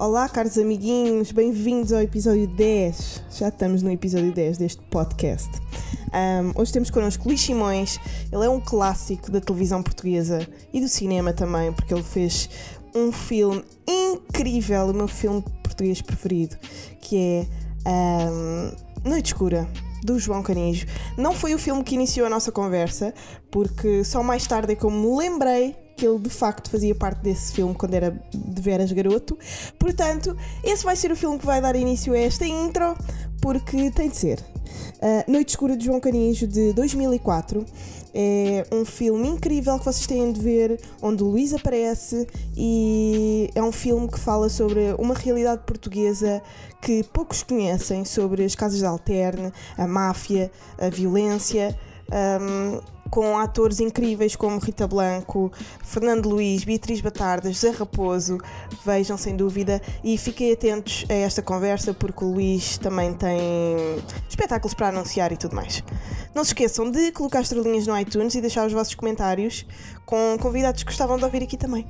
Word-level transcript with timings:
Olá, 0.00 0.28
caros 0.28 0.58
amiguinhos, 0.58 1.30
bem-vindos 1.30 1.92
ao 1.92 2.00
episódio 2.00 2.46
10. 2.48 3.22
Já 3.30 3.48
estamos 3.48 3.82
no 3.82 3.90
episódio 3.90 4.32
10 4.32 4.56
deste 4.56 4.82
podcast. 4.90 5.50
Um, 6.12 6.60
hoje 6.60 6.72
temos 6.72 6.90
connosco 6.90 7.28
Luís 7.28 7.40
Simões. 7.40 8.00
Ele 8.32 8.44
é 8.44 8.48
um 8.48 8.60
clássico 8.60 9.30
da 9.30 9.40
televisão 9.40 9.82
portuguesa 9.82 10.48
e 10.72 10.80
do 10.80 10.88
cinema 10.88 11.32
também, 11.32 11.70
porque 11.72 11.94
ele 11.94 12.02
fez 12.02 12.48
um 12.94 13.12
filme 13.12 13.62
incrível, 13.86 14.86
o 14.86 14.94
meu 14.94 15.06
filme 15.06 15.44
português 15.62 16.02
preferido, 16.02 16.56
que 17.00 17.16
é 17.16 17.46
um, 17.86 19.08
Noite 19.08 19.26
Escura. 19.26 19.68
Do 20.02 20.18
João 20.18 20.42
Canijo. 20.42 20.86
Não 21.14 21.34
foi 21.34 21.54
o 21.54 21.58
filme 21.58 21.84
que 21.84 21.94
iniciou 21.94 22.26
a 22.26 22.30
nossa 22.30 22.50
conversa, 22.50 23.12
porque 23.50 24.02
só 24.02 24.22
mais 24.22 24.46
tarde 24.46 24.72
é 24.72 24.74
que 24.74 24.84
eu 24.84 24.90
me 24.90 25.14
lembrei 25.14 25.76
que 25.94 26.06
ele 26.06 26.18
de 26.18 26.30
facto 26.30 26.70
fazia 26.70 26.94
parte 26.94 27.20
desse 27.20 27.52
filme 27.52 27.74
quando 27.74 27.92
era 27.92 28.18
de 28.34 28.62
veras 28.62 28.90
garoto. 28.90 29.38
Portanto, 29.78 30.34
esse 30.64 30.82
vai 30.82 30.96
ser 30.96 31.12
o 31.12 31.16
filme 31.16 31.38
que 31.38 31.44
vai 31.44 31.60
dar 31.60 31.76
início 31.76 32.14
a 32.14 32.18
esta 32.18 32.46
intro, 32.46 32.96
porque 33.42 33.90
tem 33.90 34.08
de 34.08 34.16
ser. 34.16 34.40
Uh, 34.40 35.30
Noite 35.30 35.50
Escura 35.50 35.76
de 35.76 35.84
João 35.84 36.00
Canijo, 36.00 36.46
de 36.46 36.72
2004. 36.72 37.66
É 38.14 38.66
um 38.72 38.84
filme 38.84 39.28
incrível 39.28 39.78
que 39.78 39.84
vocês 39.84 40.06
têm 40.06 40.32
de 40.32 40.40
ver, 40.40 40.80
onde 41.00 41.22
o 41.22 41.26
Luís 41.26 41.54
aparece, 41.54 42.26
e 42.56 43.50
é 43.54 43.62
um 43.62 43.72
filme 43.72 44.08
que 44.08 44.18
fala 44.18 44.48
sobre 44.48 44.94
uma 44.98 45.14
realidade 45.14 45.62
portuguesa 45.64 46.42
que 46.80 47.02
poucos 47.04 47.42
conhecem 47.42 48.04
sobre 48.04 48.44
as 48.44 48.54
casas 48.54 48.78
de 48.78 48.86
alterne, 48.86 49.52
a 49.76 49.86
máfia, 49.86 50.50
a 50.78 50.88
violência. 50.88 51.76
Um, 52.12 52.99
com 53.10 53.36
atores 53.38 53.80
incríveis 53.80 54.36
como 54.36 54.58
Rita 54.58 54.86
Blanco, 54.86 55.50
Fernando 55.84 56.28
Luiz, 56.28 56.64
Beatriz 56.64 57.00
Batardas, 57.00 57.54
José 57.56 57.70
Raposo. 57.70 58.38
Vejam 58.84 59.18
sem 59.18 59.36
dúvida 59.36 59.82
e 60.04 60.16
fiquem 60.16 60.52
atentos 60.52 61.04
a 61.08 61.14
esta 61.14 61.42
conversa 61.42 61.92
porque 61.92 62.24
o 62.24 62.32
Luís 62.32 62.78
também 62.78 63.12
tem 63.14 63.38
espetáculos 64.28 64.74
para 64.74 64.88
anunciar 64.88 65.32
e 65.32 65.36
tudo 65.36 65.56
mais. 65.56 65.82
Não 66.34 66.44
se 66.44 66.50
esqueçam 66.50 66.90
de 66.90 67.10
colocar 67.12 67.40
estrelinhas 67.40 67.86
no 67.86 67.98
iTunes 67.98 68.34
e 68.34 68.40
deixar 68.40 68.66
os 68.66 68.72
vossos 68.72 68.94
comentários 68.94 69.66
com 70.06 70.36
convidados 70.40 70.82
que 70.82 70.90
gostavam 70.90 71.16
de 71.18 71.24
ouvir 71.24 71.42
aqui 71.42 71.56
também. 71.56 71.86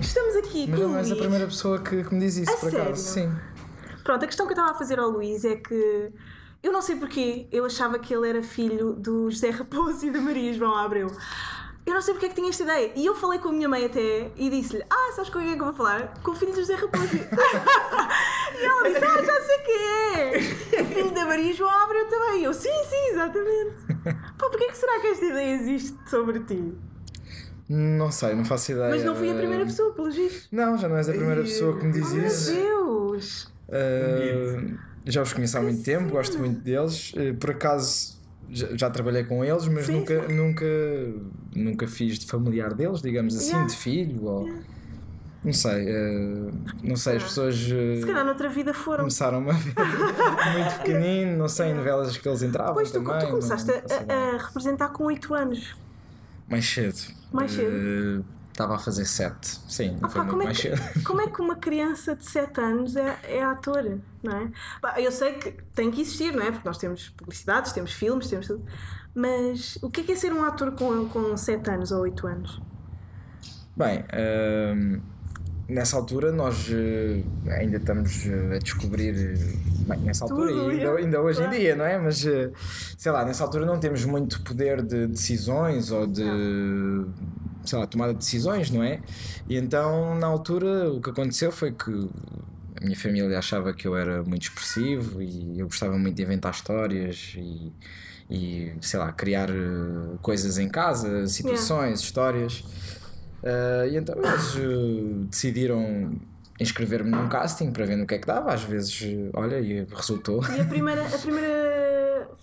Estamos 0.00 0.36
aqui 0.36 0.66
Mas 0.68 0.78
com 0.78 0.86
o 0.86 0.88
não 0.90 0.98
és 0.98 1.10
a 1.10 1.16
primeira 1.16 1.46
pessoa 1.46 1.78
que, 1.80 2.04
que 2.04 2.14
me 2.14 2.20
diz 2.20 2.36
isso, 2.36 2.52
A 2.52 2.56
por 2.56 2.70
sério? 2.70 2.86
acaso. 2.86 3.02
Sim. 3.02 3.32
Pronto, 4.04 4.22
a 4.24 4.26
questão 4.26 4.46
que 4.46 4.52
eu 4.52 4.56
estava 4.56 4.72
a 4.72 4.78
fazer 4.78 4.98
ao 5.00 5.08
Luís 5.10 5.44
é 5.44 5.56
que 5.56 6.12
eu 6.66 6.72
não 6.72 6.82
sei 6.82 6.96
porquê, 6.96 7.46
eu 7.52 7.64
achava 7.64 7.96
que 7.96 8.12
ele 8.12 8.28
era 8.28 8.42
filho 8.42 8.92
do 8.94 9.30
José 9.30 9.50
Raposo 9.50 10.04
e 10.04 10.10
da 10.10 10.20
Maria 10.20 10.52
João 10.52 10.76
Abreu. 10.76 11.08
Eu 11.86 11.94
não 11.94 12.02
sei 12.02 12.12
porque 12.12 12.26
é 12.26 12.28
que 12.28 12.34
tinha 12.34 12.48
esta 12.48 12.64
ideia. 12.64 12.92
E 12.96 13.06
eu 13.06 13.14
falei 13.14 13.38
com 13.38 13.50
a 13.50 13.52
minha 13.52 13.68
mãe 13.68 13.84
até 13.84 14.32
e 14.34 14.50
disse-lhe: 14.50 14.82
Ah, 14.90 15.12
sabes 15.14 15.30
com 15.30 15.38
quem 15.38 15.52
é 15.52 15.54
que 15.54 15.60
eu 15.60 15.66
vou 15.66 15.74
falar? 15.74 16.12
Com 16.24 16.32
o 16.32 16.34
filho 16.34 16.50
do 16.50 16.58
José 16.58 16.74
Raposo. 16.74 17.14
e 17.14 18.64
ela 18.64 18.88
disse: 18.88 19.04
Ah, 19.04 19.22
já 19.22 19.40
sei 19.42 19.58
quem 19.58 19.84
é! 19.86 20.82
O 20.82 20.84
filho 20.86 21.10
da 21.12 21.24
Maria 21.24 21.54
João 21.54 21.70
Abreu 21.70 22.08
também. 22.08 22.40
E 22.40 22.44
eu: 22.44 22.52
Sim, 22.52 22.82
sim, 22.90 23.12
exatamente. 23.12 23.76
Pá, 24.36 24.50
porquê 24.50 24.66
que 24.66 24.76
será 24.76 24.98
que 24.98 25.06
esta 25.06 25.24
ideia 25.24 25.54
existe 25.54 25.96
sobre 26.10 26.40
ti? 26.40 26.74
Não 27.68 28.10
sei, 28.10 28.34
não 28.34 28.44
faço 28.44 28.72
ideia. 28.72 28.90
Mas 28.90 29.04
não 29.04 29.14
fui 29.14 29.30
a 29.30 29.34
primeira 29.36 29.64
pessoa, 29.64 29.92
pelo 29.92 30.10
visto. 30.10 30.48
Não, 30.50 30.76
já 30.76 30.88
não 30.88 30.96
és 30.96 31.08
a 31.08 31.12
primeira 31.12 31.42
pessoa 31.42 31.78
que 31.78 31.86
me 31.86 31.92
diz 31.92 32.12
Meu 32.12 32.26
isso. 32.26 32.52
Deus! 32.52 33.44
Uh, 33.68 34.85
já 35.06 35.22
os 35.22 35.32
conheço 35.32 35.56
há 35.58 35.62
muito 35.62 35.82
tempo, 35.82 36.10
gosto 36.10 36.38
muito 36.38 36.60
deles. 36.60 37.12
Uh, 37.14 37.34
Por 37.38 37.50
acaso 37.52 38.16
já, 38.50 38.68
já 38.76 38.90
trabalhei 38.90 39.24
com 39.24 39.44
eles, 39.44 39.66
mas 39.68 39.86
Sim, 39.86 39.92
nunca, 40.00 40.28
nunca, 40.28 40.66
nunca 41.54 41.86
fiz 41.88 42.18
de 42.18 42.26
familiar 42.26 42.74
deles, 42.74 43.00
digamos 43.00 43.36
assim, 43.36 43.50
Yeah. 43.50 43.66
de 43.68 43.76
filho. 43.76 44.24
Ou, 44.24 44.50
Não 45.44 45.52
sei, 45.52 45.84
uh, 45.92 46.52
não 46.82 46.96
sei, 46.96 47.16
as 47.18 47.22
pessoas 47.22 47.54
uh, 47.56 48.00
Se 48.00 48.06
calhar 48.06 48.24
noutra 48.24 48.48
vida 48.48 48.74
foram. 48.74 48.98
começaram 48.98 49.38
a 49.48 49.52
ver 49.52 49.74
muito 50.52 50.76
pequenino, 50.82 51.36
não 51.38 51.48
sei, 51.48 51.70
em 51.70 51.74
novelas 51.74 52.16
que 52.16 52.28
eles 52.28 52.42
entravam 52.42 52.74
Pois 52.74 52.90
tu, 52.90 52.94
também. 53.00 53.18
tu 53.20 53.22
não- 53.24 53.30
começaste 53.30 53.70
não 53.70 53.80
faço 53.80 53.94
a, 54.10 54.14
a 54.34 54.38
representar 54.46 54.88
com 54.88 55.04
8 55.04 55.34
anos. 55.34 55.76
Mais 56.48 56.64
cedo. 56.68 56.96
Mais 57.32 57.52
cedo? 57.52 57.70
Uh, 58.20 58.24
Estava 58.56 58.76
a 58.76 58.78
fazer 58.78 59.04
sete. 59.04 59.60
Sim, 59.68 59.98
não 60.00 60.08
Ah, 60.08 60.08
foi 60.08 60.22
pá, 60.22 60.24
muito 60.24 60.30
como, 60.30 60.42
é 60.42 60.44
mais 60.46 60.58
que, 60.58 60.62
cedo. 60.74 60.82
como 61.04 61.20
é 61.20 61.28
que 61.30 61.40
uma 61.42 61.56
criança 61.56 62.16
de 62.16 62.24
7 62.24 62.58
anos 62.60 62.96
é, 62.96 63.18
é 63.24 63.42
atora, 63.44 63.98
não 64.22 64.34
é? 64.34 64.50
Pá, 64.80 64.98
eu 64.98 65.12
sei 65.12 65.34
que 65.34 65.52
tem 65.74 65.90
que 65.90 66.00
existir, 66.00 66.32
não 66.34 66.42
é? 66.42 66.50
Porque 66.50 66.66
nós 66.66 66.78
temos 66.78 67.10
publicidades, 67.10 67.72
temos 67.72 67.92
filmes, 67.92 68.28
temos 68.28 68.46
tudo. 68.46 68.64
Mas 69.14 69.78
o 69.82 69.90
que 69.90 70.00
é, 70.00 70.04
que 70.04 70.12
é 70.12 70.16
ser 70.16 70.32
um 70.32 70.42
ator 70.42 70.72
com, 70.72 71.06
com 71.08 71.36
7 71.36 71.68
anos 71.70 71.92
ou 71.92 72.00
8 72.00 72.26
anos? 72.26 72.62
Bem, 73.76 74.04
hum, 74.74 75.00
nessa 75.68 75.96
altura 75.96 76.32
nós 76.32 76.66
eh, 76.70 77.22
ainda 77.58 77.76
estamos 77.76 78.24
eh, 78.26 78.56
a 78.56 78.58
descobrir. 78.58 79.14
eh, 79.34 79.66
Bem, 79.86 80.00
nessa 80.00 80.24
altura 80.24 80.50
Tudo, 80.50 80.72
e 80.72 80.80
ainda, 80.80 80.88
é. 80.88 80.96
ainda 81.04 81.20
hoje 81.20 81.40
em 81.42 81.44
Claro. 81.44 81.58
dia, 81.60 81.76
não 81.76 81.84
é? 81.84 81.98
Mas 81.98 82.18
sei 82.98 83.12
lá, 83.12 83.24
nessa 83.24 83.44
altura 83.44 83.64
não 83.66 83.78
temos 83.78 84.04
muito 84.04 84.42
poder 84.42 84.82
de 84.82 85.06
decisões 85.06 85.90
ou 85.92 86.06
de. 86.06 86.22
Sei 87.66 87.78
lá, 87.78 87.86
tomada 87.86 88.12
de 88.12 88.18
decisões, 88.18 88.70
não 88.70 88.82
é? 88.82 89.00
E 89.48 89.56
então, 89.56 90.14
na 90.18 90.26
altura, 90.26 90.90
o 90.92 91.00
que 91.00 91.10
aconteceu 91.10 91.50
foi 91.52 91.72
que 91.72 91.90
a 92.80 92.84
minha 92.84 92.96
família 92.96 93.38
achava 93.38 93.72
que 93.72 93.86
eu 93.86 93.96
era 93.96 94.22
muito 94.22 94.42
expressivo 94.42 95.22
e 95.22 95.58
eu 95.58 95.66
gostava 95.66 95.98
muito 95.98 96.16
de 96.16 96.22
inventar 96.22 96.52
histórias 96.52 97.34
e, 97.36 97.72
e 98.30 98.72
sei 98.80 99.00
lá, 99.00 99.12
criar 99.12 99.50
eh, 99.50 100.16
coisas 100.20 100.58
em 100.58 100.68
casa, 100.68 101.26
situações, 101.26 102.00
histórias. 102.00 102.64
Uh, 103.42 103.86
e 103.90 103.96
então 103.96 104.16
eles 104.16 104.54
uh, 104.56 105.26
decidiram 105.30 106.18
inscrever-me 106.58 107.10
num 107.10 107.28
casting 107.28 107.70
para 107.70 107.84
ver 107.84 107.96
no 107.96 108.06
que 108.06 108.14
é 108.14 108.18
que 108.18 108.26
dava. 108.26 108.52
Às 108.52 108.64
vezes, 108.64 109.00
olha, 109.34 109.60
e 109.60 109.86
resultou. 109.94 110.42
E 110.56 110.60
a 110.60 110.64
primeira, 110.64 111.06
a 111.06 111.18
primeira 111.18 111.85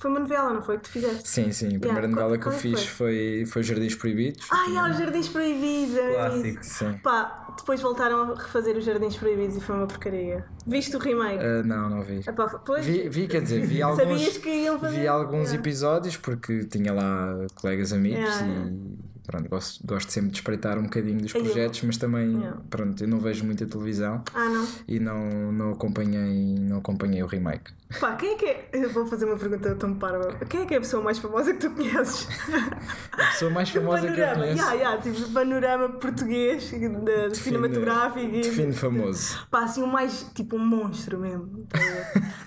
foi 0.03 0.11
uma 0.11 0.19
novela, 0.19 0.53
não 0.53 0.61
foi? 0.61 0.75
Que 0.77 0.83
tu 0.83 0.89
fizeste? 0.89 1.27
Sim, 1.29 1.51
sim. 1.51 1.65
A 1.67 1.79
primeira 1.79 1.87
Yeah, 2.05 2.07
novela 2.09 2.37
que 2.37 2.45
eu 2.47 2.51
qual 2.51 2.59
fiz 2.61 2.85
foi, 2.85 3.45
foi 3.47 3.63
Jardins 3.63 3.95
Proibidos. 3.95 4.45
Ai, 4.51 4.75
há 4.77 4.91
os 4.91 4.97
Jardins 4.97 5.29
Proibidos! 5.29 5.95
era 5.97 6.35
isso. 6.37 6.59
Sim. 6.63 6.93
Pá, 7.01 7.47
depois 7.57 7.81
voltaram 7.81 8.33
a 8.33 8.35
refazer 8.35 8.75
os 8.77 8.83
Jardins 8.83 9.15
Proibidos 9.15 9.55
e 9.57 9.61
foi 9.61 9.75
uma 9.75 9.87
porcaria. 9.87 10.43
Viste 10.67 10.95
o 10.95 10.99
remake? 10.99 11.43
Uh, 11.43 11.65
não, 11.65 11.89
não 11.89 12.01
vi. 12.03 12.19
Epá, 12.27 12.47
pois, 12.65 12.85
Vi, 12.85 13.07
vi, 13.07 13.27
quer 13.27 13.41
dizer, 13.41 13.65
vi 13.65 13.81
alguns, 13.83 14.01
Sabias 14.03 14.37
que 14.37 14.49
iam 14.49 14.77
fazer? 14.79 14.99
vi 14.99 15.07
alguns 15.07 15.49
Yeah. 15.49 15.55
episódios 15.55 16.17
porque 16.17 16.65
tinha 16.65 16.93
lá 16.93 17.35
colegas 17.55 17.93
amigos 17.93 18.19
Yeah, 18.19 18.47
e 18.67 19.12
pronto, 19.25 19.49
gosto, 19.49 19.85
gosto 19.85 20.11
sempre 20.11 20.31
de 20.31 20.37
espreitar 20.37 20.77
um 20.77 20.83
bocadinho 20.83 21.21
dos 21.21 21.31
projetos, 21.31 21.81
mas 21.83 21.97
também 21.97 22.33
Yeah. 22.33 22.57
pronto, 22.69 23.03
eu 23.03 23.07
não 23.07 23.19
vejo 23.19 23.43
muita 23.45 23.65
televisão 23.65 24.23
Ah, 24.33 24.45
não? 24.45 24.67
e 24.87 24.99
não, 24.99 25.51
não, 25.51 25.71
acompanhei, 25.71 26.57
não 26.59 26.77
acompanhei 26.77 27.21
o 27.23 27.25
remake. 27.27 27.71
Pá, 27.99 28.15
quem 28.15 28.33
é 28.33 28.35
que 28.35 28.45
é? 28.45 28.69
Eu 28.73 28.89
vou 28.89 29.05
fazer 29.05 29.25
uma 29.25 29.37
pergunta 29.37 29.75
tão 29.75 29.93
parva. 29.93 30.33
Quem 30.49 30.61
é 30.61 30.65
que 30.65 30.73
é 30.73 30.77
a 30.77 30.81
pessoa 30.81 31.03
mais 31.03 31.19
famosa 31.19 31.53
que 31.53 31.59
tu 31.59 31.69
conheces? 31.75 32.27
A 33.13 33.25
pessoa 33.27 33.51
mais 33.51 33.69
famosa 33.69 34.11
que 34.11 34.19
eu 34.19 34.27
conheço. 34.33 34.57
yeah, 34.57 34.73
yeah, 34.73 35.01
tipo 35.01 35.29
panorama 35.29 35.89
português, 35.89 36.63
de, 36.71 37.29
de 37.29 37.37
cinematográfico. 37.37 38.25
e- 38.25 38.41
Define 38.41 38.73
famoso. 38.73 39.37
Pá, 39.51 39.65
assim, 39.65 39.83
um 39.83 39.87
mais, 39.87 40.23
tipo, 40.33 40.55
um 40.55 40.65
monstro 40.65 41.19
mesmo. 41.19 41.67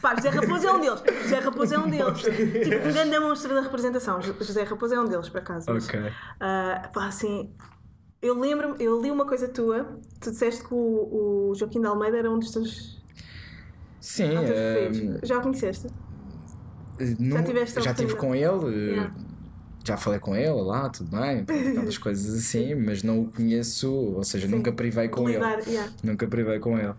Pá, 0.02 0.16
José 0.16 0.30
Raposo 0.30 0.66
é 0.66 0.72
um 0.72 0.80
deles. 0.80 1.02
José 1.22 1.38
Raposo 1.38 1.74
é 1.74 1.78
um 1.78 1.88
deles. 1.90 2.18
tipo, 2.18 2.88
um 2.88 2.92
grande 2.92 3.18
monstro 3.20 3.54
da 3.54 3.60
representação. 3.60 4.20
Jo- 4.20 4.34
José 4.40 4.64
Raposo 4.64 4.94
é 4.94 5.00
um 5.00 5.06
deles, 5.08 5.28
por 5.28 5.38
acaso. 5.38 5.70
Ok. 5.70 6.00
Ah, 6.74 6.88
pá, 6.92 7.06
assim, 7.06 7.50
eu 8.22 8.38
lembro 8.38 8.76
eu 8.80 9.00
li 9.00 9.10
uma 9.10 9.26
coisa 9.26 9.48
tua. 9.48 9.98
Tu 10.20 10.30
disseste 10.30 10.64
que 10.64 10.72
o, 10.74 11.50
o 11.50 11.54
Joaquim 11.54 11.80
de 11.80 11.86
Almeida 11.86 12.18
era 12.18 12.30
um 12.30 12.38
dos 12.38 12.50
teus 12.50 13.02
Sim, 14.00 14.30
preferidos. 14.36 15.28
Já 15.28 15.38
o 15.38 15.42
conheceste? 15.42 15.86
não- 17.18 17.44
tiveste 17.44 17.78
a 17.78 17.82
já 17.82 17.90
estive 17.90 18.16
com 18.16 18.34
ele, 18.34 18.90
Yeah. 18.94 19.14
já 19.84 19.96
falei 19.96 20.18
com 20.18 20.34
ele 20.34 20.62
lá, 20.62 20.88
tudo 20.88 21.10
bem, 21.10 21.40
aquelas 21.42 21.98
coisas 21.98 22.34
assim, 22.38 22.74
mas 22.74 23.02
não 23.02 23.20
o 23.22 23.30
conheço, 23.30 23.92
ou 23.92 24.24
seja, 24.24 24.48
nunca 24.48 24.72
privei 24.72 25.08
com 25.08 25.28
ele. 25.28 25.38
Lidar, 25.38 25.60
yeah. 25.68 25.92
Nunca 26.02 26.26
privei 26.26 26.58
com 26.58 26.78
ele. 26.78 26.94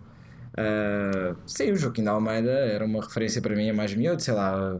Ah, 0.55 1.35
sim, 1.45 1.71
o 1.71 1.75
Joaquim 1.75 2.03
de 2.03 2.09
Almeida 2.09 2.51
era 2.51 2.85
uma 2.85 3.01
referência 3.01 3.41
para 3.41 3.55
mim 3.55 3.69
a 3.69 3.73
mais 3.73 3.93
miúdo, 3.95 4.21
sei 4.21 4.33
lá, 4.33 4.79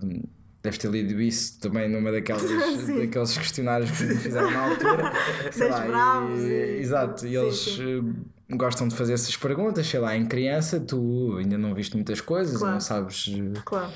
deves 0.68 0.78
ter 0.80 0.90
lido 0.92 1.20
isso 1.22 1.60
também 1.60 1.90
numa 1.90 2.12
daquelas, 2.12 2.44
daqueles 2.88 3.38
questionários 3.38 3.92
que 3.92 4.04
me 4.04 4.16
fizeram 4.16 4.52
na 4.52 4.60
altura. 4.70 5.12
sei 5.52 5.70
Das 5.70 5.80
lá, 5.80 5.86
bravos 5.88 6.40
e, 6.40 6.48
e- 6.48 6.80
Exato, 6.82 7.26
e 7.26 7.30
Sim, 7.30 7.36
eles 7.38 7.56
sim. 7.58 8.16
eh, 8.50 8.56
gostam 8.56 8.88
de 8.88 8.96
fazer 8.96 9.14
essas 9.14 9.36
perguntas, 9.36 9.88
sei 9.88 10.00
lá, 10.00 10.16
em 10.16 10.26
criança 10.26 10.80
tu 10.80 11.36
ainda 11.38 11.58
não 11.58 11.74
viste 11.74 11.96
muitas 11.96 12.22
coisas, 12.22 12.58
Claro. 12.58 12.74
não 12.76 12.80
sabes 12.82 13.26
eh, 13.36 13.60
Claro. 13.66 13.92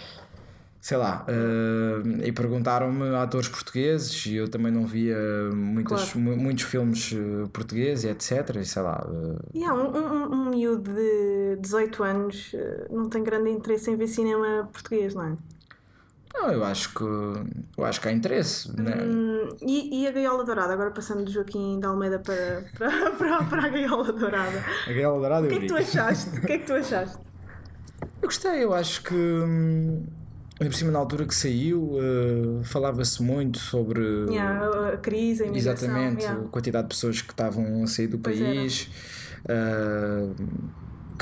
sei 0.81 0.97
lá, 0.97 1.25
eh, 1.27 2.27
e 2.27 2.31
perguntaram-me 2.31 3.15
atores 3.15 3.47
portugueses 3.47 4.25
e 4.25 4.35
eu 4.35 4.49
também 4.49 4.71
não 4.71 4.85
via 4.85 5.15
muitas, 5.53 6.11
Claro. 6.11 6.19
mu- 6.19 6.35
muitos 6.37 6.63
filmes 6.65 7.15
portugueses 7.53 8.03
e 8.03 8.09
etc. 8.09 8.57
E 8.59 8.65
sei 8.65 8.81
lá, 8.81 9.07
eh, 9.07 9.57
Yeah, 9.59 9.73
um, 9.79 9.95
um, 9.95 10.33
um 10.33 10.49
miúdo 10.49 10.91
de 10.91 11.57
18 11.61 12.03
anos 12.03 12.51
não 12.89 13.07
tem 13.09 13.23
grande 13.23 13.49
interesse 13.51 13.89
em 13.91 13.95
ver 13.95 14.07
cinema 14.07 14.67
português, 14.73 15.13
não 15.13 15.23
é? 15.25 15.33
Não, 16.33 16.49
eu 16.51 16.63
acho 16.63 16.93
que 16.93 17.03
eu 17.03 17.85
acho 17.85 17.99
que 18.01 18.07
há 18.07 18.11
interesse, 18.11 18.71
né? 18.81 18.95
Hum, 19.03 19.49
e, 19.61 20.01
e 20.03 20.07
a 20.07 20.11
Gaiola 20.11 20.43
Dourada, 20.45 20.73
agora 20.73 20.91
passando 20.91 21.23
do 21.23 21.31
Joaquim 21.31 21.79
da 21.79 21.89
Almeida 21.89 22.19
para, 22.19 22.63
para, 22.77 23.11
para, 23.11 23.43
para 23.43 23.65
a 23.65 23.69
Gaiola 23.69 24.11
Dourada. 24.11 24.63
A 24.87 24.91
Gaiola 24.91 25.19
Dourada 25.19 25.45
O 25.45 25.49
que 25.49 25.55
é 25.55 25.59
que 25.59 25.67
tu 25.67 25.75
achaste? 25.75 26.37
O 26.37 26.41
que 26.41 26.51
é 26.53 26.57
que 26.57 26.65
tu 26.65 26.73
achaste? 26.73 27.17
Eu 28.21 28.27
gostei, 28.27 28.63
eu 28.63 28.73
acho 28.73 29.03
que 29.03 29.13
hum, 29.15 30.05
por 30.57 30.73
cima 30.73 30.91
na 30.91 30.99
altura 30.99 31.25
que 31.25 31.33
saiu 31.35 31.97
eh, 31.99 32.63
falava-se 32.63 33.21
muito 33.21 33.57
sobre 33.59 34.01
Yeah, 34.29 34.93
a- 34.93 34.97
crise, 34.97 35.43
a 35.43 35.47
imigração. 35.47 35.73
exatamente 35.89 36.21
yeah. 36.23 36.41
a 36.45 36.47
quantidade 36.49 36.87
de 36.87 36.93
pessoas 36.95 37.21
que 37.21 37.31
estavam 37.31 37.83
a 37.83 37.87
sair 37.87 38.07
do 38.07 38.19
Pois 38.19 38.39
país, 38.39 38.89
eh, 39.49 40.27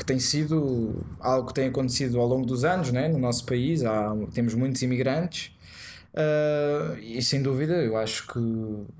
que 0.00 0.06
tem 0.06 0.18
sido 0.18 0.94
algo 1.20 1.48
que 1.48 1.54
tem 1.54 1.68
acontecido 1.68 2.18
ao 2.18 2.26
longo 2.26 2.44
dos 2.46 2.64
anos 2.64 2.90
né, 2.90 3.06
no 3.08 3.18
nosso 3.18 3.44
país, 3.46 3.84
há, 3.84 4.14
temos 4.34 4.54
muitos 4.54 4.80
imigrantes. 4.82 5.52
eh, 6.14 6.98
e 7.00 7.22
sem 7.22 7.40
dúvida 7.42 7.74
eu 7.74 7.96
acho 7.96 8.26
que 8.26 8.38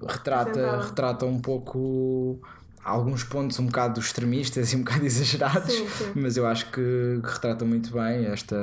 retrata, 0.06 0.50
Representava. 0.50 0.84
retrata 0.86 1.26
um 1.26 1.40
pouco 1.40 2.38
alguns 2.84 3.24
pontos 3.24 3.58
um 3.58 3.66
bocado 3.66 3.98
extremistas 4.00 4.72
e 4.72 4.76
um 4.76 4.80
bocado 4.80 5.04
exagerados, 5.06 5.72
Sim, 5.72 5.86
sim. 5.88 6.12
mas 6.14 6.36
eu 6.36 6.46
acho 6.46 6.70
que, 6.70 7.20
retrata 7.24 7.64
muito 7.64 7.90
bem 7.92 8.26
esta. 8.26 8.56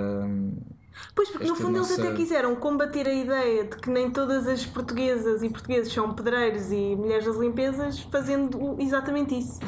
Pois, 1.13 1.29
porque 1.29 1.45
no 1.45 1.53
Esta 1.53 1.63
fundo 1.65 1.77
eles 1.77 1.89
nossa- 1.89 2.01
até 2.07 2.13
quiseram 2.15 2.55
combater 2.55 3.07
a 3.07 3.13
ideia 3.13 3.63
de 3.65 3.75
que 3.77 3.89
nem 3.89 4.09
todas 4.09 4.47
as 4.47 4.65
portuguesas 4.65 5.43
e 5.43 5.49
portugueses 5.49 5.93
são 5.93 6.11
pedreiros 6.13 6.71
e 6.71 6.95
mulheres 6.95 7.25
das 7.25 7.35
limpezas, 7.37 7.99
fazendo 8.11 8.75
exatamente 8.79 9.37
isso. 9.37 9.59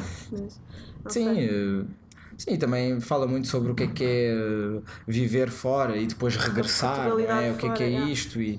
Mas, 1.04 1.12
Sim, 1.12 1.34
sei. 1.34 1.84
Sim, 2.40 2.56
também 2.56 3.00
fala 3.00 3.26
muito 3.26 3.48
sobre 3.48 3.70
o 3.70 3.74
que 3.74 3.82
é 3.82 3.86
que 3.86 4.04
é 4.04 4.32
eh, 4.32 4.80
viver 5.06 5.50
fora 5.50 5.96
e 5.96 6.06
depois 6.06 6.36
regressar, 6.36 7.10
não 7.10 7.18
é? 7.18 7.52
O 7.52 7.56
que 7.56 7.66
é 7.66 7.72
que 7.72 7.82
é 7.82 7.92
é. 7.92 8.04
isto 8.04 8.40
e 8.40 8.58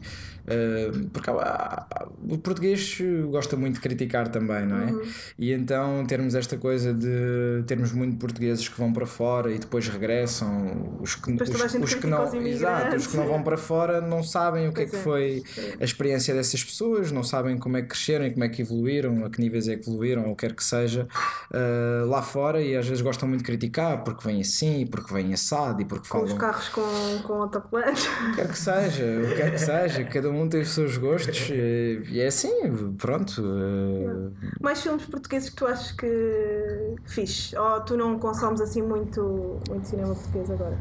porque 1.14 1.30
há- 1.30 1.86
há- 1.90 2.08
o 2.30 2.38
português 2.38 2.98
gosta 3.30 3.56
muito 3.56 3.76
de 3.76 3.82
criticar 3.82 4.28
também, 4.30 4.66
não 4.66 4.78
é? 4.82 4.92
Uhum. 4.92 5.02
E 5.38 5.52
então 5.52 6.06
termos 6.06 6.36
esta 6.36 6.58
coisa 6.58 6.94
de 6.94 7.64
termos 7.68 7.92
muito 7.92 8.18
portugueses 8.18 8.68
que 8.68 8.78
vão 8.78 8.92
para 8.94 9.06
fora 9.06 9.52
e 9.52 9.58
depois 9.60 9.88
regressam, 9.88 10.98
os 11.00 11.16
que, 11.16 11.32
Depois 11.32 11.50
os, 11.50 11.74
os 11.76 11.94
que 11.96 12.08
não, 12.08 12.26
os 12.26 12.34
exato, 12.34 12.96
os 12.96 13.08
que 13.08 13.18
não 13.18 13.28
vão 13.28 13.44
para 13.44 13.58
fora 13.58 14.02
não 14.02 14.24
sabem 14.24 14.68
o 14.68 14.74
que 14.74 14.82
é 14.82 14.86
que 14.86 14.96
é. 14.96 15.00
foi 15.00 15.44
a 15.80 15.84
experiência 15.84 16.34
dessas 16.34 16.64
pessoas, 16.64 17.12
não 17.12 17.24
sabem 17.24 17.58
como 17.58 17.78
é 17.78 17.82
que 17.82 17.90
cresceram 17.90 18.26
e 18.26 18.32
como 18.32 18.44
é 18.44 18.50
que 18.50 18.62
evoluíram, 18.62 19.26
a 19.26 19.30
que 19.30 19.40
níveis 19.42 19.68
é 19.68 19.76
que 19.76 19.88
evoluíram, 19.90 20.28
ou 20.28 20.36
quer 20.36 20.54
que 20.54 20.64
seja, 20.64 21.08
uh, 21.52 22.06
lá 22.08 22.22
fora 22.22 22.62
e 22.62 22.76
às 22.76 22.86
vezes 22.88 23.02
gostam 23.02 23.28
muito 23.28 23.42
de 23.42 23.46
criticar 23.46 24.04
porque 24.04 24.28
vem 24.28 24.42
assim, 24.42 24.86
porque 24.88 25.14
vem 25.14 25.34
assado 25.34 25.82
e 25.82 25.86
porque 25.86 26.08
Com 26.08 26.20
os 26.24 26.32
falam. 26.32 26.38
carros 26.38 26.70
com, 26.70 27.20
com 27.24 27.34
autocolantes. 27.42 28.06
O 28.06 28.30
que 28.32 28.36
quer 28.38 28.48
que 28.50 28.58
seja, 28.60 29.04
o 29.24 29.28
que 29.30 29.36
quer 29.36 29.52
que 29.52 29.58
seja, 29.60 30.04
cada 30.06 30.30
um 30.30 30.41
tem 30.48 30.62
os 30.62 30.70
seus 30.70 30.98
gostos 30.98 31.50
e, 31.52 32.20
é 32.20 32.28
assim, 32.28 32.94
pronto. 32.98 33.42
uh, 33.42 34.32
Mais 34.62 34.82
filmes 34.82 35.06
portugueses 35.06 35.50
que 35.50 35.56
tu 35.56 35.66
achas 35.68 35.92
que 35.92 36.96
fixe? 37.06 37.56
Ou 37.58 37.82
tu 37.82 37.98
não 37.98 38.18
consomes 38.20 38.62
assim 38.62 38.82
muito, 38.82 39.60
muito 39.70 39.88
cinema 39.88 40.14
português 40.16 40.50
agora? 40.52 40.78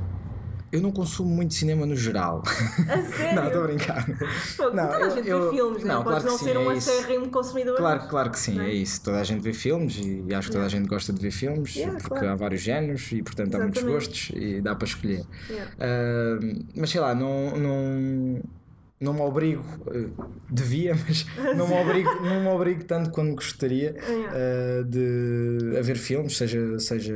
eu 0.72 0.80
não 0.80 0.92
consumo 0.92 1.28
muito 1.34 1.52
cinema 1.52 1.84
no 1.84 1.96
geral. 1.96 2.44
A 2.88 3.02
sério? 3.10 3.34
não, 3.34 3.46
estou 3.48 3.64
a 3.64 3.66
brincar. 3.66 4.06
Pô, 4.56 4.70
Não, 4.70 4.86
toda 4.88 5.04
a 5.04 5.08
gente 5.08 5.28
eu- 5.28 5.50
vê 5.50 5.56
filmes, 5.56 5.82
não, 5.82 5.96
não, 5.96 6.04
Podes 6.04 6.22
claro 6.22 6.22
que 6.22 6.30
não 6.30 6.38
sim, 6.38 6.44
ser 6.44 6.54
é 6.54 6.58
um 6.60 6.72
isso. 6.72 6.90
acérrimo 6.90 7.28
consumidor. 7.28 7.76
Claro, 7.76 8.06
claro 8.08 8.30
que 8.30 8.38
sim, 8.38 8.54
Não 8.54 8.62
é? 8.62 8.70
é 8.70 8.74
isso. 8.74 9.02
Toda 9.02 9.18
a 9.18 9.24
gente 9.24 9.40
vê 9.42 9.52
filmes 9.52 9.98
e, 9.98 10.32
acho 10.32 10.46
que 10.46 10.52
toda 10.54 10.66
a 10.66 10.68
gente 10.68 10.86
gosta 10.86 11.12
de 11.12 11.20
ver 11.20 11.32
filmes 11.32 11.74
Yeah, 11.74 11.98
porque 11.98 12.10
claro. 12.14 12.28
há 12.28 12.36
vários 12.36 12.60
géneros 12.60 13.10
e 13.10 13.20
portanto 13.20 13.56
há 13.56 13.58
muitos 13.58 13.82
Exatamente. 13.82 14.06
gostos 14.06 14.30
e 14.32 14.60
dá 14.60 14.76
para 14.76 14.86
escolher. 14.86 15.24
Yeah. 15.50 15.72
Ah, 15.80 16.38
mas 16.76 16.90
sei 16.90 17.00
lá, 17.00 17.16
não, 17.16 17.56
não, 17.58 18.40
não 19.00 19.14
me 19.14 19.22
obrigo, 19.22 19.64
eh, 19.90 20.08
devia, 20.50 20.94
mas 21.08 21.26
não 21.56 21.66
me 21.66 21.74
obrigo, 21.74 22.10
não 22.22 22.40
me 22.42 22.48
obrigo 22.48 22.84
tanto 22.84 23.10
quando 23.10 23.34
gostaria 23.34 23.96
ah, 23.98 24.82
de 24.86 25.74
a 25.78 25.82
ver 25.82 25.96
filmes, 25.96 26.36
seja, 26.36 26.78
seja 26.78 27.14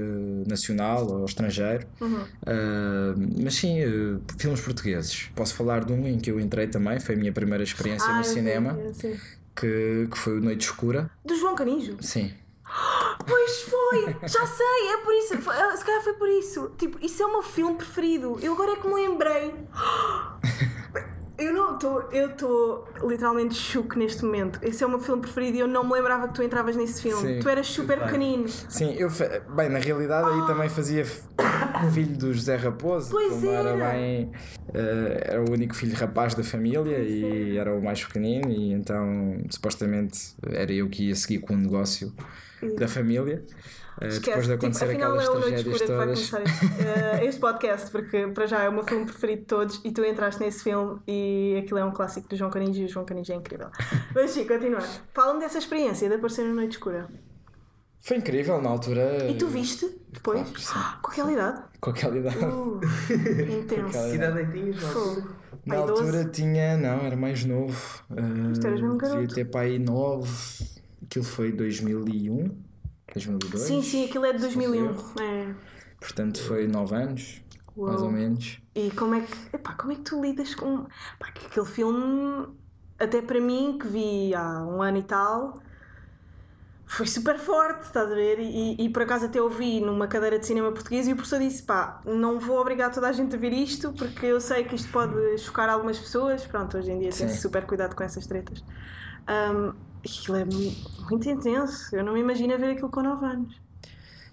nacional 0.49 1.07
ou 1.07 1.25
estrangeiro. 1.27 1.87
Uhum. 2.01 2.25
Ah, 2.47 3.15
mas 3.43 3.55
sim, 3.55 3.81
eh, 3.81 4.19
filmes 4.39 4.61
portugueses. 4.63 5.29
Posso 5.35 5.55
falar 5.55 5.85
de 5.85 5.93
um 5.93 6.07
em 6.07 6.19
que 6.19 6.31
eu 6.31 6.41
entrei 6.41 6.67
também, 6.67 6.99
foi 6.99 7.15
a 7.15 7.19
minha 7.19 7.33
primeira 7.33 7.63
experiência 7.63 8.09
Ah, 8.09 8.19
no 8.19 8.25
cinema, 8.25 8.79
sei. 8.95 9.19
que, 9.55 10.09
que 10.11 10.19
foi 10.19 10.41
Noite 10.41 10.63
Escura. 10.65 11.11
Do 11.25 11.37
João 11.37 11.55
Canijo? 11.55 11.97
Sim. 12.01 12.33
Pois 13.27 13.63
foi! 13.63 14.17
Já 14.29 14.45
sei, 14.47 14.93
é 14.93 14.97
por 14.99 15.15
isso. 15.15 15.29
Se 15.79 15.85
calhar 15.85 16.03
foi 16.03 16.13
por 16.15 16.29
isso. 16.29 16.71
Tipo, 16.77 16.99
isso 17.03 17.23
é 17.23 17.27
o 17.27 17.33
meu 17.33 17.43
filme 17.43 17.77
preferido. 17.77 18.39
Eu 18.43 18.53
agora 18.53 18.73
é 18.73 18.77
que 18.77 18.87
me 18.87 18.95
lembrei. 18.95 19.55
Eu 21.37 21.53
não 21.53 21.75
estou. 21.75 22.03
Eu 22.13 22.31
estou 22.31 22.89
literalmente 23.03 23.55
choque 23.55 23.99
neste 23.99 24.25
momento. 24.25 24.59
Esse 24.63 24.85
é 24.85 24.87
o 24.87 24.91
meu 24.91 25.01
filme 25.01 25.21
preferido 25.23 25.57
e 25.57 25.61
eu 25.61 25.69
não 25.69 25.85
me 25.85 25.93
lembrava 25.93 26.29
que 26.29 26.35
tu 26.35 26.43
entravas 26.43 26.77
nesse 26.77 27.03
filme. 27.03 27.35
Sim. 27.35 27.41
Tu 27.41 27.49
eras 27.49 27.67
super 27.67 27.99
pequenino. 28.01 28.47
Sim, 28.49 28.95
eu 28.95 29.09
bem, 29.55 29.69
na 29.69 29.79
realidade 29.79 30.29
aí 30.31 30.47
também 30.47 30.69
fazia 30.69 31.05
filho 31.93 32.17
do 32.17 32.33
José 32.33 32.57
Raposo, 32.57 33.11
Pois 33.11 33.33
como 33.33 33.51
era 33.51 33.71
era. 33.71 33.91
bem 33.93 34.31
eh, 34.73 35.25
era 35.29 35.43
o 35.43 35.51
único 35.51 35.75
filho 35.75 35.95
rapaz 35.97 36.35
da 36.35 36.43
família 36.45 36.99
e 36.99 37.57
era 37.57 37.75
o 37.75 37.83
mais 37.83 38.03
pequenino 38.05 38.49
e 38.51 38.73
então 38.73 39.39
supostamente 39.51 40.35
era 40.51 40.73
eu 40.73 40.89
que 40.89 41.09
ia 41.09 41.17
seguir 41.17 41.41
com 41.41 41.55
o 41.55 41.57
negócio 41.57 42.13
da 42.73 42.89
família. 42.89 43.45
eh, 44.01 44.09
depois 44.09 44.47
de 44.47 44.53
acontecer 44.55 44.89
tipo, 44.89 45.05
afinal 45.05 45.19
aquelas 45.19 45.25
é 45.25 45.31
o 45.31 45.33
Noite 45.35 45.49
tragédias 45.49 45.77
Escura 45.83 45.87
que 45.87 45.97
vai 45.97 46.07
todas. 46.07 46.31
começar 46.31 46.43
este, 46.43 46.83
eh, 46.83 47.25
este 47.27 47.41
podcast, 47.41 47.91
porque 47.91 48.27
para 48.29 48.47
já 48.47 48.63
é 48.63 48.69
o 48.69 48.73
meu 48.73 48.85
filme 48.85 49.05
preferido 49.07 49.41
de 49.43 49.47
todos 49.47 49.81
e 49.85 49.93
tu 49.93 50.05
entraste 50.05 50.41
nesse 50.41 50.65
filme 50.65 51.01
e 51.07 51.61
aquilo 51.63 51.79
é 51.79 51.85
um 51.85 51.93
clássico 51.93 52.29
do 52.29 52.37
João 52.37 52.51
Canijo 52.51 52.81
e 52.81 52.85
o 52.85 52.89
João 52.89 53.05
Canijo 53.05 53.33
é 53.33 53.37
incrível. 53.37 53.69
Mas 54.15 54.31
sim, 54.33 54.47
continua. 54.47 54.81
Fala-me 55.13 55.41
dessa 55.41 55.59
experiência 55.59 56.09
de 56.09 56.15
aparecer 56.17 56.45
no 56.45 56.55
Noite 56.55 56.73
Escura. 56.73 57.07
Foi 58.01 58.19
incrível 58.19 58.61
na 58.61 58.69
altura. 58.69 59.31
E 59.31 59.35
tu 59.39 59.47
viste 59.47 59.87
depois? 60.13 60.41
Claro 60.43 60.59
sim. 60.61 60.99
Com 61.01 61.11
aquela 61.11 61.33
idade? 61.33 61.63
Com 61.81 61.91
aquela 61.91 62.19
idade. 62.19 62.37
Uh, 62.45 62.81
intenso. 63.51 63.99
Que 64.09 64.15
idade 64.17 64.41
é 64.41 64.45
tinhas? 64.47 64.83
na 64.83 64.89
altura? 64.89 65.05
Fogo. 65.05 65.29
Na 65.65 65.75
Pai, 65.77 65.87
12? 65.87 66.03
altura 66.03 66.25
tinha, 66.27 66.77
não, 66.77 67.07
era 67.07 67.17
mais 67.17 67.45
novo. 67.47 68.05
mesmo 68.11 68.99
devia 68.99 69.29
ter 69.29 69.45
pai 69.47 69.79
9. 69.79 70.29
Aquilo 71.05 71.25
foi 71.25 71.53
2001, 71.53 72.57
2002. 73.13 73.63
Sim, 73.63 73.83
sim, 73.83 74.05
aquilo 74.07 74.25
é 74.25 74.33
de 74.33 74.41
se 74.41 74.47
não 74.47 74.55
2001. 74.55 74.85
erro. 74.87 75.15
É. 75.21 75.55
Portanto, 76.01 76.43
foi 76.43 76.67
9 76.67 76.95
anos, 76.97 77.43
mais 77.77 78.01
Uau. 78.01 78.05
ou 78.07 78.13
menos. 78.13 78.61
E 78.75 78.91
como 78.91 79.15
é 79.15 79.21
que, 79.21 79.57
epá, 79.57 79.75
como 79.75 79.93
é 79.93 79.97
que 79.97 80.03
tu 80.03 80.21
lidas 80.21 80.55
com. 80.55 80.87
Pá, 81.19 81.31
que 81.33 81.47
aquele 81.47 81.67
filme, 81.67 82.49
até 82.99 83.23
para 83.23 83.41
mim, 83.41 83.79
que 83.79 83.87
vi 83.87 84.35
há 84.35 84.65
um 84.65 84.83
ano 84.83 84.99
e 84.99 85.03
tal, 85.03 85.63
foi 86.87 87.07
super 87.07 87.39
forte, 87.39 87.85
estás 87.85 88.11
a 88.11 88.15
ver? 88.15 88.39
E, 88.39 88.77
e 88.79 88.89
por 88.89 89.03
acaso 89.03 89.27
até 89.27 89.41
ouvi 89.41 89.81
numa 89.81 90.07
cadeira 90.07 90.39
de 90.39 90.47
cinema 90.47 90.71
português 90.73 91.07
e 91.09 91.13
o 91.13 91.17
professor 91.17 91.39
disse: 91.39 91.63
pá, 91.63 92.01
não 92.05 92.39
vou 92.39 92.59
obrigar 92.59 92.91
toda 92.93 93.09
a 93.09 93.13
gente 93.13 93.35
a 93.35 93.39
ver 93.39 93.53
isto 93.53 93.93
porque 93.93 94.27
eu 94.27 94.41
sei 94.41 94.65
que 94.65 94.75
isto 94.75 94.91
pode 94.91 95.39
chocar 95.39 95.69
algumas 95.69 95.99
pessoas. 95.99 96.47
Pronto, 96.47 96.77
hoje 96.79 96.91
em 96.91 96.99
dia 96.99 97.11
tem-se 97.11 97.41
super 97.41 97.65
cuidado 97.65 97.95
com 97.95 98.03
essas 98.03 98.27
tretas. 98.27 98.65
Um, 99.29 99.94
aquilo 100.05 100.37
é 100.37 100.45
mu- 100.45 100.75
muito 101.11 101.29
intenso. 101.29 101.95
Eu 101.95 102.05
não 102.05 102.15
me 102.15 102.21
imagino 102.21 102.55
a 102.55 102.57
ver 102.57 102.71
aquilo 102.73 102.91
com 102.91 103.03
9 103.03 103.25
anos. 103.27 103.65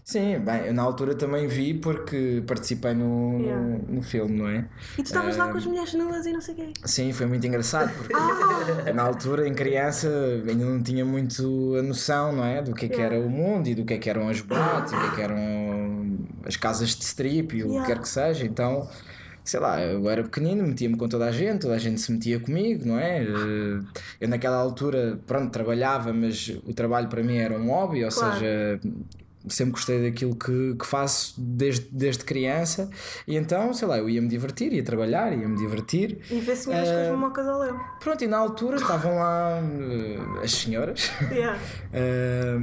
Sim, 0.03 0.39
bem, 0.39 0.65
eu 0.65 0.73
na 0.73 0.81
altura 0.81 1.15
também 1.15 1.47
vi 1.47 1.73
porque 1.75 2.43
participei 2.45 2.93
no, 2.93 3.37
no- 3.37 3.39
Yeah. 3.45 3.77
no, 3.87 4.01
filme, 4.01 4.37
não 4.39 4.47
é? 4.47 4.67
E 4.97 5.03
tu 5.03 5.05
estavas 5.05 5.37
lá 5.37 5.47
Eh, 5.47 5.51
com 5.51 5.57
as 5.59 5.65
mulheres 5.65 5.93
nuas 5.93 6.25
e 6.25 6.33
não 6.33 6.41
sei 6.41 6.53
o 6.53 6.57
quê. 6.57 6.73
Sim, 6.83 7.13
foi 7.13 7.27
muito 7.27 7.45
engraçado 7.47 7.93
porque 7.95 8.13
Ah! 8.13 8.91
na 8.93 9.03
altura, 9.03 9.47
em 9.47 9.53
criança, 9.53 10.09
ainda 10.45 10.65
não 10.65 10.81
tinha 10.81 11.05
muito 11.05 11.75
a 11.79 11.83
noção, 11.83 12.33
não 12.35 12.43
é? 12.43 12.61
Do 12.61 12.73
que 12.73 12.87
é 12.87 12.89
que 12.89 12.95
Yeah. 12.95 13.15
era 13.15 13.25
o 13.25 13.29
mundo 13.29 13.67
e 13.67 13.75
do 13.75 13.85
que 13.85 13.93
é 13.93 13.97
que 13.99 14.09
eram 14.09 14.27
as 14.27 14.41
boates, 14.41 14.91
e 14.91 14.95
do 14.95 15.01
que 15.01 15.07
é 15.07 15.15
que 15.15 15.21
eram 15.21 16.17
as 16.45 16.57
casas 16.57 16.89
de 16.95 17.03
strip 17.05 17.55
e 17.55 17.63
o 17.63 17.67
Yeah. 17.67 17.85
que 17.85 17.93
quer 17.93 18.01
que 18.01 18.09
seja. 18.09 18.43
Então, 18.45 18.89
sei 19.43 19.59
lá, 19.59 19.81
eu 19.81 20.09
era 20.09 20.23
pequenino, 20.23 20.63
metia-me 20.67 20.95
com 20.97 21.07
toda 21.07 21.25
a 21.25 21.31
gente, 21.31 21.61
toda 21.61 21.73
a 21.75 21.77
gente 21.79 21.99
se 21.99 22.11
metia 22.11 22.39
comigo, 22.39 22.85
não 22.87 22.99
é? 22.99 23.23
Eh, 23.23 23.79
Eu 24.21 24.27
naquela 24.29 24.57
altura, 24.57 25.19
pronto, 25.25 25.51
trabalhava, 25.51 26.13
mas 26.13 26.49
o 26.65 26.73
trabalho 26.73 27.07
para 27.07 27.23
mim 27.23 27.37
era 27.37 27.57
um 27.57 27.67
hobby, 27.69 28.03
ou 28.03 28.11
Claro. 28.11 28.33
seja. 28.35 28.79
Sempre 29.49 29.73
gostei 29.73 30.03
daquilo 30.03 30.35
que, 30.35 30.75
que 30.79 30.85
faço 30.85 31.33
desde, 31.37 31.87
desde 31.91 32.23
criança 32.23 32.89
e 33.27 33.35
então, 33.35 33.73
sei 33.73 33.87
lá, 33.87 33.97
eu 33.97 34.07
ia-me 34.09 34.27
divertir, 34.27 34.71
ia 34.71 34.83
trabalhar, 34.83 35.31
ia-me 35.33 35.57
divertir 35.57 36.19
E 36.29 36.39
ver 36.39 36.55
senhoras 36.55 36.87
com 36.89 36.95
as 36.95 37.07
Eh, 37.07 37.11
mamocas 37.11 37.47
ao 37.47 37.59
léu. 37.59 37.79
Pronto, 37.99 38.23
e 38.23 38.27
na 38.27 38.37
altura 38.37 38.77
estavam 38.77 39.15
lá 39.15 39.59
eh, 39.61 40.43
as 40.43 40.51
senhoras, 40.51 41.09
Yeah. 41.31 41.57
eh, 41.91 42.55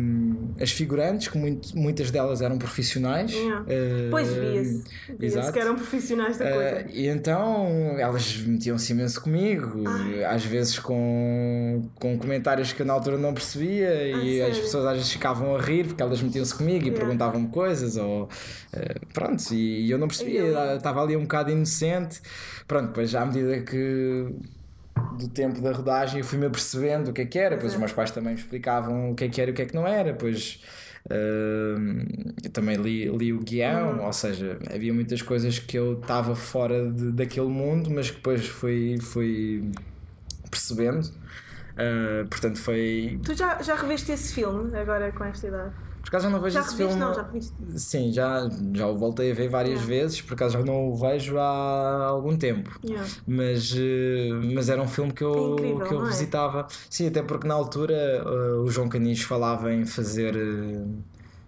as 0.63 0.71
figurantes, 0.71 1.29
que 1.29 1.37
muito- 1.39 1.77
muitas 1.77 2.11
delas 2.11 2.41
eram 2.43 2.59
profissionais. 2.59 3.33
Yeah. 3.33 3.65
eh, 3.69 4.09
Pois 4.11 4.29
via-se. 4.33 4.85
Via-se 5.19 5.53
que 5.53 5.59
eram 5.59 5.75
profissionais 5.77 6.39
da 6.39 6.51
coisa. 6.53 6.85
e 6.93 7.07
então 7.09 7.67
elas 7.99 8.37
metiam-se 8.39 8.93
imenso 8.93 9.21
comigo, 9.21 9.83
Ai. 9.87 10.25
às 10.25 10.45
vezes 10.45 10.79
com, 10.79 11.89
com 11.97 12.17
comentários 12.19 12.73
que 12.73 12.83
eu 12.83 12.87
na 12.87 12.93
altura 12.93 13.19
não 13.19 13.35
percebia, 13.35 13.93
e 14.09 14.41
Ah, 14.41 14.47
as 14.47 14.53
sério? 14.55 14.63
pessoas 14.63 14.87
às 14.87 14.97
vezes 14.99 15.13
ficavam 15.13 15.57
a 15.57 15.61
rir 15.61 15.87
porque 15.87 16.03
elas 16.03 16.21
metiam-se 16.23 16.55
comigo 16.55 16.68
comigo 16.69 16.85
e 16.85 16.89
Yeah. 16.89 17.01
perguntavam-me 17.01 17.49
coisas, 17.49 17.97
ou 17.97 18.29
eh, 18.73 18.97
pronto, 19.15 19.43
e, 19.53 19.91
eu 19.91 19.99
não 19.99 20.07
percebia, 20.09 20.75
estava 20.77 21.03
ali 21.03 21.17
um 21.17 21.23
bocado 21.23 21.51
inocente. 21.51 22.21
Pronto, 22.67 22.89
depois 22.89 23.11
já 23.11 23.23
à 23.23 23.27
medida 23.27 23.61
que 23.61 24.35
do 25.19 25.29
tempo 25.29 25.61
da 25.61 25.73
rodagem 25.73 26.21
eu 26.21 26.25
fui-me 26.25 26.47
apercebendo 26.47 27.11
o 27.11 27.13
que 27.13 27.23
é 27.23 27.25
que 27.27 27.39
era, 27.39 27.55
depois 27.57 27.73
os 27.73 27.79
meus 27.79 27.93
pais 27.93 28.11
também 28.11 28.35
me 28.35 28.39
explicavam 28.41 29.11
o 29.11 29.15
que 29.15 29.25
é 29.25 29.29
que 29.29 29.41
era 29.41 29.51
e 29.51 29.53
o 29.53 29.57
que 29.57 29.63
é 29.63 29.67
que 29.67 29.75
não 29.75 29.87
era, 29.87 30.13
depois. 30.13 30.63
eh, 31.11 31.75
eu 32.45 32.51
também 32.51 32.77
li, 32.77 33.09
li 33.09 33.33
o 33.33 33.41
guião, 33.41 34.05
ou 34.05 34.13
seja, 34.13 34.59
havia 34.75 34.93
muitas 34.93 35.23
coisas 35.23 35.59
que 35.59 35.79
eu 35.79 35.95
estava 36.01 36.35
fora 36.37 36.91
de- 36.91 37.13
daquele 37.13 37.49
mundo, 37.49 37.91
mas 37.91 38.11
que 38.11 38.17
depois 38.17 38.47
fui, 38.47 38.99
fui 39.01 39.65
percebendo. 40.51 41.09
Eh, 41.77 42.25
portanto, 42.29 42.59
foi. 42.59 43.19
Tu 43.25 43.35
já, 43.35 43.63
já 43.63 43.75
reveste 43.77 44.11
esse 44.13 44.35
filme, 44.35 44.77
agora 44.77 45.11
com 45.13 45.25
esta 45.25 45.47
idade? 45.47 45.73
Por 46.09 46.17
acaso 46.17 46.25
já 46.25 46.31
não 46.31 46.41
vejo 46.41 46.55
Já 46.55 46.61
esse 46.63 46.71
reviste? 46.71 46.89
filme. 46.97 47.05
Não, 47.07 47.15
já 47.15 47.23
reviste. 47.23 47.55
Sim, 47.77 48.13
já, 48.13 48.49
já 48.73 48.87
o 48.87 48.97
voltei 48.97 49.31
a 49.31 49.35
ver 49.35 49.49
várias 49.51 49.83
vezes, 49.83 50.23
por 50.23 50.33
acaso 50.33 50.55
já 50.55 50.65
não 50.65 50.89
o 50.89 50.97
vejo 50.97 51.37
há 51.39 52.07
algum 52.07 52.35
tempo. 52.35 52.79
Yeah. 52.83 53.07
Mas, 53.27 53.75
eh, 53.77 54.31
mas 54.55 54.71
era 54.71 54.81
um 54.81 54.89
filme 54.89 55.13
que 55.13 55.23
eu, 55.23 55.35
É 55.35 55.53
incrível, 55.53 55.87
que 55.87 55.93
eu 55.95 56.07
é? 56.07 56.09
visitava. 56.09 56.67
Sim, 56.89 57.09
até 57.09 57.23
porque 57.23 57.47
na 57.47 57.53
altura 57.55 57.93
eh, 57.95 58.53
o 58.65 58.71
João 58.71 58.89
Canis 58.89 59.21
falava 59.21 59.71
em 59.71 59.85
fazer, 59.85 60.35
eh, 60.35 60.85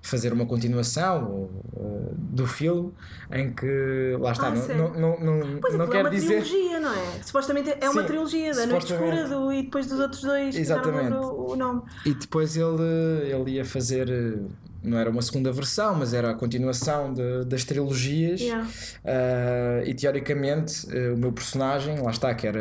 fazer 0.02 0.33
uma 0.33 0.47
continuação 0.47 1.50
eh, 1.76 2.12
do 2.16 2.47
filme 2.47 2.92
em 3.33 3.52
que 3.52 4.16
lá 4.19 4.33
está, 4.33 4.49
Ah, 4.49 4.50
não, 4.50 4.92
não, 4.95 5.21
não, 5.21 5.38
não, 5.38 5.61
Pois 5.61 5.75
não 5.75 5.85
aquilo 5.85 5.85
é 5.85 5.87
quero 5.88 6.09
uma 6.09 6.11
dizer. 6.11 6.42
trilogia, 6.42 6.80
não 6.80 6.92
é? 6.95 7.23
Supostamente 7.25 7.71
é 7.80 7.90
uma 7.90 8.00
Sim, 8.02 8.07
trilogia 8.09 8.54
da 8.54 8.66
Noite. 8.66 8.92
Escura 8.92 9.28
do, 9.28 9.52
e 9.52 9.62
depois 9.62 9.87
dos 9.87 10.00
outros 10.00 10.23
dois, 10.23 10.49
que 10.54 10.61
não 10.61 10.62
Exatamente. 10.62 11.04
lembro 11.14 11.50
o 11.50 11.57
nome. 11.57 11.83
E 12.07 12.14
depois 12.14 12.57
ele, 12.57 12.83
ele 13.30 13.50
ia 13.52 13.64
fazer, 13.64 14.09
eh, 14.09 14.38
não 14.83 14.99
era 14.99 15.11
uma 15.11 15.23
segunda 15.23 15.51
versão, 15.53 15.95
mas 15.95 16.13
era 16.15 16.31
a 16.31 16.35
continuação 16.35 17.13
de- 17.13 17.45
das 17.45 17.65
trilogias. 17.65 18.41
Yeah. 18.41 18.67
Uh, 19.05 19.87
e 19.89 19.95
teoricamente 19.95 20.87
uh, 20.87 21.15
o 21.15 21.19
meu 21.19 21.33
personagem, 21.33 21.99
lá 22.01 22.11
está, 22.11 22.35
que 22.35 22.47
era 22.47 22.61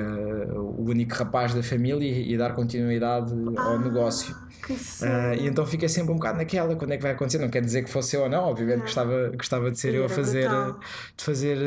o 0.60 0.84
único 0.90 1.14
rapaz 1.16 1.54
da 1.54 1.64
família 1.64 2.08
e, 2.08 2.34
e 2.34 2.38
dar 2.38 2.54
continuidade 2.54 3.32
ao 3.58 3.76
Ah, 3.76 3.80
negócio. 3.80 4.36
Que 4.66 4.74
Uh, 4.74 5.34
e 5.40 5.48
então 5.48 5.66
fiquei 5.66 5.88
sempre 5.90 6.12
um 6.12 6.16
bocado 6.16 6.38
naquela, 6.38 6.76
quando 6.76 6.92
é 6.92 6.98
que 6.98 7.02
vai 7.02 7.14
acontecer? 7.14 7.40
Não 7.40 7.50
quer 7.50 7.62
dizer 7.62 7.84
que 7.84 7.90
fosse 7.90 8.16
eu 8.16 8.24
ou 8.24 8.30
não, 8.30 8.44
obviamente 8.44 8.82
gostava, 8.82 9.32
gostava 9.36 9.72
de 9.72 9.80
ser 9.80 9.96
eu 9.96 10.06
a 10.06 10.10
fazer, 10.10 10.48
brutal. 10.50 10.72
uh, 10.72 10.80
de 11.18 11.24
fazer 11.24 11.58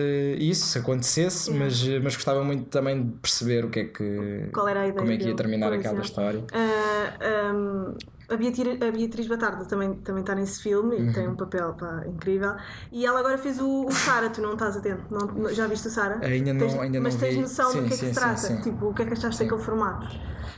isso, 0.40 0.66
se 0.68 0.78
acontecesse, 0.78 1.50
mas, 1.50 1.82
uh, 1.82 2.00
mas 2.02 2.14
gostava 2.14 2.44
muito 2.44 2.64
também 2.66 3.02
de 3.02 3.10
perceber 3.12 3.64
o 3.64 3.70
que 3.70 3.80
é 3.80 3.84
que, 3.84 4.48
Qual 4.52 4.68
era 4.68 4.80
a 4.82 4.86
ideia 4.88 4.98
como 5.00 5.10
é 5.10 5.16
que 5.16 5.24
ia 5.26 5.34
terminar 5.34 5.72
aquela 5.72 6.00
história. 6.02 6.44
Ah, 6.52 7.52
um, 7.54 7.94
a, 8.28 8.36
Beatriz, 8.36 8.80
a 8.82 8.90
Beatriz 8.90 9.26
Batarda 9.26 9.64
também, 9.64 9.94
também 9.94 10.20
está 10.22 10.34
nesse 10.34 10.62
filme 10.62 10.96
Uhum. 10.96 11.10
e 11.10 11.12
tem 11.12 11.28
um 11.28 11.34
papel 11.36 11.72
pá, 11.74 12.02
incrível. 12.06 12.54
E 12.90 13.04
ela 13.04 13.20
agora 13.20 13.36
fez 13.38 13.60
o, 13.60 13.86
o 13.86 13.90
Sara, 13.92 14.30
tu 14.30 14.40
não 14.40 14.54
estás 14.54 14.76
atento? 14.76 15.02
Não, 15.10 15.48
já 15.52 15.66
viste 15.66 15.88
o 15.88 15.90
Sara? 15.90 16.18
Ainda 16.24 16.52
não- 16.52 16.60
Tens- 16.66 16.78
ainda 16.80 16.98
não 16.98 17.04
Mas 17.04 17.16
tens 17.16 17.34
vi. 17.34 17.40
noção 17.40 17.70
Sim, 17.70 17.82
do 17.82 17.88
que 17.88 17.94
é 17.94 17.96
que 17.96 17.96
sim, 17.96 18.06
se 18.08 18.14
sim, 18.14 18.20
trata? 18.20 18.36
sim. 18.36 18.60
Tipo, 18.60 18.86
o 18.88 18.94
que 18.94 19.02
é 19.02 19.06
que 19.06 19.12
achaste 19.12 19.42
daquele 19.44 19.60
formato? 19.62 20.08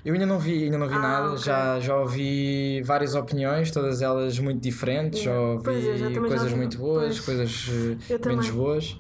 Eu 0.05 0.13
ainda 0.13 0.27
não 0.27 0.39
vi, 0.39 0.65
ainda 0.65 0.77
não 0.79 0.87
vi 0.89 0.95
Ah, 0.95 0.99
nada, 0.99 1.29
ok. 1.31 1.39
já, 1.39 1.81
já 1.81 1.97
ouvi 1.97 2.83
várias 2.83 3.15
opiniões, 3.15 3.71
todas 3.71 4.03
elas 4.03 4.39
muito 4.39 4.61
diferentes, 4.61 5.21
já 5.21 5.31
Yeah. 5.31 5.53
ouvi 5.53 5.65
Pois 5.65 5.87
é, 5.87 5.97
já 5.97 6.11
já 6.11 6.21
coisas 6.21 6.43
ouvi- 6.43 6.57
muito 6.57 6.77
boas, 6.79 7.21
pois. 7.21 7.21
coisas 7.21 7.67
Eu 8.11 8.19
menos 8.27 8.47
também. 8.47 8.53
boas. 8.53 8.99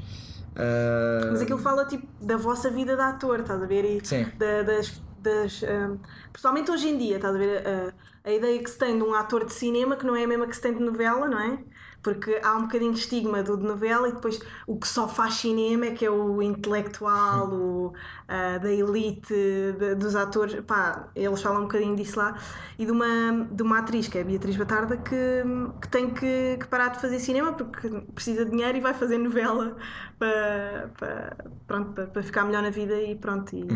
Uh, 0.56 1.33
Mas 1.33 1.42
aquilo 1.42 1.59
fala 1.59 1.85
tipo 1.85 2.06
da 2.23 2.37
vossa 2.37 2.71
vida 2.71 2.94
de 2.94 3.02
ator, 3.02 3.40
estás 3.40 3.61
a 3.62 3.66
ver? 3.66 3.85
E 3.85 4.00
Sim. 4.06 4.25
da- 4.38 4.62
das. 4.62 5.02
Das 5.25 5.62
um, 5.62 5.99
principalmente 6.33 6.71
hoje 6.71 6.88
em 6.88 6.99
dia, 6.99 7.16
estás 7.16 7.35
a 7.35 7.38
ver? 7.38 7.66
A, 7.66 7.95
a 8.31 8.33
ideia 8.33 8.62
que 8.62 8.71
se 8.71 8.78
tem 8.78 8.97
de 8.99 9.04
um 9.04 9.14
ator 9.14 9.45
de 9.47 9.52
cinema 9.52 9.97
que 9.97 10.07
não 10.07 10.16
é 10.16 10.25
a 10.25 10.28
mesma 10.28 10.47
que 10.47 10.54
se 10.57 10.62
tem 10.62 10.75
de 10.75 10.81
novela, 10.83 11.28
não 11.28 11.40
é? 11.40 11.64
Porque 12.05 12.39
há 12.45 12.55
um 12.57 12.63
bocadinho 12.63 12.93
de 12.93 13.01
estigma 13.01 13.43
do 13.43 13.57
de 13.57 13.65
novela 13.65 14.09
e 14.09 14.13
depois 14.13 14.39
o 14.67 14.77
que 14.79 14.87
só 14.87 15.09
faz 15.09 15.35
cinema 15.35 15.87
é 15.87 15.91
que 15.93 16.05
é 16.05 16.11
o 16.11 16.41
intelectual, 16.43 17.49
o, 17.51 17.93
ah, 18.29 18.59
da 18.59 18.71
elite 18.71 19.33
de- 19.79 19.95
dos 19.97 20.15
atores. 20.15 20.61
Pá, 20.67 21.09
eles 21.17 21.41
falam 21.43 21.61
um 21.61 21.63
bocadinho 21.63 21.97
disso 21.97 22.19
lá. 22.19 22.37
E 22.79 22.85
de 22.85 22.93
uma, 22.93 23.47
de 23.51 23.63
uma 23.63 23.79
atriz, 23.79 24.07
que 24.07 24.19
é 24.19 24.21
a 24.21 24.25
Beatriz 24.25 24.55
Batarda, 24.57 24.97
que, 24.99 25.43
que 25.81 25.89
tem 25.89 26.11
que, 26.11 26.59
que 26.61 26.67
parar 26.69 26.89
de 26.89 27.01
fazer 27.01 27.19
cinema 27.19 27.53
porque 27.55 27.89
precisa 28.15 28.45
de 28.45 28.51
dinheiro 28.51 28.77
e 28.77 28.81
vai 28.83 28.93
fazer 28.95 29.17
novela 29.19 29.77
para, 30.19 30.91
para, 30.99 31.37
pronto, 31.67 31.93
para, 31.93 32.07
para 32.07 32.23
ficar 32.23 32.45
melhor 32.45 32.63
na 32.63 32.71
vida 32.71 33.01
e 33.01 33.15
pronto. 33.17 33.57
E, 33.57 33.67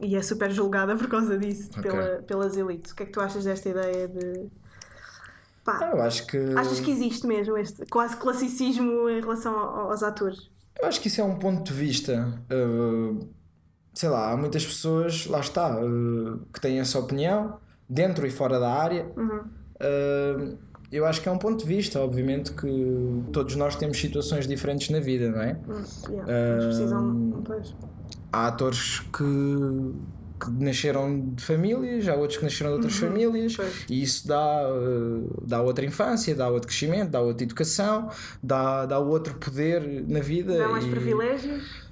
e 0.00 0.16
é 0.16 0.22
super 0.22 0.50
julgada 0.50 0.94
por 0.96 1.08
causa 1.08 1.38
disso, 1.38 1.70
Ok. 1.78 1.90
pela, 1.90 2.22
pelas 2.22 2.56
elites. 2.56 2.92
O 2.92 2.96
que 2.96 3.04
é 3.04 3.06
que 3.06 3.12
tu 3.12 3.20
achas 3.20 3.44
desta 3.44 3.70
ideia 3.70 4.06
de. 4.06 4.50
Pá, 5.64 5.90
eu 5.92 6.02
acho 6.02 6.26
que 6.26 6.36
Achas 6.56 6.80
que 6.80 6.90
existe 6.90 7.26
mesmo 7.26 7.56
este 7.56 7.86
quase 7.86 8.16
classicismo 8.16 9.08
em 9.08 9.20
relação 9.20 9.56
ao- 9.58 9.90
aos 9.90 10.02
atores? 10.02 10.50
eu 10.80 10.86
acho 10.88 11.00
que 11.00 11.08
isso 11.08 11.20
é 11.20 11.24
um 11.24 11.36
ponto 11.38 11.72
de 11.72 11.78
vista. 11.78 12.38
uh, 12.52 13.26
sei 13.94 14.08
lá, 14.08 14.32
há 14.32 14.36
muitas 14.36 14.66
pessoas, 14.66 15.26
lá 15.26 15.38
está, 15.40 15.78
uh, 15.80 16.40
que 16.52 16.60
têm 16.60 16.80
essa 16.80 16.98
opinião, 16.98 17.58
dentro 17.88 18.26
e 18.26 18.30
fora 18.30 18.58
da 18.58 18.70
área. 18.72 19.06
Uhum. 19.16 19.38
Uh, 19.80 20.58
eu 20.90 21.06
acho 21.06 21.20
que 21.22 21.28
é 21.28 21.32
um 21.32 21.38
ponto 21.38 21.60
de 21.60 21.66
vista, 21.66 22.00
obviamente 22.00 22.52
que 22.52 23.24
todos 23.32 23.54
nós 23.56 23.74
temos 23.76 23.98
situações 24.00 24.46
diferentes 24.48 24.90
na 24.90 24.98
vida, 25.00 25.30
não 25.30 25.40
é? 25.42 25.56
Hum, 25.68 25.84
yeah, 26.10 26.64
precisam. 26.66 27.42
Pois. 27.44 27.74
há 28.32 28.46
atores 28.48 29.00
que, 29.00 29.94
que 30.44 30.50
nasceram 30.64 31.30
de 31.30 31.42
famílias, 31.42 32.06
há 32.08 32.14
outros 32.14 32.38
que 32.38 32.44
nasceram 32.44 32.70
de 32.72 32.76
outras 32.76 32.96
famílias, 32.96 33.52
Uhum. 33.58 33.64
Pois. 33.64 33.86
e 33.88 34.02
isso 34.02 34.26
dá, 34.28 34.62
eh, 34.66 35.28
dá 35.42 35.62
outra 35.62 35.84
infância, 35.84 36.34
dá 36.34 36.48
outro 36.48 36.68
crescimento, 36.68 37.10
dá 37.10 37.20
outra 37.20 37.44
educação, 37.44 38.10
dá, 38.42 38.86
dá 38.86 38.98
outro 38.98 39.34
poder 39.34 39.82
na 40.08 40.20
vida. 40.20 40.56
Dá 40.58 40.68
mais 40.68 40.84
e- 40.84 40.90
privilégios? 40.90 41.84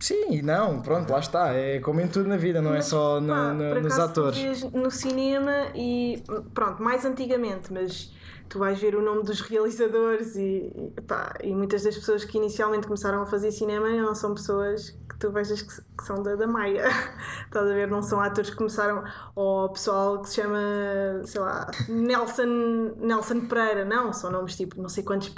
Sim, 0.00 0.32
e 0.34 0.42
não, 0.42 0.82
pronto, 0.82 1.10
lá 1.10 1.18
está. 1.18 1.54
É 1.54 1.78
como 1.80 2.00
em 2.00 2.06
tudo 2.08 2.28
na 2.28 2.36
vida, 2.36 2.60
não 2.60 2.72
é 2.72 2.76
Mas, 2.76 2.86
só 2.86 3.20
no- 3.20 3.28
pá, 3.28 3.52
no- 3.54 3.80
nos 3.80 3.98
atores. 3.98 4.62
no 4.72 4.90
cinema 4.90 5.68
e 5.74 6.22
pronto, 6.52 6.82
mais 6.82 7.04
antigamente, 7.06 7.72
mas 7.72 8.12
tu 8.48 8.58
vais 8.58 8.78
ver 8.78 8.94
o 8.94 9.00
nome 9.02 9.22
dos 9.22 9.40
realizadores 9.40 10.36
e, 10.36 10.70
pá, 11.06 11.34
e 11.42 11.54
muitas 11.54 11.84
das 11.84 11.94
pessoas 11.96 12.22
que 12.22 12.36
inicialmente 12.36 12.86
começaram 12.86 13.22
a 13.22 13.26
fazer 13.26 13.50
cinema 13.50 13.88
não 13.88 14.14
são 14.14 14.34
pessoas 14.34 14.94
tu 15.24 15.32
vejas 15.32 15.62
que, 15.62 15.74
que 15.96 16.04
são 16.04 16.22
da, 16.22 16.36
da 16.36 16.46
Maia. 16.46 16.86
Estás 17.46 17.70
a 17.70 17.72
ver? 17.72 17.88
Não 17.88 18.02
são 18.02 18.20
atores 18.20 18.50
que 18.50 18.56
começaram, 18.56 19.02
ou 19.34 19.70
pessoal 19.70 20.20
que 20.20 20.28
se 20.28 20.36
chama, 20.36 20.58
sei 21.24 21.40
lá, 21.40 21.70
Nelson, 21.88 22.94
Nelson 22.98 23.40
Pereira, 23.46 23.84
não, 23.84 24.12
são 24.12 24.30
nomes 24.30 24.54
tipo 24.56 24.80
não 24.80 24.88
sei 24.88 25.02
quantos. 25.02 25.32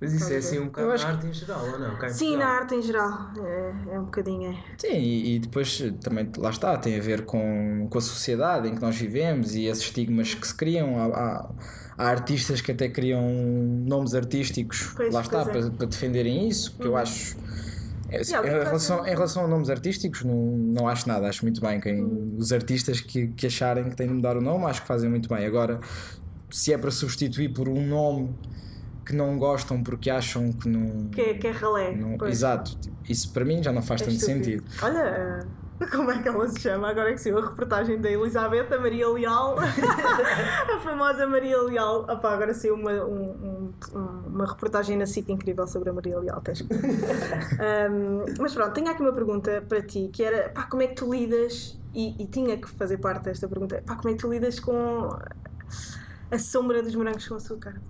Mas 0.00 0.12
isso 0.12 0.32
é 0.32 0.36
assim 0.36 0.58
um 0.60 0.66
bocado 0.66 0.88
na 0.88 0.94
arte 0.94 1.26
em 1.26 1.32
geral, 1.32 1.66
ou 1.72 1.78
não? 1.78 2.08
Sim, 2.08 2.36
na 2.36 2.46
arte 2.46 2.74
em 2.76 2.82
geral, 2.82 3.30
é, 3.38 3.94
é 3.94 3.98
um 3.98 4.04
bocadinho. 4.04 4.52
É. 4.52 4.56
Sim, 4.78 4.92
e, 4.92 5.36
e 5.36 5.38
depois 5.40 5.82
também, 6.00 6.30
lá 6.38 6.50
está, 6.50 6.76
tem 6.76 6.98
a 6.98 7.02
ver 7.02 7.24
com, 7.24 7.88
com 7.90 7.98
a 7.98 8.00
sociedade 8.00 8.68
em 8.68 8.74
que 8.74 8.80
nós 8.80 8.96
vivemos 8.96 9.54
e 9.54 9.64
esses 9.64 9.84
estigmas 9.84 10.34
que 10.34 10.46
se 10.46 10.54
criam. 10.54 10.98
Há, 10.98 11.06
há, 11.06 11.50
há 11.96 12.08
artistas 12.08 12.60
que 12.60 12.72
até 12.72 12.88
criam 12.88 13.22
nomes 13.86 14.14
artísticos, 14.14 14.92
Pois, 14.94 15.12
lá 15.12 15.22
está, 15.22 15.40
é. 15.40 15.44
para, 15.44 15.70
para 15.70 15.86
defenderem 15.86 16.48
isso, 16.48 16.76
que 16.76 16.86
eu 16.86 16.96
acho. 16.96 17.36
É, 18.16 18.20
em, 18.22 18.64
relação, 18.64 19.06
em 19.06 19.10
relação 19.10 19.44
a 19.44 19.48
nomes 19.48 19.70
artísticos, 19.70 20.22
não, 20.24 20.34
não 20.34 20.88
acho 20.88 21.06
nada, 21.08 21.28
acho 21.28 21.44
muito 21.44 21.60
bem. 21.60 21.80
Quem, 21.80 22.02
Hum. 22.02 22.36
Os 22.38 22.52
artistas 22.52 23.00
que, 23.00 23.28
que 23.28 23.46
acharem 23.46 23.84
que 23.90 23.96
têm 23.96 24.06
de 24.08 24.14
mudar 24.14 24.36
o 24.36 24.40
nome, 24.40 24.64
acho 24.66 24.82
que 24.82 24.88
fazem 24.88 25.08
muito 25.10 25.28
bem. 25.28 25.44
Agora, 25.46 25.78
se 26.50 26.72
é 26.72 26.78
para 26.78 26.90
substituir 26.90 27.48
por 27.52 27.68
um 27.68 27.86
nome 27.86 28.34
que 29.06 29.14
não 29.14 29.38
gostam 29.38 29.82
porque 29.82 30.08
acham 30.10 30.52
que 30.52 30.68
não. 30.68 31.08
Que, 31.10 31.20
é- 31.20 31.34
que 31.34 31.46
é 31.46 31.50
ralé. 31.50 31.94
não- 31.94 32.16
exato, 32.26 32.76
tipo, 32.80 32.96
isso 33.08 33.32
para 33.32 33.44
mim 33.44 33.62
já 33.62 33.72
não 33.72 33.82
faz 33.82 34.00
É 34.00 34.04
tanto 34.06 34.16
estúpido. 34.16 34.44
sentido. 34.44 34.64
Olha, 34.82 35.46
como 35.90 36.10
é 36.10 36.22
que 36.22 36.28
ela 36.28 36.48
se 36.48 36.60
chama? 36.60 36.88
Agora 36.88 37.10
é 37.10 37.14
que 37.14 37.18
saiu 37.20 37.38
a 37.38 37.48
reportagem 37.48 38.00
da 38.00 38.10
Elizabeth, 38.10 38.72
a 38.72 38.78
Maria 38.78 39.08
Leal, 39.08 39.56
a 39.58 40.80
famosa 40.80 41.26
Maria 41.26 41.60
Leal. 41.62 42.02
Opá, 42.02 42.32
agora 42.34 42.54
saiu 42.54 42.74
uma, 42.74 42.92
um- 42.92 43.72
um- 43.94 44.22
uma 44.26 44.46
reportagem 44.46 44.96
na 44.96 45.06
SIC 45.06 45.30
incrível 45.32 45.66
sobre 45.66 45.90
a 45.90 45.92
Maria 45.92 46.18
Leal. 46.18 46.40
Tens 46.40 46.62
que... 46.62 46.72
Um, 46.74 48.24
mas 48.40 48.54
pronto, 48.54 48.72
tenho 48.72 48.88
aqui 48.90 49.02
uma 49.02 49.12
pergunta 49.12 49.64
para 49.68 49.82
ti, 49.82 50.10
que 50.12 50.22
era, 50.22 50.48
pá, 50.50 50.62
como 50.64 50.82
é 50.82 50.86
que 50.86 50.94
tu 50.94 51.12
lidas, 51.12 51.78
e, 51.94 52.22
e 52.22 52.26
tinha 52.26 52.56
que 52.56 52.68
fazer 52.70 52.98
parte 52.98 53.24
desta 53.24 53.48
pergunta, 53.48 53.82
pá, 53.86 53.96
como 53.96 54.08
é 54.10 54.12
que 54.12 54.18
tu 54.18 54.30
lidas 54.30 54.58
com 54.60 55.08
a 56.30 56.38
sombra 56.38 56.82
dos 56.82 56.94
morangos 56.94 57.26
com 57.28 57.34
açúcar? 57.34 57.80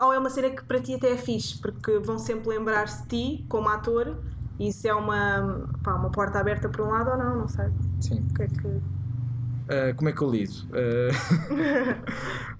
Ou 0.00 0.12
é 0.12 0.18
uma 0.18 0.30
cena 0.30 0.50
que 0.50 0.62
para 0.64 0.80
ti 0.80 0.94
até 0.94 1.10
é 1.12 1.16
fixe, 1.16 1.58
porque 1.58 1.98
vão 1.98 2.18
sempre 2.18 2.48
lembrar-se 2.50 3.02
de 3.02 3.08
ti 3.08 3.46
como 3.48 3.68
ator 3.68 4.16
isso 4.58 4.86
é 4.88 4.94
uma, 4.94 5.68
pá, 5.82 5.94
uma 5.94 6.10
porta 6.10 6.38
aberta 6.38 6.68
por 6.68 6.82
um 6.82 6.90
lado 6.90 7.10
ou 7.10 7.16
não, 7.16 7.36
não 7.36 7.48
sei. 7.48 7.66
Sim. 8.00 8.26
O 8.30 8.34
que 8.34 8.42
é 8.42 8.46
que. 8.48 8.97
Uh, 9.68 9.94
como 9.96 10.08
é 10.08 10.12
que 10.12 10.22
eu 10.22 10.30
lido? 10.30 10.52
Uh, 10.72 11.12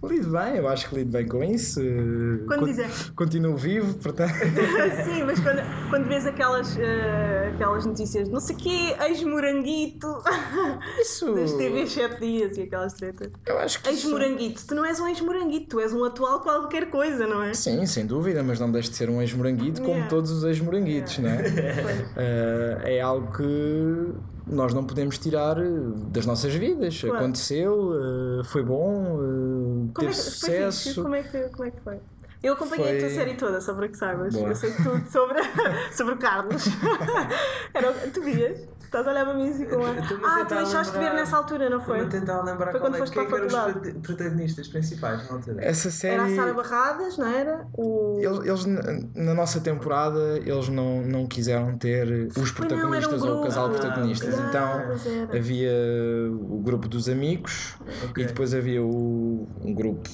Lido 0.08 0.30
bem, 0.30 0.56
eu 0.56 0.68
acho 0.68 0.88
que 0.88 0.94
lido 0.94 1.10
bem 1.10 1.26
com 1.26 1.42
isso. 1.42 1.80
eh, 1.80 2.44
Quando 2.46 2.60
con- 2.60 2.66
dizer- 2.66 2.88
Continuo 3.16 3.56
vivo, 3.56 3.94
portanto. 3.98 4.32
Sim, 5.04 5.24
mas 5.24 5.40
quando, 5.40 5.60
quando 5.90 6.06
vês 6.06 6.24
aquelas, 6.26 6.76
aquelas 7.54 7.84
notícias, 7.84 8.28
não 8.28 8.38
sei 8.40 8.54
o 8.54 8.58
quê, 8.58 8.96
ex-moranguito, 9.08 10.06
Isso. 11.00 11.34
das 11.34 11.52
TV 11.54 11.86
7 11.86 12.20
dias 12.20 12.56
e 12.56 12.62
aquelas 12.62 12.92
tretas. 12.94 13.30
Eu 13.44 13.58
acho 13.58 13.82
que. 13.82 13.90
isso- 13.90 14.06
Ex-moranguito, 14.06 14.66
tu 14.66 14.74
não 14.74 14.84
és 14.84 15.00
um 15.00 15.08
ex-moranguito, 15.08 15.66
tu 15.70 15.80
és 15.80 15.92
um 15.92 16.04
atual 16.04 16.40
qualquer 16.40 16.88
coisa, 16.90 17.26
não 17.26 17.42
é? 17.42 17.52
Sim, 17.54 17.84
sem 17.86 18.06
dúvida, 18.06 18.42
mas 18.42 18.60
não 18.60 18.70
deixe 18.70 18.90
de 18.90 18.96
ser 18.96 19.10
um 19.10 19.20
ex-moranguito 19.20 19.80
como 19.80 19.94
Yeah. 19.94 20.08
todos 20.10 20.30
os 20.30 20.44
ex-moranguitos, 20.44 21.18
não 21.18 21.28
é? 21.30 22.96
É 22.96 23.00
algo 23.00 23.32
que 23.36 24.14
nós 24.50 24.72
não 24.74 24.84
podemos 24.84 25.18
tirar 25.18 25.58
eh, 25.58 25.64
das 26.10 26.26
nossas 26.26 26.54
vidas. 26.54 27.00
Claro. 27.00 27.16
Aconteceu, 27.16 27.92
eh, 28.40 28.44
foi 28.44 28.62
bom, 28.62 29.20
eh, 29.20 29.84
é 29.90 30.00
teve 30.00 30.12
que, 30.12 30.14
foi 30.14 30.14
fixe? 30.14 30.30
sucesso. 30.30 31.02
Como 31.02 31.14
é 31.14 31.22
que, 31.22 31.38
como 31.50 31.64
é 31.64 31.70
que 31.70 31.80
foi? 31.80 31.98
Eu 32.42 32.52
acompanhei 32.52 32.86
a 32.96 33.00
tua 33.00 33.08
Foi- 33.08 33.16
série 33.16 33.34
toda, 33.34 33.60
só 33.60 33.74
para 33.74 33.88
que 33.88 33.96
saibas. 33.96 34.32
Boa. 34.32 34.48
Eu 34.50 34.54
sei 34.54 34.70
tudo 34.72 35.02
sobre, 35.10 35.40
sobre 35.92 36.14
o 36.14 36.18
Carlos. 36.18 36.64
Era, 37.74 37.92
tu 38.14 38.22
vias? 38.22 38.60
Estás 38.88 39.06
a 39.06 39.10
olhar 39.10 39.26
para 39.26 39.34
mim 39.34 39.50
assim 39.50 39.66
com 39.66 39.84
a... 39.84 39.90
Ah, 39.90 40.44
tu 40.46 40.54
deixaste 40.54 40.94
de 40.94 40.98
ver 40.98 41.12
nessa 41.12 41.36
altura, 41.36 41.68
não 41.68 41.78
foi? 41.78 41.98
Estou-me 42.00 42.16
a 42.16 42.20
tentar 42.20 42.42
lembrar 42.42 42.70
Foi 42.70 42.80
quando 42.80 42.94
é, 42.94 42.98
foste 42.98 43.12
quem 43.12 43.24
que 43.26 43.30
para 43.30 43.38
a 43.44 43.68
eram 43.68 43.82
os 43.82 43.92
protagonistas 44.06 44.68
principais 44.68 45.28
na 45.28 45.36
altura. 45.36 45.62
Essa 45.62 45.90
série. 45.90 46.14
Era 46.14 46.24
a 46.24 46.34
Sara 46.34 46.54
Barradas, 46.54 47.18
não 47.18 47.26
era? 47.26 47.66
O... 47.74 48.18
Eles, 48.18 48.38
eles, 48.46 48.64
na- 49.14 49.34
nossa 49.34 49.60
temporada, 49.60 50.38
eles 50.38 50.70
não, 50.70 51.02
não 51.02 51.26
quiseram 51.26 51.76
ter 51.76 52.28
os 52.34 52.50
Pois 52.50 52.70
não, 52.70 52.78
um 52.78 52.80
protagonistas 52.80 53.22
ou 53.22 53.40
o 53.40 53.44
casal 53.44 53.68
de 53.68 53.78
protagonistas. 53.78 54.34
Ah, 54.38 54.46
então 54.48 55.36
havia 55.36 55.70
o 56.32 56.58
grupo 56.64 56.88
dos 56.88 57.10
amigos 57.10 57.76
Ok. 58.08 58.24
e 58.24 58.26
depois 58.26 58.54
havia 58.54 58.82
o, 58.82 59.46
um 59.62 59.74
grupo 59.74 60.08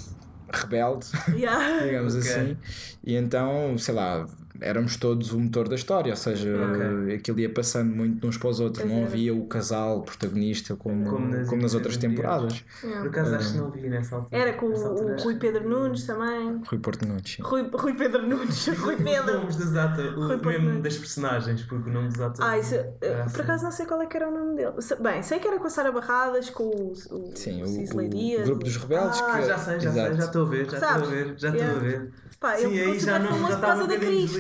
rebelde, 0.53 1.07
Yeah. 1.33 1.79
digamos 1.87 2.17
Ok. 2.17 2.29
assim. 2.29 2.57
E 3.05 3.15
então, 3.15 3.79
sei 3.79 3.95
lá, 3.95 4.27
éramos 4.61 4.97
todos 4.97 5.33
o 5.33 5.39
motor 5.41 5.69
da 5.69 5.75
história, 5.75 6.11
ou 6.13 6.17
seja, 6.17 6.51
Ok. 6.71 7.15
aquilo 7.17 7.41
ia 7.41 7.51
passando 7.51 7.95
muito 7.95 8.21
de 8.21 8.27
uns 8.27 8.37
para 8.39 8.49
os 8.51 8.61
outros. 8.61 8.85
Não 8.85 8.97
era. 8.99 9.07
havia 9.07 9.35
o 9.35 9.47
casal 9.47 10.03
protagonista 10.03 10.77
como, 10.77 11.05
Como 11.11 11.29
nas 11.29 11.49
como 11.49 11.63
nas 11.63 11.75
outras 11.75 11.97
temporadas. 11.97 12.65
Yeah. 12.83 13.01
Por 13.03 13.09
acaso 13.11 13.35
acho 13.35 13.53
que 13.53 13.59
não 13.59 13.71
vi 13.71 13.89
nessa 13.89 14.17
altura. 14.17 14.41
Era 14.41 14.53
com 14.55 14.67
o, 14.67 15.17
Rui 15.23 15.37
Pedro 15.37 15.69
Nunes 15.69 16.05
também. 16.07 16.61
Rui 16.67 16.79
Porto 16.79 17.07
Nunes. 17.07 17.37
Rui, 17.41 17.69
Rui 17.73 17.95
Pedro 17.95 18.27
Nunes. 18.27 18.67
Rui 18.79 18.95
Os 18.97 19.03
Pedro. 19.03 19.35
nomes 19.39 19.57
dos 19.57 19.77
atores, 19.77 20.15
Rui 20.15 20.25
o 20.25 20.29
Porto 20.29 20.47
mesmo 20.47 20.65
Nunes. 20.69 20.83
das 20.83 20.97
personagens, 20.99 21.63
porque 21.65 21.91
o 21.91 21.93
nome 21.93 22.09
dos 22.09 22.21
atores. 22.21 22.41
Ah, 22.41 22.59
isso, 22.59 22.75
por 23.01 23.11
assim. 23.21 23.41
acaso 23.43 23.65
não 23.65 23.73
sei 23.73 23.87
qual 23.87 24.01
é 24.03 24.07
que 24.07 24.17
era 24.17 24.29
o 24.29 24.33
nome 24.33 24.57
dele. 24.57 24.73
Bem, 25.01 25.23
sei 25.23 25.39
que 25.39 25.49
era 25.49 25.59
com 25.59 25.67
a 25.67 25.71
Sara 25.71 25.91
Barradas, 25.93 26.51
com 26.51 26.65
o, 26.65 26.93
o, 26.93 27.33
Sim, 27.35 27.63
o 27.63 27.67
o, 27.67 28.41
o 28.41 28.45
grupo 28.45 28.65
dos 28.65 28.77
rebeldes. 28.77 29.21
Ah, 29.21 29.39
que, 29.41 29.47
já 29.47 29.59
sei, 29.59 29.81
já 29.81 29.93
sei, 29.93 30.03
Exato. 30.03 30.17
já 30.17 30.25
estou 30.25 30.43
a 30.47 30.49
ver, 30.49 30.71
já 30.71 30.77
estou 30.79 30.89
a 30.89 30.99
ver, 31.11 31.35
já 31.37 31.49
estou 31.49 31.55
Yeah. 31.65 31.77
a 31.77 31.83
ver. 31.83 32.11
Pá, 32.41 32.57
Sim, 32.57 32.67
ele 32.75 32.81
aí 32.93 32.99
já 33.01 33.19
não 33.19 33.29
famoso 33.29 33.49
já 33.49 33.55
estava 33.55 33.87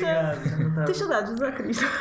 estava- 0.04 0.84
Tens 0.86 0.96
saudades 0.96 1.34
da 1.38 1.52
Crista? 1.52 1.86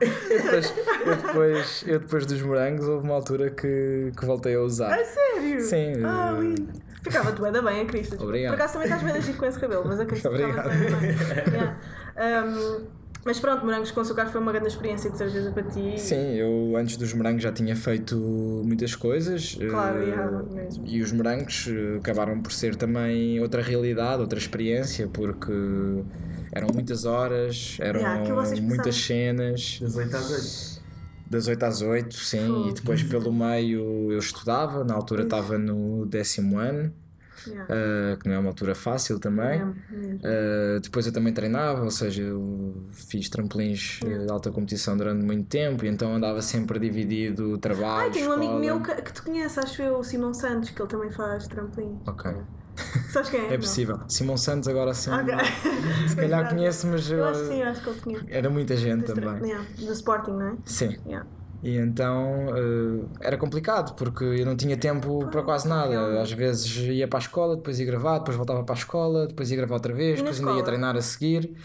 Eu 0.00 0.36
depois, 0.42 0.74
eu, 1.06 1.16
depois, 1.16 1.84
eu 1.86 1.98
depois 2.00 2.26
dos 2.26 2.42
morangos 2.42 2.86
houve 2.86 3.04
uma 3.06 3.14
altura 3.14 3.50
que, 3.50 4.12
que 4.18 4.26
voltei 4.26 4.54
a 4.54 4.60
usar. 4.60 4.92
A 4.92 5.04
sério? 5.04 5.60
Sim, 5.62 5.92
Ah, 6.04 6.36
lindo. 6.38 6.68
Ficava 7.02 7.32
tudo 7.32 7.46
ainda 7.46 7.62
bem 7.62 7.80
a 7.80 7.84
Crista. 7.86 8.16
Obrigado. 8.22 8.52
Por 8.52 8.60
acaso 8.60 8.72
também 8.74 8.88
estás 8.88 9.02
bem 9.04 9.12
agir 9.16 9.34
com 9.36 9.46
esse 9.46 9.58
cabelo, 9.58 9.84
mas 9.86 10.00
a 10.00 10.04
Crista 10.06 10.30
ficava 10.30 10.52
Obrigado. 10.52 11.00
bem. 11.00 11.16
Yeah. 12.16 12.46
Um, 12.46 12.86
mas 13.26 13.40
pronto, 13.40 13.64
Morangos 13.64 13.90
com 13.90 14.00
Açúcar 14.00 14.26
foi 14.26 14.40
uma 14.40 14.52
grande 14.52 14.68
experiência 14.68 15.10
de 15.10 15.18
certeza 15.18 15.50
para 15.50 15.64
ti. 15.64 15.98
Sim, 15.98 16.34
eu 16.34 16.76
antes 16.76 16.96
dos 16.96 17.12
morangos 17.12 17.42
já 17.42 17.52
tinha 17.52 17.74
feito 17.74 18.16
muitas 18.64 18.94
coisas. 18.94 19.56
Claro, 19.56 19.98
eh, 19.98 20.04
yeah, 20.04 20.42
mesmo. 20.54 20.84
E 20.86 21.02
os 21.02 21.12
morangos 21.12 21.66
eh, 21.68 21.98
acabaram 21.98 22.40
por 22.40 22.52
ser 22.52 22.76
também 22.76 23.40
outra 23.40 23.60
realidade, 23.60 24.22
outra 24.22 24.38
experiência, 24.38 25.08
porque 25.08 25.52
eram 26.52 26.68
muitas 26.72 27.04
horas, 27.04 27.76
eram 27.80 28.00
Yeah, 28.00 28.60
muitas 28.62 28.94
cenas. 28.96 29.78
Das 29.80 29.96
8 29.96 30.16
às 30.16 30.30
8. 30.30 30.86
Das 31.28 31.48
8 31.48 31.62
às 31.64 31.82
8, 31.82 32.14
sim, 32.14 32.46
Fogo. 32.46 32.68
e 32.68 32.72
depois 32.72 33.02
pelo 33.02 33.32
meio 33.32 34.12
eu 34.12 34.18
estudava, 34.18 34.84
na 34.84 34.94
altura 34.94 35.24
estava 35.24 35.58
no 35.58 36.06
décimo 36.06 36.56
ano, 36.58 36.92
Yeah. 37.46 37.66
eh, 37.68 38.16
que 38.20 38.28
não 38.28 38.34
é 38.34 38.38
uma 38.38 38.48
altura 38.50 38.74
fácil 38.74 39.18
também. 39.20 39.64
Mesmo. 39.90 40.16
Uh, 40.16 40.80
depois 40.80 41.06
eu 41.06 41.12
também 41.12 41.32
treinava, 41.32 41.82
ou 41.84 41.90
seja, 41.90 42.22
eu 42.22 42.74
fiz 42.90 43.28
trampolins 43.28 44.00
uh, 44.02 44.24
de 44.26 44.30
alta 44.30 44.50
competição 44.50 44.96
durante 44.96 45.24
muito 45.24 45.46
tempo 45.48 45.84
e 45.84 45.88
então 45.88 46.14
andava 46.14 46.40
sempre 46.42 46.78
dividido 46.78 47.58
trabalho. 47.58 48.02
Ai, 48.02 48.10
tem 48.10 48.26
um 48.28 48.32
amigo 48.32 48.58
meu 48.58 48.80
que, 48.82 48.94
que 49.02 49.12
tu 49.12 49.22
conheces, 49.24 49.58
acho 49.58 49.82
eu, 49.82 49.98
o 49.98 50.04
Simão 50.04 50.32
Santos, 50.34 50.70
que 50.70 50.80
ele 50.80 50.88
também 50.88 51.10
faz 51.10 51.46
trampolim. 51.46 51.98
Ok, 52.06 52.30
Sabes 53.10 53.30
quem 53.30 53.40
é? 53.40 53.54
é 53.54 53.58
possível. 53.58 53.98
Simão 54.08 54.36
Santos 54.36 54.68
agora 54.68 54.92
sim. 54.92 55.10
Não. 55.10 55.20
Ok. 55.20 55.34
Se 56.08 56.16
calhar 56.16 56.48
conheço, 56.50 56.86
mas 56.88 57.10
Eu 57.10 57.20
uh, 57.20 57.24
acho 57.28 57.40
que 57.40 57.46
sim, 57.48 57.62
acho 57.62 57.82
que 57.82 57.88
ele 57.90 58.00
conhece. 58.00 58.24
era 58.28 58.50
muita 58.50 58.76
gente 58.76 59.04
também. 59.04 59.42
Yeah, 59.48 59.64
do 59.78 59.92
Sporting, 59.92 60.32
não 60.32 60.48
é? 60.48 60.56
Sim. 60.66 60.96
Yeah. 61.06 61.26
E 61.62 61.76
então 61.76 62.48
uh, 62.48 63.08
era 63.20 63.36
complicado 63.36 63.94
porque 63.94 64.24
eu 64.24 64.46
não 64.46 64.56
tinha 64.56 64.76
tempo 64.76 65.26
para 65.30 65.42
quase 65.42 65.68
nada. 65.68 66.20
Às 66.20 66.32
vezes 66.32 66.76
ia 66.76 67.08
para 67.08 67.18
a 67.18 67.22
escola, 67.22 67.56
depois 67.56 67.78
ia 67.80 67.86
gravar, 67.86 68.18
depois 68.18 68.36
voltava 68.36 68.62
para 68.62 68.74
a 68.74 68.78
escola, 68.78 69.26
depois 69.26 69.50
ia 69.50 69.56
gravar 69.56 69.74
outra 69.74 69.94
vez, 69.94 70.18
depois 70.18 70.38
ainda 70.38 70.52
ia 70.52 70.62
treinar 70.62 70.96
a 70.96 71.02
seguir. 71.02 71.56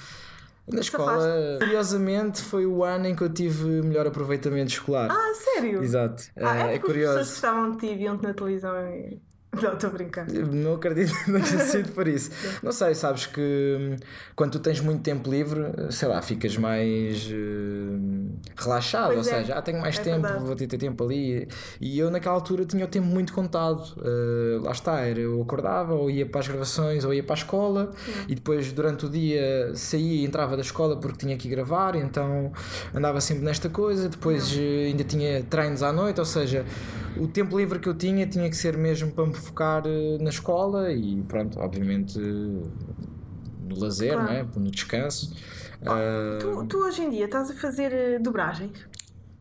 Na 0.67 0.80
escola, 0.80 1.58
curiosamente, 1.60 2.41
foi 2.41 2.65
o 2.65 2.84
ano 2.84 3.08
em 3.08 3.15
que 3.15 3.23
eu 3.23 3.30
tive 3.34 3.65
melhor 3.82 4.08
aproveitamento 4.08 4.71
escolar. 4.71 5.10
Ah, 5.12 5.34
sério? 5.34 5.84
Exato. 5.84 6.23
Ah, 6.38 6.69
é, 6.69 6.73
é 6.73 6.75
é 6.75 6.80
porque 6.80 7.04
as 7.04 7.10
pessoas 7.10 7.17
curioso. 7.17 7.17
gostavam 7.17 7.71
de 7.71 7.77
ti 7.77 7.86
e 7.88 7.95
viam-te 7.95 8.23
na 8.23 8.34
televisão 8.34 8.75
e... 8.88 9.19
Não, 9.53 9.73
estou 9.73 9.89
a 9.89 9.93
brincar. 9.93 10.25
Não 10.27 10.75
acredito 10.75 11.13
que 11.25 11.29
não 11.29 11.41
tenha 11.41 11.59
sido 11.65 11.91
por 11.91 12.07
isso. 12.07 12.31
Não 12.63 12.71
sei, 12.71 12.95
sabes 12.95 13.25
que 13.25 13.41
hum, 13.41 13.95
quando 14.33 14.53
tu 14.53 14.59
tens 14.59 14.79
muito 14.79 15.01
tempo 15.01 15.29
livre, 15.29 15.65
sei 15.89 16.07
lá, 16.07 16.21
ficas 16.21 16.55
mais 16.55 17.29
hum, 17.29 18.29
relaxado, 18.55 19.13
Pois 19.13 19.27
ou 19.27 19.33
é, 19.33 19.39
seja, 19.39 19.55
ah, 19.55 19.61
tenho 19.61 19.81
mais 19.81 19.99
é 19.99 20.01
tempo, 20.01 20.21
verdade. 20.21 20.45
vou 20.45 20.55
ter 20.55 20.67
tempo 20.67 21.03
ali. 21.03 21.49
E 21.81 21.99
eu 21.99 22.09
naquela 22.09 22.33
altura 22.35 22.65
tinha 22.65 22.85
o 22.85 22.87
tempo 22.87 23.07
muito 23.07 23.33
contado. 23.33 23.81
Uh, 23.97 24.63
lá 24.63 24.71
está, 24.71 25.01
era, 25.01 25.19
eu 25.19 25.41
acordava, 25.41 25.95
ou 25.95 26.09
ia 26.09 26.25
para 26.25 26.39
as 26.39 26.47
gravações, 26.47 27.03
ou 27.03 27.13
ia 27.13 27.21
para 27.23 27.33
a 27.33 27.37
escola, 27.37 27.91
e 28.29 28.35
depois 28.35 28.71
durante 28.71 29.05
o 29.05 29.09
dia 29.09 29.71
saía 29.75 30.21
e 30.21 30.25
entrava 30.25 30.55
da 30.55 30.61
escola 30.61 30.97
porque 30.97 31.17
tinha 31.17 31.35
que 31.35 31.49
gravar, 31.49 31.95
então 31.95 32.53
andava 32.95 33.19
sempre 33.19 33.43
nesta 33.43 33.67
coisa. 33.67 34.07
Depois 34.07 34.53
eh, 34.57 34.85
ainda 34.87 35.03
tinha 35.03 35.43
treinos 35.43 35.83
à 35.83 35.91
noite, 35.91 36.19
ou 36.19 36.25
seja, 36.25 36.65
o 37.17 37.27
tempo 37.27 37.57
livre 37.57 37.79
que 37.79 37.89
eu 37.89 37.93
tinha 37.93 38.25
tinha 38.25 38.49
que 38.49 38.55
ser 38.55 38.77
mesmo 38.77 39.11
para 39.11 39.25
me 39.25 39.40
focar 39.41 39.84
eh, 39.86 40.17
na 40.21 40.30
escola 40.30 40.91
e 40.91 41.21
pronto, 41.23 41.60
obviamente 41.60 42.17
eh, 42.19 42.21
no 43.69 43.80
lazer, 43.80 44.13
Claro. 44.13 44.25
não 44.32 44.34
é? 44.38 44.43
no 44.56 44.71
descanso. 44.71 45.34
Ah, 45.86 46.38
Tu, 46.39 46.65
tu 46.67 46.77
hoje 46.86 47.01
em 47.01 47.10
dia 47.10 47.25
estás 47.25 47.49
a 47.51 47.54
fazer 47.56 47.91
eh, 47.93 48.19
dobragens? 48.19 48.86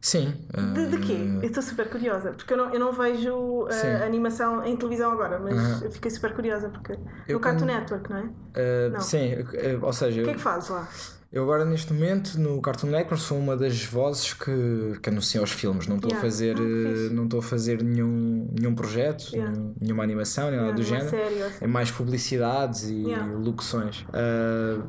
sim. 0.02 0.34
De, 0.74 0.86
de 0.86 0.98
quê? 0.98 1.18
Eu 1.42 1.48
estou 1.48 1.62
super 1.62 1.88
curiosa, 1.90 2.32
porque 2.32 2.52
eu 2.54 2.56
não, 2.56 2.72
eu 2.72 2.80
não 2.80 2.92
vejo 2.92 3.68
eh, 3.68 3.72
Sim. 3.98 4.02
animação 4.04 4.64
em 4.64 4.74
televisão 4.76 5.12
agora, 5.12 5.38
mas 5.38 5.82
fiquei 5.92 6.10
super 6.10 6.32
curiosa 6.34 6.70
porque. 6.70 6.92
Eu 7.28 7.34
no 7.34 7.40
Cartoon 7.40 7.66
quando- 7.66 7.68
Network, 7.78 8.10
não 8.10 8.16
é? 8.16 8.28
ah, 8.54 8.88
Não. 8.92 9.00
sim, 9.00 9.34
ou 9.82 9.92
seja, 9.92 10.22
O 10.22 10.24
que 10.24 10.30
é 10.30 10.34
que 10.34 10.40
fazes 10.40 10.70
lá? 10.70 10.88
Eu 11.32 11.44
agora 11.44 11.64
neste 11.64 11.92
momento 11.92 12.40
no 12.40 12.60
Cartoon 12.60 12.88
Network 12.88 13.22
sou 13.22 13.38
uma 13.38 13.56
das 13.56 13.84
vozes 13.84 14.32
que, 14.34 14.98
que 15.00 15.10
anunciam 15.10 15.44
os 15.44 15.52
filmes. 15.52 15.86
Não 15.86 15.94
estou 15.94 16.10
Yeah. 16.10 16.26
a 16.26 16.30
fazer, 16.30 16.56
Ah, 16.58 16.60
eh, 16.60 17.08
não 17.14 17.24
estou 17.24 17.38
a 17.38 17.42
fazer 17.42 17.84
nenhum, 17.84 18.48
nenhum 18.52 18.74
projeto, 18.74 19.30
Yeah. 19.32 19.52
nenhum- 19.52 19.74
nenhuma 19.80 20.02
animação, 20.02 20.50
nem 20.50 20.58
nada 20.58 20.72
do 20.72 20.82
Yeah, 20.82 21.08
género. 21.08 21.28
série, 21.28 21.40
ou 21.42 21.48
assim. 21.48 21.64
É 21.64 21.66
mais 21.68 21.88
publicidades 21.92 22.82
e 22.88 22.94
Yeah. 23.04 23.32
locuções. 23.36 24.04
Ah, 24.12 24.82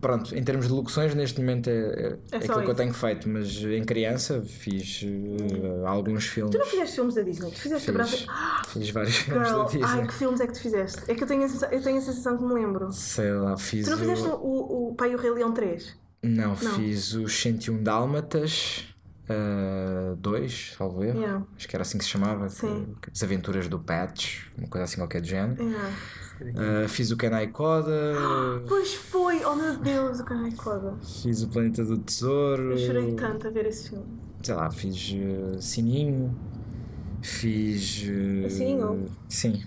pronto, 0.00 0.34
em 0.34 0.42
termos 0.42 0.66
de 0.66 0.72
locuções, 0.72 1.14
neste 1.14 1.38
momento 1.40 1.70
é, 1.70 1.72
é, 1.72 1.76
É 1.76 2.16
só 2.30 2.36
aquilo 2.38 2.48
que 2.48 2.58
eu 2.58 2.64
isso. 2.64 2.74
tenho 2.74 2.92
feito, 2.92 3.28
mas 3.28 3.54
em 3.62 3.84
criança 3.84 4.42
fiz 4.44 5.04
eh, 5.06 5.86
alguns 5.86 6.26
filmes. 6.26 6.50
Tu 6.56 6.58
não 6.58 6.66
fizeste 6.66 6.96
filmes 6.96 7.14
da 7.14 7.22
Disney, 7.22 7.50
tu 7.52 7.60
fizeste 7.60 7.84
Fiz, 7.86 7.94
braço. 7.94 8.26
fiz 8.72 8.90
vários 8.90 9.14
filmes 9.16 9.46
Girl, 9.48 9.58
da 9.60 9.64
Disney. 9.66 9.84
ai, 9.84 10.06
que 10.08 10.14
filmes 10.14 10.40
é 10.40 10.46
que 10.48 10.52
tu 10.54 10.60
fizeste? 10.60 10.98
É 11.06 11.14
que 11.14 11.22
eu 11.22 11.26
tenho 11.28 11.44
a 11.44 11.48
sensação, 11.48 11.68
eu 11.70 11.80
tenho 11.82 11.98
a 11.98 12.00
sensação 12.00 12.36
que 12.36 12.42
me 12.44 12.52
lembro. 12.54 12.92
Sei 12.92 13.30
lá, 13.32 13.56
fiz. 13.56 13.84
Tu 13.84 13.90
não 13.92 13.98
fizeste 13.98 14.26
o... 14.26 14.32
o, 14.34 14.88
o 14.90 14.94
Pai 14.96 15.12
e 15.12 15.14
o 15.14 15.18
Rei 15.18 15.30
Leão 15.30 15.52
3? 15.52 15.83
Não, 16.24 16.56
fiz 16.56 17.14
os 17.14 17.40
101 17.40 17.82
Dálmatas 17.82 18.84
2, 20.18 20.74
salvo 20.76 21.02
erro. 21.02 21.18
Yeah. 21.18 21.46
Acho 21.56 21.68
que 21.68 21.76
era 21.76 21.82
assim 21.82 21.98
que 21.98 22.04
se 22.04 22.10
chamava. 22.10 22.48
Sim. 22.48 22.94
as 23.10 23.22
Aventuras 23.22 23.68
do 23.68 23.78
Patch, 23.78 24.46
uma 24.56 24.68
coisa 24.68 24.84
assim 24.84 24.96
qualquer 24.96 25.20
do 25.20 25.26
género. 25.26 25.62
Yeah. 25.62 25.90
Ah, 26.56 26.88
fiz 26.88 27.10
o 27.10 27.16
Kenai 27.16 27.46
Koda, 27.46 28.14
Pois 28.68 28.94
foi, 28.94 29.44
oh 29.44 29.54
meu 29.54 29.76
Deus, 29.76 30.20
o 30.20 30.24
canal 30.24 30.50
Coda. 30.52 30.96
fiz 31.22 31.42
o 31.42 31.48
Planeta 31.48 31.84
do 31.84 31.96
Tesouro. 31.98 32.72
Eu 32.72 32.78
chorei 32.78 33.14
tanto 33.14 33.46
a 33.46 33.50
ver 33.50 33.66
esse 33.66 33.90
filme. 33.90 34.06
Sei 34.42 34.54
lá, 34.54 34.70
fiz 34.70 35.14
ah, 35.14 35.60
Sininho. 35.60 36.36
Fiz. 37.22 38.02
O 38.44 38.50
Sininho? 38.50 39.10
Sim. 39.28 39.62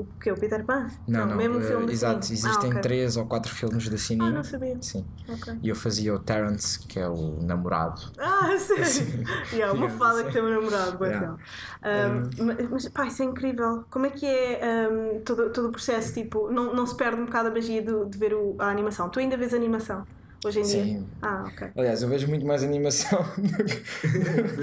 O 0.00 0.18
que? 0.20 0.30
O 0.30 0.36
Peter 0.36 0.64
Pan? 0.64 0.88
Não, 1.06 1.26
não. 1.26 1.36
mesmo 1.36 1.56
o 1.58 1.60
eh, 1.60 1.64
filme 1.66 1.92
exato, 1.92 2.24
Sininho. 2.26 2.46
existem 2.46 2.70
ah, 2.70 2.72
ok. 2.72 2.82
três 2.82 3.16
ou 3.16 3.26
quatro 3.26 3.52
filmes 3.54 3.88
da 3.88 3.94
Ah, 3.94 3.98
Sininho. 3.98 4.32
não 4.32 4.44
sabia. 4.44 4.76
Sim. 4.80 5.04
Ok. 5.28 5.54
E 5.62 5.68
eu 5.68 5.76
fazia 5.76 6.14
o 6.14 6.18
Terrence, 6.18 6.78
que 6.86 6.98
é 6.98 7.08
o 7.08 7.40
namorado. 7.42 8.00
Ah, 8.18 8.48
sério? 8.58 9.24
yeah, 9.52 9.72
uma 9.72 9.86
assim. 10.10 10.24
que 10.26 10.32
tem 10.32 10.42
um 10.42 10.50
namorado, 10.50 10.98
Yeah. 11.04 11.20
legal. 11.20 11.38
Um, 11.82 12.68
mas, 12.70 12.88
pá, 12.88 13.06
isso 13.06 13.22
é 13.22 13.26
incrível. 13.26 13.84
Como 13.90 14.06
é 14.06 14.10
que 14.10 14.26
é 14.26 14.88
um, 14.90 15.20
todo, 15.20 15.50
todo 15.52 15.68
o 15.68 15.72
processo? 15.72 16.14
Tipo, 16.14 16.50
não, 16.50 16.74
não 16.74 16.86
se 16.86 16.96
perde 16.96 17.20
um 17.20 17.26
bocado 17.26 17.48
a 17.48 17.50
magia 17.50 17.82
do- 17.82 18.06
de 18.06 18.18
ver 18.18 18.34
o- 18.34 18.56
a 18.58 18.68
animação? 18.70 19.08
Tu 19.08 19.18
ainda 19.20 19.36
vês 19.36 19.52
animação 19.54 20.04
hoje 20.44 20.60
em 20.60 20.62
dia? 20.62 20.84
Sim. 20.84 21.06
Ah, 21.22 21.44
ok. 21.46 21.68
Aliás, 21.76 22.02
eu 22.02 22.08
vejo 22.08 22.28
muito 22.28 22.46
mais 22.46 22.62
animação 22.62 23.22
do 23.36 23.64
que, 23.64 23.82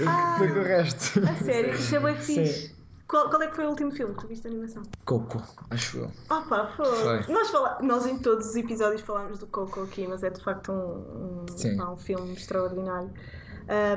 Ah, 0.07 0.37
do 0.39 0.47
que 0.53 0.59
o 0.59 0.63
resto. 0.63 1.19
a 1.27 1.35
sério, 1.43 1.73
isso 1.73 1.95
é 1.95 1.99
bem 1.99 2.15
Sim. 2.21 2.76
Qual, 3.07 3.29
qual 3.29 3.41
é 3.41 3.47
que 3.47 3.55
foi 3.55 3.65
o 3.65 3.69
último 3.69 3.91
filme 3.91 4.13
que 4.13 4.21
tu 4.21 4.27
viste 4.27 4.41
de 4.41 4.49
animação? 4.49 4.83
Coco, 5.05 5.41
acho 5.69 5.99
eu. 5.99 6.11
Opa, 6.29 6.73
foi. 6.75 6.85
Foi. 6.85 7.33
Nós, 7.33 7.49
fala... 7.49 7.77
Nós 7.81 8.05
em 8.05 8.17
todos 8.17 8.49
os 8.49 8.55
episódios 8.55 9.01
falámos 9.01 9.39
do 9.39 9.47
Coco 9.47 9.81
aqui, 9.83 10.05
mas 10.05 10.23
é 10.23 10.29
de 10.29 10.43
facto 10.43 10.71
um, 10.71 11.45
um, 11.49 11.91
um 11.93 11.97
filme 11.97 12.33
extraordinário. 12.33 13.09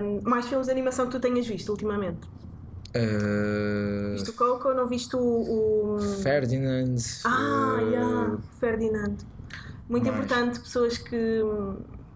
Um, 0.02 0.20
mais 0.28 0.46
filmes 0.46 0.66
de 0.66 0.72
animação 0.72 1.06
que 1.06 1.12
tu 1.12 1.20
tenhas 1.20 1.46
visto 1.46 1.70
ultimamente? 1.70 2.20
Uh, 2.90 4.12
Viste 4.12 4.30
o 4.30 4.32
Coco? 4.32 4.72
Não 4.74 4.86
viste 4.86 5.14
o. 5.14 5.20
o... 5.20 5.98
Ferdinand. 6.22 6.96
Ah, 7.24 7.78
uh, 7.78 7.88
yeah, 7.88 8.38
Ferdinand. 8.58 9.16
Muito 9.88 10.06
mais. 10.06 10.24
importante, 10.24 10.60
pessoas 10.60 10.98
que. 10.98 11.40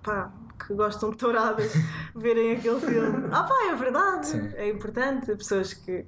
pá, 0.03 0.33
que 0.59 0.75
gostam 0.75 1.11
de 1.11 1.17
touradas 1.17 1.73
verem 2.15 2.53
aquele 2.53 2.81
filme. 2.81 3.29
Ah, 3.31 3.43
pá, 3.43 3.55
é 3.71 3.75
verdade. 3.75 4.27
Sim. 4.27 4.51
É 4.55 4.69
importante. 4.69 5.27
Pessoas 5.37 5.75
que. 5.75 6.05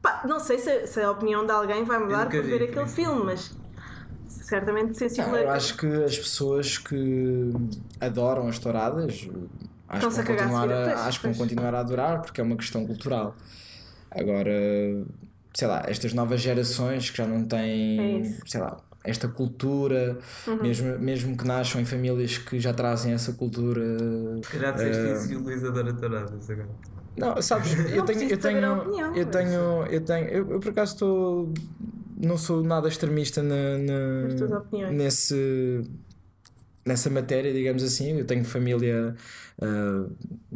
Pá, 0.00 0.22
não 0.26 0.38
sei 0.40 0.58
se, 0.58 0.86
se 0.86 1.00
a 1.00 1.10
opinião 1.10 1.44
de 1.44 1.52
alguém 1.52 1.84
vai 1.84 1.98
mudar 1.98 2.28
por 2.28 2.42
ver 2.42 2.62
aquele 2.62 2.88
filme, 2.88 3.24
mas 3.24 3.54
certamente 4.28 4.96
sensibilizar. 4.96 5.42
eu 5.42 5.50
acho 5.50 5.76
que 5.76 5.86
as 5.86 6.18
pessoas 6.18 6.78
que 6.78 7.52
adoram 8.00 8.48
as 8.48 8.58
touradas 8.58 9.28
acho 9.88 10.08
que, 10.08 10.08
vão 10.08 10.18
a 10.18 10.20
a 10.20 10.26
continuar 10.26 10.72
a, 10.72 10.84
Pois, 10.84 11.00
acho 11.06 11.20
que 11.20 11.26
vão 11.28 11.36
continuar 11.36 11.74
a 11.74 11.80
adorar 11.80 12.22
porque 12.22 12.40
é 12.40 12.44
uma 12.44 12.56
questão 12.56 12.86
cultural. 12.86 13.36
Agora, 14.10 14.50
sei 15.54 15.68
lá, 15.68 15.82
estas 15.86 16.12
novas 16.12 16.40
gerações 16.40 17.10
que 17.10 17.18
já 17.18 17.26
não 17.26 17.42
É 17.42 17.44
têm. 17.44 18.22
Uhum. 18.22 18.38
sei 18.46 18.60
lá, 18.60 18.80
esta 19.02 19.28
cultura, 19.28 20.18
mesmo, 20.62 20.98
mesmo 20.98 21.36
que 21.36 21.46
nasçam 21.46 21.80
em 21.80 21.84
famílias 21.84 22.36
que 22.38 22.58
já 22.60 22.72
trazem 22.72 23.12
essa 23.12 23.32
cultura. 23.32 23.82
Se 24.42 24.50
calhar 24.50 24.72
disseste 24.74 25.12
isso 25.12 25.32
e 25.32 25.36
o 25.36 25.40
Luís 25.42 25.64
adora 25.64 25.92
touradas 25.92 26.50
agora. 26.50 26.68
Não, 27.16 27.42
sabes, 27.42 27.72
eu 27.90 28.04
tenho, 28.04 28.22
eu 28.30 28.38
tenho, 28.38 28.72
opinião, 28.74 29.14
eu 29.14 29.26
tenho, 29.26 29.86
eu 29.86 30.00
tenho, 30.04 30.28
eu, 30.28 30.50
eu 30.52 30.60
por 30.60 30.70
acaso 30.70 30.92
estou, 30.94 31.52
não 32.16 32.36
sou 32.38 32.62
nada 32.62 32.88
extremista 32.88 33.42
na, 33.42 33.78
na- 33.78 34.28
nesse, 34.92 35.82
nessa 36.84 37.08
matéria, 37.10 37.52
digamos 37.52 37.82
assim. 37.82 38.18
Eu 38.18 38.24
tenho 38.24 38.44
família 38.44 39.14
ah, 39.60 40.06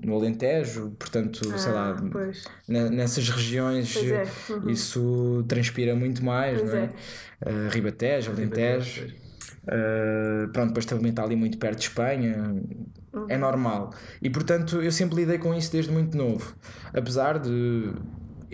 no 0.03 0.15
Alentejo, 0.15 0.91
portanto, 0.99 1.57
sei 1.59 1.73
lá, 1.73 1.97
Ah, 1.97 2.91
nessas 2.91 3.29
regiões 3.29 3.97
é, 3.97 4.27
uhum. 4.51 4.71
isso 4.71 5.45
transpira 5.49 5.95
muito 5.95 6.25
mais, 6.25 6.59
Pois 6.61 6.73
não 6.73 6.79
é? 6.79 6.83
é. 6.85 6.91
Ah, 7.47 7.69
Ribatejo, 7.71 8.31
Alentejo. 8.31 9.07
Uh, 9.67 10.47
pronto, 10.53 10.69
depois 10.69 10.85
também 10.85 11.09
está 11.09 11.23
ali 11.25 11.35
muito 11.37 11.57
perto 11.57 11.79
de 11.79 11.85
Espanha, 11.85 12.55
Uhum. 13.15 13.27
é 13.31 13.39
normal. 13.39 13.95
E 14.21 14.29
portanto 14.29 14.83
eu 14.83 14.93
sempre 14.93 15.17
lidei 15.17 15.39
com 15.39 15.55
isso 15.55 15.73
desde 15.73 15.91
muito 15.91 16.17
novo. 16.19 16.55
Apesar 16.93 17.39
de 17.39 17.93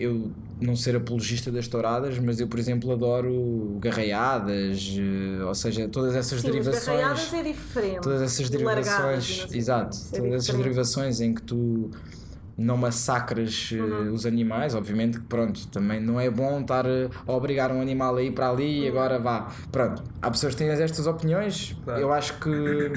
eu 0.01 0.31
não 0.59 0.75
ser 0.75 0.95
apologista 0.95 1.51
das 1.51 1.67
touradas, 1.67 2.19
mas 2.19 2.39
eu, 2.39 2.47
por 2.47 2.59
exemplo, 2.59 2.91
adoro 2.91 3.77
garreiadas, 3.79 4.95
eh, 4.97 5.43
ou 5.43 5.55
seja, 5.55 5.87
todas 5.87 6.15
essas 6.15 6.41
Sim, 6.41 6.51
derivações. 6.51 6.85
garreiadas 6.85 7.33
é 7.33 7.43
diferente. 7.43 8.01
Todas 8.01 8.21
essas 8.21 8.49
derivações, 8.49 9.47
exato. 9.51 9.97
É 10.13 10.17
todas 10.17 10.33
essas 10.33 10.55
derivações 10.57 11.21
em 11.21 11.33
que 11.33 11.41
tu 11.41 11.89
não 12.57 12.77
massacras 12.77 13.69
eh, 13.73 13.81
Uhum. 13.81 14.13
os 14.13 14.25
animais, 14.25 14.75
obviamente 14.75 15.17
que 15.19 15.25
pronto, 15.25 15.67
também 15.69 15.99
não 15.99 16.19
é 16.19 16.29
bom 16.29 16.61
estar 16.61 16.85
a 16.85 17.31
obrigar 17.31 17.71
um 17.71 17.81
animal 17.81 18.15
a 18.17 18.21
ir 18.21 18.31
para 18.31 18.49
ali 18.49 18.83
e 18.83 18.87
agora 18.87 19.17
vá. 19.19 19.49
Pronto, 19.71 20.03
há 20.21 20.29
pessoas 20.31 20.53
que 20.53 20.59
têm 20.59 20.69
estas 20.69 21.07
opiniões, 21.07 21.75
Claro. 21.83 21.99
eu 22.01 22.11
acho 22.13 22.37
que 22.39 22.91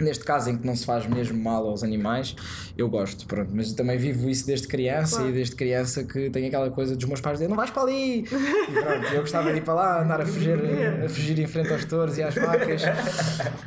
neste 0.00 0.24
caso 0.24 0.48
em 0.48 0.56
que 0.56 0.64
não 0.64 0.76
se 0.76 0.86
faz 0.86 1.08
mesmo 1.08 1.42
mal 1.42 1.66
aos 1.66 1.82
animais, 1.82 2.36
eu 2.76 2.88
gosto, 2.88 3.26
pronto, 3.26 3.50
mas 3.52 3.70
eu 3.70 3.76
também 3.76 3.98
vivo 3.98 4.28
isso 4.30 4.46
desde 4.46 4.68
criança 4.68 5.16
Claro. 5.16 5.30
e 5.30 5.32
desde 5.32 5.56
criança 5.56 6.04
que 6.04 6.30
tenho 6.30 6.46
aquela 6.46 6.70
coisa 6.70 6.94
dos 6.94 7.04
meus 7.04 7.20
pais 7.20 7.38
dizer 7.40 7.48
não 7.48 7.56
vais 7.56 7.70
para 7.70 7.82
ali! 7.82 8.20
E 8.20 8.22
pronto, 8.28 9.06
eu 9.12 9.20
gostava 9.22 9.50
de 9.50 9.58
ir 9.58 9.62
para 9.62 9.74
lá, 9.74 10.02
andar 10.02 10.20
a 10.20 10.24
fugir, 10.26 10.56
a 11.04 11.08
fugir 11.08 11.36
em 11.40 11.48
frente 11.48 11.72
aos 11.72 11.84
touros 11.84 12.16
e 12.16 12.22
às 12.22 12.32
vacas. 12.32 12.82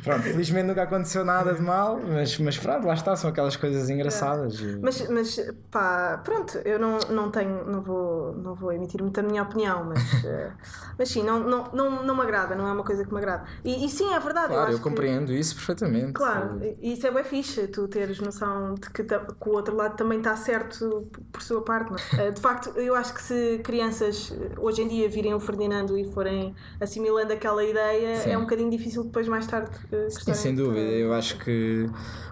Pronto, 0.02 0.22
felizmente 0.22 0.68
nunca 0.68 0.84
aconteceu 0.84 1.22
nada 1.22 1.52
de 1.52 1.60
mal, 1.60 2.00
mas, 2.00 2.38
mas 2.38 2.56
pronto, 2.56 2.86
lá 2.86 2.94
está, 2.94 3.14
são 3.14 3.28
aquelas 3.28 3.54
coisas 3.56 3.90
engraçadas. 3.90 4.58
Mas, 4.80 5.06
mas 5.10 5.38
pá, 5.70 6.18
pronto, 6.24 6.56
eu 6.64 6.78
não, 6.78 6.96
não 7.10 7.30
tenho, 7.30 7.66
não 7.66 7.82
vou, 7.82 8.34
não 8.36 8.54
vou 8.54 8.72
emitir 8.72 9.02
muito 9.02 9.20
a 9.20 9.22
minha 9.22 9.42
opinião, 9.42 9.84
mas, 9.84 10.24
eh, 10.24 10.50
mas 10.98 11.10
sim, 11.10 11.22
não, 11.22 11.40
não, 11.40 11.64
não, 11.74 12.02
não 12.02 12.14
me 12.16 12.22
agrada, 12.22 12.54
não 12.54 12.66
é 12.66 12.71
uma 12.72 12.84
coisa 12.84 13.04
que 13.04 13.12
me 13.12 13.18
agrada. 13.18 13.44
E, 13.64 13.84
e 13.84 13.88
sim, 13.88 14.12
é 14.12 14.18
verdade. 14.20 14.48
Claro, 14.48 14.52
eu, 14.52 14.56
eu 14.58 14.68
acho 14.68 14.76
que- 14.78 14.82
compreendo 14.82 15.32
isso 15.32 15.54
perfeitamente. 15.54 16.12
Claro, 16.12 16.60
e 16.80 16.92
isso 16.92 17.06
é 17.06 17.10
bem 17.10 17.24
fixe, 17.24 17.66
tu 17.68 17.86
teres 17.88 18.18
noção 18.20 18.74
de 18.74 18.90
que, 18.90 19.02
que 19.04 19.14
o 19.48 19.52
outro 19.52 19.74
lado 19.76 19.96
também 19.96 20.18
está 20.18 20.36
certo 20.36 21.08
por 21.32 21.42
sua 21.42 21.62
parte. 21.62 21.92
é? 22.18 22.22
Eh, 22.28 22.30
De 22.30 22.40
facto, 22.40 22.70
eu 22.78 22.94
acho 22.94 23.14
que 23.14 23.22
se 23.22 23.60
crianças 23.64 24.32
eh, 24.32 24.52
hoje 24.58 24.82
em 24.82 24.88
dia 24.88 25.08
virem 25.08 25.34
o 25.34 25.40
Ferdinando 25.40 25.96
e 25.98 26.04
forem 26.12 26.54
assimilando 26.80 27.32
aquela 27.32 27.64
ideia, 27.64 28.16
Sim. 28.16 28.30
é 28.30 28.38
um 28.38 28.42
bocadinho 28.42 28.70
difícil 28.70 29.04
depois 29.04 29.26
mais 29.28 29.46
tarde. 29.46 29.70
eh, 29.90 30.08
Sim, 30.10 30.34
sem 30.34 30.54
dúvida. 30.54 30.80
Eu 30.80 31.12
acho 31.12 31.38
que 31.38 31.88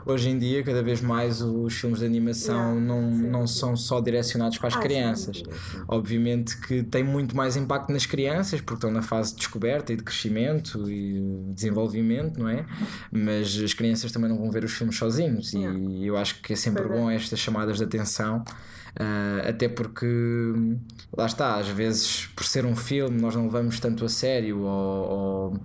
hoje 0.07 0.29
em 0.31 0.39
dia, 0.39 0.63
cada 0.63 0.83
vez 0.83 1.01
mais, 1.01 1.41
os 1.43 1.75
filmes 1.75 1.99
de 2.01 2.05
animação 2.07 2.51
Yeah, 2.51 2.81
não, 2.81 3.13
sim. 3.13 3.29
não 3.29 3.47
são 3.47 3.77
só 3.77 4.01
direcionados 4.01 4.59
para 4.59 4.69
as 4.69 4.77
Ah, 4.77 4.81
crianças. 4.81 5.39
sim. 5.39 5.45
Obviamente 5.89 6.59
que 6.61 6.83
tem 6.83 7.03
muito 7.05 7.37
mais 7.37 7.57
impacto 7.57 7.93
nas 7.93 8.07
crianças, 8.07 8.61
porque 8.61 8.75
estão 8.75 8.91
na 8.91 9.03
fase 9.03 9.31
de 9.33 9.39
descoberta 9.39 9.93
e 9.93 9.97
de 9.97 10.03
crescimento 10.03 10.30
e 10.91 11.53
desenvolvimento, 11.55 12.39
não 12.39 12.49
é? 12.49 12.65
Mas 13.11 13.57
as 13.63 13.75
crianças 13.75 14.11
também 14.13 14.29
não 14.31 14.39
vão 14.39 14.51
ver 14.51 14.65
os 14.65 14.73
filmes 14.73 14.97
sozinhos 14.97 15.53
Yeah. 15.53 15.79
e 15.79 16.07
eu 16.07 16.17
acho 16.17 16.41
que 16.43 16.53
é 16.53 16.57
sempre 16.57 16.83
Pois 16.83 16.95
é. 16.95 16.99
bom 17.01 17.11
estas 17.11 17.39
chamadas 17.39 17.77
de 17.79 17.85
atenção. 17.85 18.45
ah, 18.97 19.49
até 19.49 19.69
porque 19.69 20.07
lá 21.17 21.27
está, 21.27 21.57
às 21.57 21.69
vezes 21.69 22.27
por 22.37 22.45
ser 22.45 22.65
um 22.65 22.75
filme 22.77 23.21
nós 23.21 23.35
não 23.37 23.45
levamos 23.45 23.79
tanto 23.81 24.05
a 24.05 24.09
sério 24.09 24.61
ou, 24.61 25.09
ou 25.11 25.61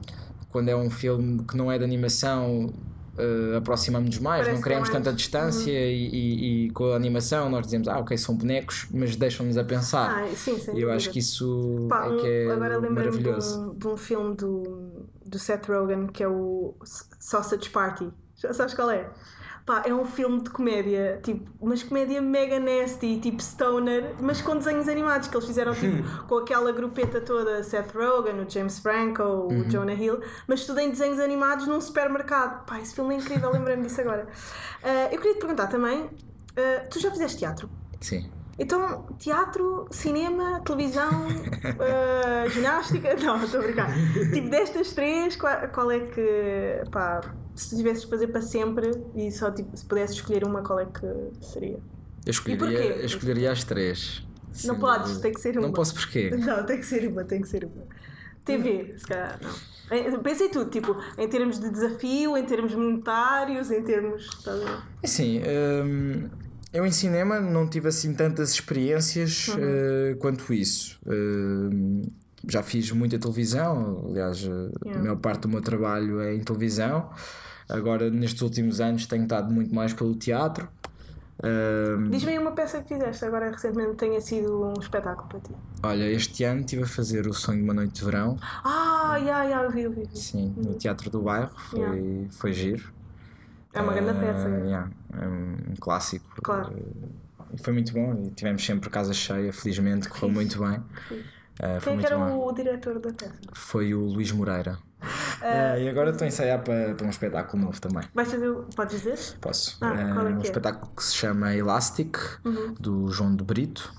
quando 0.49 0.69
é 0.69 0.75
um 0.75 0.89
filme 0.89 1.43
que 1.43 1.57
não 1.57 1.71
é 1.71 1.77
de 1.77 1.83
animação 1.83 2.73
uh, 3.17 3.57
aproximamos-nos 3.57 4.19
mais, 4.19 4.41
Parece 4.43 4.55
não 4.55 4.61
criamos 4.61 4.89
que 4.89 4.95
é 4.95 4.99
mais- 4.99 5.05
tanta 5.05 5.15
distância 5.15 5.71
e, 5.71 6.07
e- 6.09 6.65
e 6.65 6.69
com 6.71 6.91
a 6.91 6.95
animação 6.95 7.49
nós 7.49 7.65
dizemos, 7.65 7.87
ah 7.87 7.99
ok, 7.99 8.17
são 8.17 8.35
bonecos, 8.35 8.87
mas 8.93 9.15
deixam-nos 9.15 9.57
a 9.57 9.63
pensar. 9.63 10.23
Ah, 10.23 10.27
sim, 10.35 10.57
sem 10.57 10.75
e 10.75 10.81
eu 10.81 10.87
dúvida. 10.87 10.93
acho 10.95 11.09
que 11.11 11.19
isso 11.19 11.87
Pá, 11.89 12.05
é 12.07 12.15
que 12.17 12.27
é 12.27 12.51
agora 12.51 12.77
lembrei-me 12.77 13.17
de 13.17 13.23
maravilhoso. 13.23 13.71
um, 13.71 13.77
de 13.77 13.87
um 13.87 13.97
filme 13.97 14.35
do, 14.35 15.05
do 15.25 15.39
Seth 15.39 15.65
Rogen 15.67 16.07
que 16.07 16.23
é 16.23 16.27
o 16.27 16.75
Sausage 17.19 17.69
Party. 17.69 18.09
Já 18.37 18.53
sabes 18.53 18.73
qual 18.73 18.89
é? 18.91 19.09
Pá, 19.65 19.81
é 19.83 19.91
um 19.91 20.05
filme 20.05 20.41
de 20.41 20.51
comédia, 20.51 21.19
tipo, 21.23 21.49
mas 21.59 21.81
comédia 21.81 22.21
mega 22.21 22.59
nasty, 22.59 23.17
tipo 23.19 23.41
stoner, 23.41 24.13
mas 24.21 24.39
com 24.39 24.55
desenhos 24.55 24.87
animados 24.87 25.27
que 25.27 25.35
eles 25.35 25.47
fizeram 25.47 25.73
tipo, 25.73 26.03
com 26.27 26.37
aquela 26.37 26.71
grupeta 26.71 27.19
toda, 27.19 27.63
Seth 27.63 27.91
Rogen, 27.95 28.41
o 28.41 28.47
James 28.47 28.77
Franco, 28.77 29.23
o 29.23 29.47
Uhum. 29.51 29.67
Jonah 29.67 29.93
Hill, 29.95 30.19
mas 30.47 30.65
tudo 30.67 30.79
em 30.81 30.91
desenhos 30.91 31.19
animados 31.19 31.65
num 31.65 31.81
supermercado. 31.81 32.63
Pá, 32.67 32.79
esse 32.79 32.93
filme 32.93 33.15
é 33.15 33.17
incrível, 33.17 33.51
lembrei-me 33.51 33.81
disso 33.81 34.01
agora. 34.01 34.27
Ah, 34.83 35.09
eu 35.11 35.17
queria 35.17 35.33
te 35.33 35.39
perguntar 35.39 35.65
também, 35.65 36.11
ah, 36.55 36.85
tu 36.87 36.99
já 36.99 37.09
fizeste 37.09 37.39
teatro? 37.39 37.67
Sim. 37.99 38.29
Então, 38.59 39.07
teatro, 39.17 39.87
cinema, 39.89 40.61
televisão, 40.63 41.27
eh, 41.79 42.49
ginástica? 42.51 43.15
Não, 43.21 43.43
estou 43.43 43.59
a 43.59 43.63
brincar. 43.63 43.89
Tipo, 44.31 44.47
destas 44.49 44.93
três, 44.93 45.35
qual, 45.35 45.67
qual 45.73 45.91
é 45.91 45.99
que, 45.99 46.83
pá, 46.91 47.19
se 47.55 47.75
tivesses 47.75 48.03
de 48.03 48.09
fazer 48.09 48.27
para 48.27 48.41
sempre 48.41 48.91
e 49.15 49.31
só 49.31 49.49
tipo, 49.51 49.75
se 49.75 49.85
pudesses 49.85 50.15
escolher 50.17 50.43
uma, 50.43 50.61
qual 50.61 50.79
é 50.79 50.85
que 50.85 51.01
seria? 51.41 51.79
Eu 52.25 52.31
escolheria, 52.31 52.79
eu 52.97 53.05
escolheria 53.05 53.51
as 53.51 53.63
três. 53.63 54.23
Não 54.63 54.79
podes, 54.79 55.07
dúvida. 55.09 55.21
tem 55.21 55.33
que 55.33 55.41
ser 55.41 55.57
uma. 55.57 55.67
Não 55.67 55.73
posso 55.73 55.93
porquê? 55.93 56.29
Não, 56.35 56.65
tem 56.65 56.77
que 56.79 56.85
ser 56.85 57.07
uma, 57.07 57.23
tem 57.23 57.41
que 57.41 57.47
ser 57.47 57.65
uma. 57.65 57.83
TV, 58.45 58.93
se 58.97 59.05
calhar, 59.07 59.39
não. 59.41 59.97
Eh, 59.97 60.17
Pensa 60.19 60.43
em 60.43 60.49
tudo, 60.49 60.69
tipo, 60.69 60.95
em 61.17 61.27
termos 61.27 61.59
de 61.59 61.67
desafio, 61.69 62.37
em 62.37 62.45
termos 62.45 62.75
monetários, 62.75 63.71
em 63.71 63.81
termos. 63.83 64.27
a 64.47 64.51
ver? 64.53 64.77
Assim, 65.03 65.41
hum, 65.83 66.29
eu 66.71 66.85
em 66.85 66.91
cinema 66.91 67.39
não 67.39 67.67
tive 67.67 67.87
assim 67.87 68.13
tantas 68.13 68.51
experiências 68.51 69.47
Uhum. 69.47 69.55
eh, 69.59 70.15
quanto 70.19 70.53
isso. 70.53 70.99
Hum, 71.07 72.03
já 72.47 72.61
fiz 72.61 72.91
muita 72.91 73.17
televisão, 73.17 74.05
aliás, 74.09 74.43
eh, 74.43 74.47
a 74.49 74.87
Yeah. 74.87 75.01
maior 75.01 75.15
parte 75.17 75.41
do 75.41 75.49
meu 75.49 75.61
trabalho 75.61 76.19
é 76.21 76.35
em 76.35 76.41
televisão. 76.43 77.09
Agora, 77.67 78.09
nestes 78.09 78.41
últimos 78.41 78.79
anos, 78.79 79.05
tenho 79.07 79.23
estado 79.23 79.51
muito 79.51 79.73
mais 79.73 79.93
pelo 79.93 80.13
teatro. 80.15 80.67
Ahm, 81.43 82.09
Diz-me 82.09 82.31
aí 82.31 82.39
uma 82.39 82.51
peça 82.53 82.81
que 82.81 82.93
fizeste 82.93 83.25
agora 83.25 83.51
recentemente 83.51 83.95
tenha 83.95 84.21
sido 84.21 84.67
um 84.67 84.79
espetáculo 84.79 85.27
para 85.27 85.39
ti. 85.41 85.51
olha, 85.83 86.05
este 86.09 86.43
ano 86.45 86.61
estive 86.61 86.83
a 86.83 86.87
fazer 86.87 87.27
o 87.27 87.33
Sonho 87.33 87.57
de 87.57 87.63
uma 87.65 87.73
Noite 87.73 87.93
de 87.95 88.05
Verão, 88.05 88.37
Ah, 88.63 89.17
já, 89.19 89.49
já, 89.49 89.63
eu 89.63 89.69
vi, 89.71 89.81
eu 89.81 89.91
vi. 89.91 90.07
sim, 90.13 90.53
no 90.55 90.75
Teatro 90.75 91.09
do 91.09 91.21
Bairro, 91.21 91.51
foi, 91.57 91.79
Yeah. 91.79 92.27
foi 92.31 92.53
giro. 92.53 92.93
É 93.73 93.81
uma 93.81 93.93
grande 93.93 94.17
peça. 94.17 94.47
yeah, 94.47 94.89
é 95.19 95.27
um 95.27 95.75
clássico. 95.77 96.25
Claro. 96.41 96.73
Foi 97.57 97.73
muito 97.73 97.91
bom 97.91 98.13
e 98.27 98.31
tivemos 98.31 98.65
sempre 98.65 98.89
casa 98.89 99.11
cheia, 99.13 99.51
felizmente, 99.51 100.07
correu 100.07 100.29
muito 100.31 100.57
bem. 100.57 100.81
Foi 101.09 101.17
Quem 101.81 101.91
é 101.91 101.95
muito 101.95 102.05
era 102.05 102.17
bom. 102.17 102.47
o 102.47 102.51
diretor 102.53 102.99
da 102.99 103.11
peça? 103.11 103.33
Foi 103.53 103.93
o 103.93 103.99
Luís 104.05 104.31
Moreira. 104.31 104.77
Ah, 105.47 105.77
e 105.79 105.87
agora 105.89 106.09
estou 106.09 106.25
a 106.25 106.27
ensaiar 106.27 106.63
para, 106.63 106.95
para 106.95 107.05
um 107.05 107.09
espetáculo 107.09 107.63
novo 107.63 107.79
também. 107.79 108.03
Vais 108.13 108.33
Podes 108.75 108.97
dizer? 109.01 109.19
Posso? 109.39 109.77
Ah, 109.81 109.93
É 109.95 110.01
é 110.01 110.33
um 110.33 110.39
é? 110.39 110.41
espetáculo 110.43 110.91
que 110.95 111.03
se 111.03 111.15
chama 111.15 111.55
Elastic, 111.55 112.17
Uhum. 112.43 112.73
do 112.79 113.09
João 113.11 113.35
de 113.35 113.43
Brito. 113.43 113.93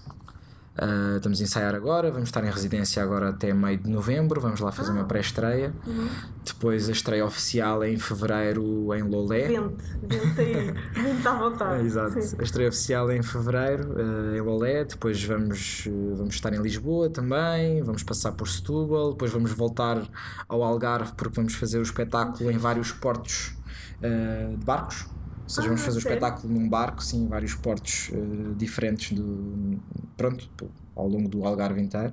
Ah, 0.78 1.14
estamos 1.16 1.40
a 1.40 1.44
ensaiar 1.44 1.74
agora, 1.74 2.10
vamos 2.10 2.28
estar 2.28 2.44
em 2.44 2.50
residência 2.50 3.02
agora 3.02 3.30
até 3.30 3.52
meio 3.54 3.78
de 3.78 3.88
novembro, 3.88 4.40
vamos 4.40 4.60
lá 4.60 4.70
fazer 4.70 4.92
uma 4.92 5.02
Ah. 5.02 5.04
pré-estreia. 5.04 5.72
Uhum. 5.86 6.08
Depois 6.44 6.88
a 6.88 6.92
estreia 6.92 7.24
oficial 7.24 7.82
é 7.82 7.90
em 7.90 7.98
fevereiro 7.98 8.94
em 8.94 9.02
Lolé. 9.02 9.48
Vente, 9.48 9.84
vente 10.02 10.40
aí, 10.40 10.74
vente 10.94 11.26
à 11.28 11.32
vontade. 11.34 11.76
É, 11.82 11.86
exato. 11.86 12.20
Sim. 12.22 12.36
A 12.38 12.42
estreia 12.42 12.68
oficial 12.68 13.10
é 13.10 13.16
em 13.16 13.22
fevereiro 13.22 13.94
eh, 13.98 14.36
em 14.36 14.40
Lolé, 14.40 14.84
depois 14.84 15.22
vamos, 15.24 15.84
eh, 15.86 16.14
vamos 16.16 16.34
estar 16.34 16.52
em 16.52 16.60
Lisboa 16.60 17.08
também, 17.10 17.82
vamos 17.82 18.02
passar 18.02 18.32
por 18.32 18.48
Setúbal, 18.48 19.12
depois 19.12 19.30
vamos 19.32 19.52
voltar 19.52 20.02
ao 20.48 20.62
Algarve 20.62 21.12
porque 21.16 21.34
vamos 21.36 21.54
fazer 21.54 21.78
o 21.78 21.82
espetáculo 21.82 22.50
em 22.50 22.58
vários 22.58 22.92
portos 22.92 23.54
eh, 24.02 24.54
de 24.58 24.64
barcos. 24.64 25.06
Ou 25.46 25.50
seja, 25.50 25.66
Ah, 25.66 25.70
vamos 25.70 25.82
fazer 25.82 25.98
o 25.98 26.02
sério? 26.02 26.16
espetáculo 26.16 26.52
num 26.52 26.68
barco, 26.68 27.02
sim, 27.02 27.24
em 27.24 27.28
vários 27.28 27.54
portos 27.54 28.11
eh, 28.12 28.16
diferentes 28.56 29.12
do, 29.16 29.78
pronto, 30.16 30.48
ao 30.96 31.06
longo 31.09 31.28
do 31.28 31.44
Algarve 31.46 31.80
inteiro. 31.80 32.12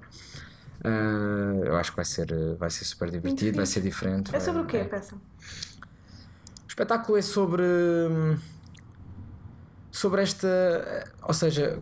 Eh, 0.83 1.67
eu 1.67 1.75
acho 1.77 1.89
que 1.91 1.95
vai 1.95 2.05
ser, 2.05 2.27
vai 2.57 2.69
ser 2.69 2.85
super 2.85 3.09
divertido, 3.09 3.57
vai 3.57 3.65
ser 3.65 3.81
diferente. 3.81 4.29
É 4.29 4.33
vai- 4.33 4.41
sobre 4.41 4.61
o 4.61 4.65
quê 4.65 4.77
a 4.77 4.79
é. 4.81 4.85
peça? 4.85 5.15
O 5.15 6.67
espetáculo 6.67 7.17
é 7.17 7.21
sobre. 7.21 7.63
sobre 9.91 10.21
esta. 10.21 10.47
Ou 11.23 11.33
seja, 11.33 11.79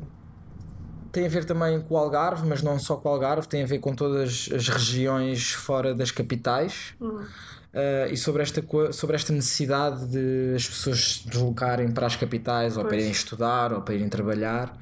tem 1.11 1.25
a 1.25 1.29
ver 1.29 1.45
também 1.45 1.81
com 1.81 1.95
o 1.95 1.97
Algarve, 1.97 2.47
mas 2.47 2.61
não 2.61 2.77
só 2.79 2.95
com 2.95 3.09
o 3.09 3.11
Algarve, 3.11 3.47
tem 3.47 3.63
a 3.63 3.65
ver 3.67 3.79
com 3.79 3.93
todas 3.95 4.49
as 4.53 4.67
regiões 4.69 5.51
fora 5.51 5.93
das 5.93 6.11
capitais. 6.11 6.93
Hum. 7.01 7.25
Uh, 7.73 8.11
e 8.11 8.17
sobre 8.17 8.41
esta, 8.41 8.61
sobre 8.91 9.15
esta 9.15 9.31
necessidade 9.31 10.05
de 10.07 10.53
as 10.55 10.67
pessoas 10.67 11.13
se 11.13 11.29
deslocarem 11.29 11.89
para 11.91 12.05
as 12.05 12.17
capitais 12.17 12.75
ou 12.75 12.83
para 12.83 12.89
Pois. 12.89 13.01
irem 13.01 13.11
estudar 13.11 13.71
ou 13.71 13.81
para 13.81 13.95
irem 13.95 14.09
trabalhar 14.09 14.77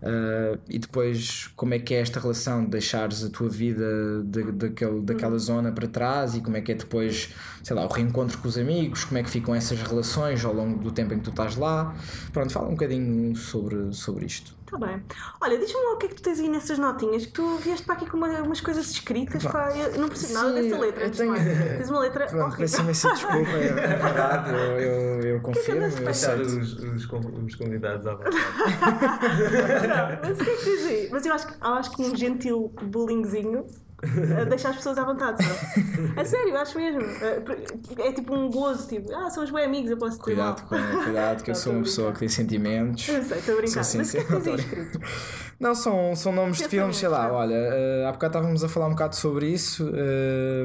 Uh, 0.00 0.58
e 0.66 0.78
depois 0.78 1.50
como 1.54 1.74
é 1.74 1.78
que 1.78 1.94
é 1.94 2.00
esta 2.00 2.18
relação 2.18 2.64
de 2.64 2.70
deixares 2.70 3.22
a 3.22 3.28
tua 3.28 3.50
vida 3.50 4.22
de, 4.24 4.50
daquele, 4.52 5.02
daquela 5.02 5.36
zona 5.36 5.70
para 5.72 5.86
trás 5.86 6.34
e 6.34 6.40
como 6.40 6.56
é 6.56 6.62
que 6.62 6.72
é 6.72 6.74
depois, 6.74 7.28
sei 7.62 7.76
lá, 7.76 7.84
o 7.84 7.88
reencontro 7.88 8.38
com 8.38 8.48
os 8.48 8.56
amigos, 8.56 9.04
como 9.04 9.18
é 9.18 9.22
que 9.22 9.28
ficam 9.28 9.54
essas 9.54 9.78
relações 9.82 10.42
ao 10.42 10.54
longo 10.54 10.82
do 10.82 10.90
tempo 10.90 11.12
em 11.12 11.18
que 11.18 11.24
tu 11.24 11.30
estás 11.30 11.54
lá. 11.56 11.94
Pronto, 12.32 12.50
fala 12.50 12.68
um 12.68 12.72
bocadinho 12.72 13.36
sobre, 13.36 13.92
sobre 13.92 14.24
isto. 14.24 14.59
Está 14.72 14.86
bem. 14.86 15.02
Olha, 15.40 15.58
diz-me 15.58 15.80
lá 15.84 15.92
o 15.94 15.96
que 15.96 16.06
é 16.06 16.08
que 16.10 16.14
tu 16.14 16.22
tens 16.22 16.38
aí 16.38 16.48
nessas 16.48 16.78
notinhas, 16.78 17.26
que 17.26 17.32
tu 17.32 17.56
vieste 17.56 17.84
para 17.84 17.96
aqui 17.96 18.06
com 18.06 18.16
uma- 18.16 18.28
umas 18.42 18.60
coisas 18.60 18.88
escritas, 18.88 19.42
pá, 19.44 19.68
eu 19.76 20.00
não 20.00 20.08
percebo 20.08 20.32
nada 20.34 20.52
dessa 20.52 20.78
letra. 20.78 21.00
eu 21.02 21.06
antes 21.08 21.18
de 21.18 21.24
tenho- 21.26 21.30
mais. 21.32 21.76
Tens 21.78 21.90
uma 21.90 21.98
letra 22.00 22.26
Pronto, 22.26 22.42
horrível. 22.44 22.58
peço 22.58 22.80
imensa 22.82 23.08
desculpa, 23.12 23.50
é, 23.50 23.66
é 23.66 23.70
verdade, 23.98 24.50
eu, 24.50 24.58
eu, 24.80 25.20
eu 25.22 25.40
confirmo, 25.40 25.82
eu 25.82 25.90
Deixar 25.90 26.34
aceito. 26.34 26.42
os, 26.60 26.72
os, 26.74 27.06
con- 27.06 27.20
os 27.44 27.54
convidados 27.56 28.06
à 28.06 28.14
vontade. 28.14 28.36
Não, 29.88 30.18
mas 30.28 30.40
o 30.40 30.44
que 30.44 30.50
é 30.50 30.54
que 30.56 30.64
tens 30.64 30.86
aí? 30.86 31.08
Mas 31.10 31.26
eu 31.26 31.32
acho, 31.34 31.46
que- 31.48 31.54
eu 31.64 31.68
acho 31.74 31.90
que 31.96 32.02
um 32.02 32.14
gentil 32.16 32.72
bullyingzinho 32.82 33.66
eh, 34.02 34.44
deixa 34.46 34.68
as 34.70 34.76
pessoas 34.76 34.98
à 34.98 35.04
vontade, 35.04 35.42
sabe? 35.44 36.12
A 36.16 36.24
sério, 36.24 36.56
acho 36.56 36.78
mesmo. 36.78 37.00
Eh, 37.02 37.42
É 37.98 38.12
tipo 38.12 38.34
um 38.34 38.50
gozo, 38.50 38.88
tipo, 38.88 39.12
ah, 39.14 39.28
somos 39.30 39.50
bem 39.50 39.64
amigos, 39.64 39.90
eu 39.90 39.96
posso 39.98 40.16
ter 40.18 40.22
Cuidado, 40.24 40.62
com, 40.66 40.76
cuidado 41.04 41.42
que 41.44 41.50
eu 41.50 41.54
sou 41.54 41.72
uma 41.72 41.82
pessoa 41.82 42.12
que 42.12 42.20
tem 42.20 42.28
sentimentos. 42.28 43.08
Eu 43.08 43.22
sei, 43.22 43.38
estou 43.38 43.54
a 43.54 43.56
brincar. 43.58 43.76
Mas 43.80 43.94
o 43.94 44.12
que 44.12 44.18
é 44.18 44.24
que 44.24 44.40
tens 44.40 44.60
escrito? 44.60 45.00
Não, 45.58 45.74
são, 45.74 46.16
são 46.16 46.32
nomes 46.32 46.56
de 46.58 46.68
filmes, 46.68 46.96
sei 46.96 47.08
lá, 47.08 47.30
olha, 47.30 47.54
eh, 47.54 48.04
há 48.08 48.12
bocado 48.12 48.38
estávamos 48.38 48.64
a 48.64 48.68
falar 48.68 48.86
um 48.86 48.90
bocado 48.92 49.14
sobre 49.14 49.46
isso 49.48 49.90
eh, 49.94 50.64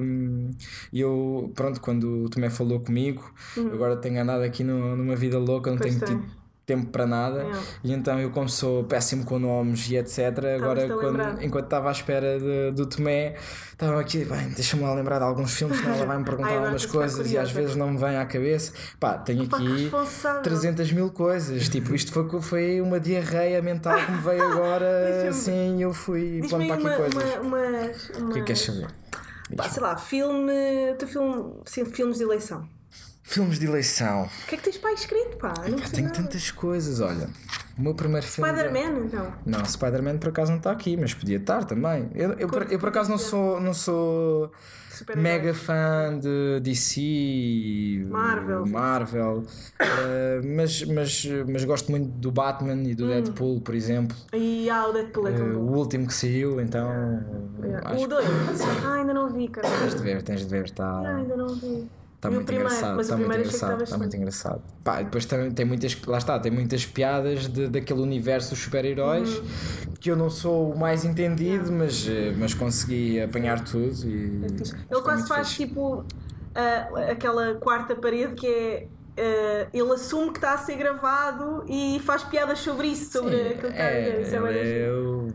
e 0.93 1.01
eu, 1.01 1.51
pronto, 1.53 1.81
quando 1.81 2.23
o 2.25 2.29
Tomé 2.29 2.49
falou 2.49 2.79
comigo, 2.79 3.29
agora 3.73 3.97
tenho 3.97 4.21
andado 4.21 4.43
aqui 4.43 4.63
numa 4.63 5.15
vida 5.15 5.37
louca, 5.37 5.69
não 5.69 5.75
Uhum. 5.77 5.83
Tenho 5.83 5.99
tido 5.99 6.44
tempo 6.65 6.88
para 6.88 7.06
nada 7.06 7.43
É. 7.43 7.51
e 7.84 7.93
então 7.93 8.19
eu 8.19 8.32
como 8.32 8.49
sou 8.49 8.84
péssimo 8.86 9.23
com 9.23 9.38
nomes 9.38 9.88
e 9.89 9.97
etc, 9.97 10.19
agora 10.56 10.88
quando- 10.89 11.43
enquanto 11.43 11.65
estava 11.65 11.89
à 11.89 11.91
espera 11.91 12.39
de- 12.39 12.71
do 12.71 12.86
Tomé, 12.88 13.36
estava 13.71 13.99
aqui, 13.99 14.25
bem, 14.25 14.49
deixa-me 14.49 14.82
lá 14.84 14.93
lembrar 14.93 15.19
de 15.19 15.25
alguns 15.25 15.54
filmes, 15.54 15.78
senão 15.78 15.93
ela 15.95 16.06
vai-me 16.06 16.23
perguntar 16.25 16.49
Ai, 16.49 16.58
algumas 16.58 16.86
coisas 16.86 17.32
e 17.32 17.38
às 17.38 17.51
vezes 17.51 17.75
não 17.75 17.91
me 17.91 17.97
vem 17.99 18.17
à 18.17 18.25
cabeça. 18.25 18.73
Pá, 18.99 19.17
tenho 19.17 19.47
que 19.47 19.56
aqui 19.56 19.82
responsável. 19.84 20.41
300 20.41 20.91
mil 20.91 21.10
coisas. 21.12 21.69
Tipo, 21.69 21.93
isto 21.93 22.12
foi, 22.12 22.41
foi 22.41 22.82
uma 22.82 22.99
diarreia 22.99 23.62
mental 23.62 23.95
que 24.04 24.12
me 24.12 24.17
veio 24.21 24.43
agora. 24.51 25.30
Assim, 25.30 25.82
eu 25.84 25.93
fui 25.93 26.41
pondo 26.49 26.65
para 26.65 26.75
aqui 26.75 26.86
uma, 26.88 26.95
coisas. 26.95 27.36
uma, 27.41 27.58
umas- 27.58 28.10
O 28.10 28.30
que 28.30 28.39
é 28.39 28.41
que 28.41 28.43
queres 28.43 28.62
saber? 28.62 28.88
Pá, 29.56 29.69
sei 29.69 29.84
lá, 29.84 29.95
filme. 29.95 30.51
Teu 30.97 31.08
filme. 31.08 31.54
Sim, 31.65 31.86
filmes 31.86 32.17
de 32.17 32.23
eleição. 32.23 32.67
Filmes 33.27 33.57
de 33.59 33.65
eleição. 33.65 34.29
O 34.43 34.47
que 34.47 34.53
é 34.53 34.57
que 34.57 34.63
tens 34.63 34.77
para 34.77 34.93
escrito, 34.93 35.38
pá? 35.38 35.51
Eu 35.65 35.71
não 35.71 35.77
percebo 35.79 35.95
tenho 35.95 36.07
nada. 36.09 36.21
tantas 36.21 36.51
coisas, 36.51 36.99
olha. 37.01 37.27
O 37.77 37.81
meu 37.81 37.93
primeiro 37.95 38.25
filme. 38.25 38.49
Spider-Man, 38.49 39.05
então. 39.07 39.33
Não, 39.45 39.65
Spider-Man 39.65 40.17
por 40.19 40.29
acaso 40.29 40.51
não 40.51 40.59
está 40.59 40.71
aqui, 40.71 40.95
mas 40.95 41.13
podia 41.13 41.38
estar 41.38 41.65
também. 41.65 42.09
Eu, 42.13 42.33
eu, 42.33 42.47
por, 42.47 42.71
eu 42.71 42.79
por 42.79 42.89
acaso 42.89 43.09
não 43.09 43.17
sou, 43.17 43.59
não 43.59 43.73
sou 43.73 44.51
mega 45.17 45.53
fã 45.53 46.17
de 46.21 46.59
DC, 46.61 48.05
Marvel. 48.09 48.65
Marvel 48.65 49.43
eh, 49.79 50.41
mas, 50.45 50.83
mas, 50.83 51.25
mas 51.49 51.63
gosto 51.65 51.91
muito 51.91 52.07
do 52.07 52.31
Batman 52.31 52.75
e 52.83 52.91
Hum. 52.93 52.95
do 52.95 53.07
Deadpool, 53.07 53.59
por 53.59 53.73
exemplo. 53.75 54.15
E 54.33 54.69
há 54.69 54.88
o 54.88 54.93
Deadpool 54.93 55.27
é 55.27 55.31
tão 55.33 55.47
bom. 55.49 55.59
o 55.59 55.77
último 55.77 56.07
que 56.07 56.13
saiu, 56.13 56.61
então. 56.61 56.88
Yeah. 57.61 57.89
acho 57.89 58.05
O 58.05 58.07
2. 58.07 58.25
Ah, 58.85 58.93
ainda 58.93 59.13
não 59.13 59.29
vi, 59.33 59.47
cara. 59.49 59.67
que 59.67 59.77
tens 59.79 59.95
de 59.95 60.01
ver, 60.03 60.21
tens 60.21 60.41
de 60.41 60.47
ver, 60.47 60.61
Ah, 60.61 60.65
está 60.65 61.15
ainda 61.17 61.35
não 61.35 61.47
vi. 61.55 61.89
Tá 62.27 62.31
E 62.31 62.38
o 62.38 62.41
muito 62.41 62.47
primeiro, 62.47 62.73
engraçado. 62.73 63.01
Está 63.01 63.17
muito 63.17 63.35
engraçado, 63.35 63.83
está 63.83 63.97
muito 63.97 64.15
engraçado. 64.15 64.61
Pá, 64.83 65.01
depois 65.01 65.25
também 65.25 65.51
tem 65.51 65.65
muitas, 65.65 65.95
lá 66.05 66.17
está, 66.17 66.39
tem 66.39 66.51
muitas 66.51 66.85
piadas 66.85 67.47
de, 67.47 67.67
daquele 67.67 68.01
universo 68.01 68.51
dos 68.51 68.59
super-heróis 68.59 69.39
Uhum. 69.39 69.45
que 69.99 70.11
eu 70.11 70.15
não 70.15 70.29
sou 70.29 70.73
o 70.73 70.77
mais 70.77 71.03
entendido, 71.05 71.71
mas, 71.71 72.07
eh, 72.07 72.33
mas 72.38 72.53
consegui 72.53 73.19
apanhar 73.21 73.63
tudo 73.63 74.05
e. 74.07 74.65
Ele 74.89 75.01
está 75.01 75.01
quase 75.01 75.27
faz 75.27 75.49
fixe. 75.49 75.65
tipo 75.65 76.05
ah, 76.53 77.11
aquela 77.11 77.55
quarta 77.55 77.95
parede 77.95 78.35
que 78.35 78.47
é. 78.47 78.88
ah, 79.17 79.67
ele 79.73 79.91
assume 79.93 80.31
que 80.31 80.38
está 80.38 80.53
a 80.53 80.57
ser 80.57 80.75
gravado 80.77 81.63
e 81.67 81.99
faz 82.05 82.23
piadas 82.23 82.59
sobre 82.59 82.88
isso, 82.88 83.11
sobre 83.11 83.38
Sim, 83.38 83.49
aquilo 83.49 83.59
que 83.61 83.67
está 83.67 83.88
a 83.88 83.91
dizer. 83.91 84.21
Isso 84.21 84.35
é 84.35 84.39
ele 84.39 84.79
é 84.85 84.91
o, 84.91 85.27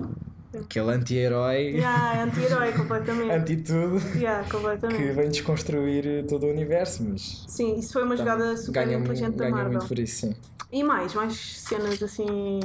aquele 0.63 0.91
anti-herói, 0.93 1.71
Yeah, 1.73 2.17
é 2.19 2.23
anti-herói 2.23 2.73
completamente. 2.73 3.31
anti-tudo, 3.33 3.99
Yeah, 4.19 4.45
que 4.45 4.51
completamente. 4.51 5.13
vem 5.13 5.29
desconstruir 5.29 6.25
todo 6.27 6.47
o 6.47 6.51
universo, 6.51 7.03
mas. 7.05 7.45
Sim, 7.49 7.79
isso 7.79 7.93
foi 7.93 8.05
uma 8.05 8.17
jogada 8.17 8.57
super 8.57 8.85
ganha, 8.87 8.99
inteligente 8.99 9.37
da 9.37 9.45
ganha 9.45 9.55
Marvel. 9.57 9.73
muito 9.73 9.89
por 9.89 9.99
isso, 9.99 10.27
sim. 10.29 10.37
E 10.73 10.85
mais, 10.85 11.15
mais 11.15 11.35
cenas 11.61 12.03
assim. 12.03 12.61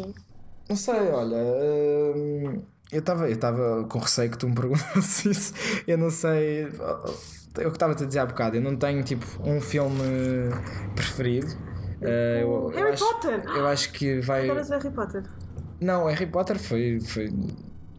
Não 0.69 0.75
sei, 0.75 1.09
olha. 1.09 1.37
hum, 2.15 2.61
eu 2.91 2.99
estava 2.99 3.29
eu 3.29 3.37
tava 3.37 3.83
com 3.89 3.99
receio 3.99 4.29
que 4.31 4.37
tu 4.37 4.47
me 4.47 4.55
perguntasses 4.55 5.25
isso. 5.25 5.53
Eu 5.87 5.97
não 5.97 6.09
sei. 6.09 6.65
Eu 7.57 7.69
que 7.71 7.77
estava-te 7.77 8.03
a 8.03 8.05
dizer 8.07 8.19
há 8.19 8.25
bocado, 8.25 8.57
eu 8.57 8.61
não 8.61 8.75
tenho 8.75 9.01
tipo 9.03 9.25
um 9.43 9.61
filme 9.61 9.99
preferido. 10.95 11.47
Eh, 12.01 12.41
eu, 12.43 12.49
eu 12.49 12.69
Harry 12.69 12.91
acho, 12.93 13.05
Potter! 13.05 13.43
Eu 13.45 13.67
acho 13.67 13.91
que 13.93 14.19
vai. 14.19 14.43
Adoras 14.49 14.69
Harry 14.69 14.91
Potter. 14.91 15.23
Não, 15.79 16.05
Harry 16.05 16.25
Potter 16.27 16.59
foi. 16.59 16.99
foi 16.99 17.29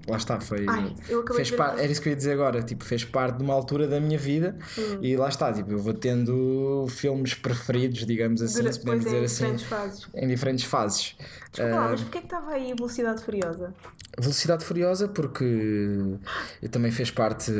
lá 0.06 0.16
está, 0.16 0.40
foi. 0.40 0.64
Ai, 0.68 0.94
fez 1.34 1.48
de. 1.48 1.54
Era 1.54 1.84
isso 1.86 2.00
que 2.00 2.08
eu 2.08 2.10
ia 2.12 2.16
dizer 2.16 2.32
agora, 2.32 2.62
tipo, 2.62 2.84
fez 2.84 3.04
parte 3.04 3.38
de 3.38 3.42
uma 3.44 3.54
altura 3.54 3.86
da 3.88 4.00
minha 4.00 4.18
vida 4.18 4.56
Hum. 4.78 4.98
e 5.02 5.16
lá 5.16 5.28
está, 5.28 5.52
tipo, 5.52 5.72
eu 5.72 5.78
vou 5.78 5.94
tendo 5.94 6.86
filmes 6.88 7.34
preferidos, 7.34 8.06
digamos 8.06 8.40
assim, 8.42 8.60
Dura- 8.60 8.72
se 8.72 8.80
podemos 8.80 9.06
é, 9.06 9.08
dizer 9.08 9.20
em 9.20 9.24
assim, 9.24 9.34
diferentes 9.56 9.66
fases. 9.66 10.06
em 10.14 10.28
diferentes 10.28 10.64
fases. 10.64 11.16
Desculpa 11.52 11.80
mas 11.90 12.00
porquê 12.02 12.18
é 12.18 12.20
que 12.20 12.26
estava 12.26 12.50
aí 12.52 12.74
Velocidade 12.74 13.22
Furiosa? 13.24 13.74
Velocidade 14.18 14.64
Furiosa 14.64 15.08
porque 15.08 15.44
eu 16.62 16.68
também 16.70 16.90
fez 16.90 17.10
parte 17.10 17.50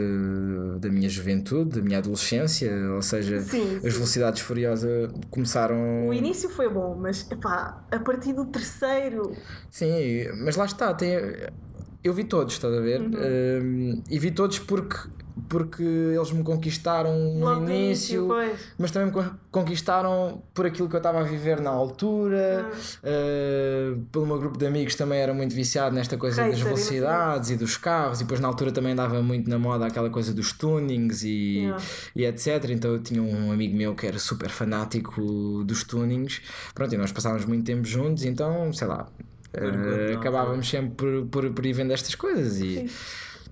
da 0.78 0.88
minha 0.88 1.08
juventude, 1.08 1.80
da 1.80 1.82
minha 1.82 1.98
adolescência, 1.98 2.70
ou 2.94 3.02
seja, 3.02 3.40
Sim, 3.40 3.78
sim. 3.80 3.86
as 3.86 3.94
Velocidades 3.94 4.40
Furiosas 4.42 5.10
começaram. 5.30 6.08
O 6.08 6.14
início 6.14 6.48
foi 6.50 6.68
bom, 6.68 6.94
mas 6.98 7.26
epá, 7.30 7.82
a 7.90 7.98
partir 7.98 8.32
do 8.32 8.44
terceiro. 8.46 9.34
Sim, 9.70 10.28
mas 10.44 10.56
lá 10.56 10.64
está, 10.66 10.92
tem... 10.94 11.16
eu 12.04 12.12
vi 12.14 12.24
todos, 12.24 12.54
estás 12.54 12.72
a 12.74 12.80
ver? 12.80 13.00
Uhum. 13.00 13.10
Um, 13.98 14.02
e 14.10 14.18
vi 14.18 14.30
todos 14.30 14.58
porque 14.58 14.96
porque 15.50 15.82
eles 15.82 16.32
me 16.32 16.42
conquistaram 16.42 17.12
no 17.34 17.40
Logo 17.44 17.60
no 17.60 17.70
início, 17.70 18.24
início, 18.40 18.56
mas 18.78 18.90
também 18.90 19.08
me 19.08 19.12
con- 19.12 19.30
conquistaram 19.50 20.42
por 20.54 20.64
aquilo 20.64 20.88
que 20.88 20.96
eu 20.96 20.98
estava 20.98 21.20
a 21.20 21.24
viver 21.24 21.60
na 21.60 21.68
altura. 21.68 22.70
Uh, 23.04 24.00
pelo 24.10 24.26
meu 24.26 24.38
grupo 24.38 24.56
de 24.56 24.66
amigos 24.66 24.94
também 24.94 25.18
era 25.20 25.34
muito 25.34 25.54
viciado 25.54 25.94
nesta 25.94 26.16
coisa 26.16 26.40
Racer, 26.40 26.52
das 26.56 26.64
velocidades 26.64 27.50
e 27.50 27.56
dos 27.56 27.76
carros, 27.76 28.20
e 28.20 28.24
depois 28.24 28.40
na 28.40 28.48
altura 28.48 28.72
também 28.72 28.92
andava 28.92 29.22
muito 29.22 29.48
na 29.50 29.58
moda 29.58 29.86
aquela 29.86 30.08
coisa 30.08 30.32
dos 30.32 30.52
tunings 30.52 31.22
e, 31.22 31.56
Yeah. 31.66 31.82
e 32.16 32.24
etc. 32.24 32.70
Então 32.70 32.92
eu 32.92 33.02
tinha 33.02 33.22
um 33.22 33.52
amigo 33.52 33.76
meu 33.76 33.94
que 33.94 34.06
era 34.06 34.18
super 34.18 34.48
fanático 34.48 35.62
dos 35.64 35.84
tunings. 35.84 36.40
Pronto, 36.74 36.94
e 36.94 36.98
nós 36.98 37.12
passávamos 37.12 37.44
muito 37.44 37.64
tempo 37.64 37.84
juntos, 37.86 38.24
então 38.24 38.72
sei 38.72 38.86
lá. 38.88 39.06
Uh, 39.56 39.68
enquanto 39.68 40.12
não. 40.12 40.18
acabávamos 40.20 40.68
sempre 40.68 40.94
por, 40.96 41.26
por, 41.26 41.52
por 41.54 41.66
ir 41.66 41.72
vendo 41.72 41.92
estas 41.92 42.14
coisas 42.14 42.60
e 42.60 42.90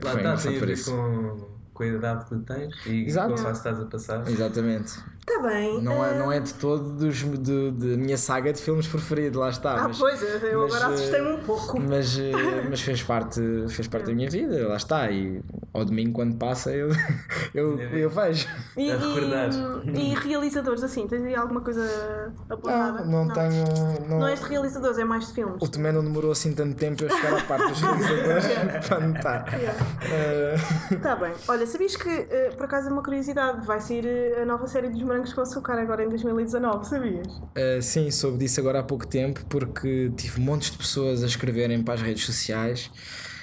Lá 0.03 0.12
foi 0.12 0.21
está, 0.21 0.21
engraçado 0.21 0.61
tem 0.61 0.62
a 0.62 0.73
isso. 0.73 0.90
com, 0.90 1.49
com 1.73 1.83
a 1.83 1.87
idade 1.87 2.25
que 2.27 2.37
tens 2.40 2.87
e 2.87 3.05
Exato. 3.07 3.29
com 3.29 3.35
a 3.35 3.38
fase 3.38 3.62
que 3.62 3.69
estás 3.69 3.81
a 3.81 3.87
passar. 3.87 4.29
Exatamente. 4.29 4.93
Está 5.26 5.40
bem. 5.40 5.80
Não 5.80 6.04
é, 6.04 6.18
não 6.18 6.30
é 6.30 6.38
de 6.38 6.52
todo 6.52 6.90
dos, 6.90 7.16
de, 7.16 7.70
de 7.70 7.96
minha 7.96 8.18
saga 8.18 8.52
de 8.52 8.60
filmes 8.60 8.87
preferido, 8.87 9.40
lá 9.40 9.48
está. 9.48 9.72
Ah, 9.72 9.88
mas, 9.88 9.98
pois, 9.98 10.20
eu 10.22 10.60
mas, 10.62 10.74
agora 10.74 10.92
eh, 10.92 10.94
assustei-me 10.94 11.28
um 11.32 11.40
pouco. 11.40 11.80
mas, 11.80 12.18
eh, 12.18 12.32
mas 12.68 12.80
fez 12.82 13.02
parte, 13.02 13.40
fez 13.70 13.88
parte 13.88 14.06
da 14.08 14.12
minha 14.12 14.28
vida, 14.28 14.68
lá 14.68 14.76
está. 14.76 15.10
E 15.10 15.42
ao 15.72 15.82
domingo, 15.82 16.12
quando 16.12 16.37
passa, 16.37 16.70
eu, 16.72 16.90
eu, 17.54 17.80
eu 17.80 18.10
vejo. 18.10 18.46
E, 18.76 18.90
a 18.92 18.98
recordar. 18.98 19.48
e, 19.87 20.12
e 20.12 20.14
realizadores, 20.14 20.82
assim, 20.82 21.06
tens 21.06 21.24
aí 21.24 21.34
alguma 21.34 21.62
coisa 21.62 22.30
apontada? 22.50 23.04
Não, 23.06 23.24
não, 23.24 23.32
tenho. 23.34 23.64
Não, 24.06 24.18
Não 24.20 24.28
és 24.28 24.40
de 24.40 24.46
realizadores, 24.46 24.98
é 24.98 25.04
mais 25.04 25.26
de 25.28 25.32
filmes. 25.32 25.56
o 25.58 25.68
Tomé 25.68 25.90
não 25.90 26.02
demorou 26.04 26.32
assim 26.32 26.52
tanto 26.52 26.76
tempo 26.76 27.02
a 27.02 27.08
chegar 27.08 27.38
à 27.38 27.42
parte 27.44 27.68
dos 27.68 27.80
realizadores 27.82 28.87
para 28.88 29.00
notar. 29.00 29.46
Eh, 29.54 30.54
Está 30.90 31.16
bem. 31.16 31.32
Olha, 31.48 31.66
sabias 31.66 31.96
que, 31.96 32.10
eh, 32.10 32.50
por 32.54 32.66
acaso, 32.66 32.90
é 32.90 32.92
uma 32.92 33.02
curiosidade, 33.02 33.66
vai 33.66 33.80
sair 33.80 34.06
eh, 34.06 34.42
a 34.42 34.44
nova 34.44 34.66
série 34.66 34.90
dos 34.90 35.02
Morangos 35.14 35.33
com 35.33 35.40
Açúcar 35.42 35.79
agora 35.79 36.03
em 36.05 36.09
2019, 36.09 36.85
sabias? 36.88 37.27
Uh, 37.29 37.81
sim, 37.81 38.11
soube 38.11 38.38
disso 38.38 38.59
agora 38.59 38.81
há 38.81 38.83
pouco 38.83 39.07
tempo 39.07 39.44
porque 39.48 40.11
tive 40.16 40.40
montes 40.40 40.72
de 40.72 40.77
pessoas 40.79 41.22
a 41.22 41.27
escreverem 41.27 41.83
para 41.85 41.94
as 41.94 42.03
redes 42.03 42.27
sociais 42.27 42.90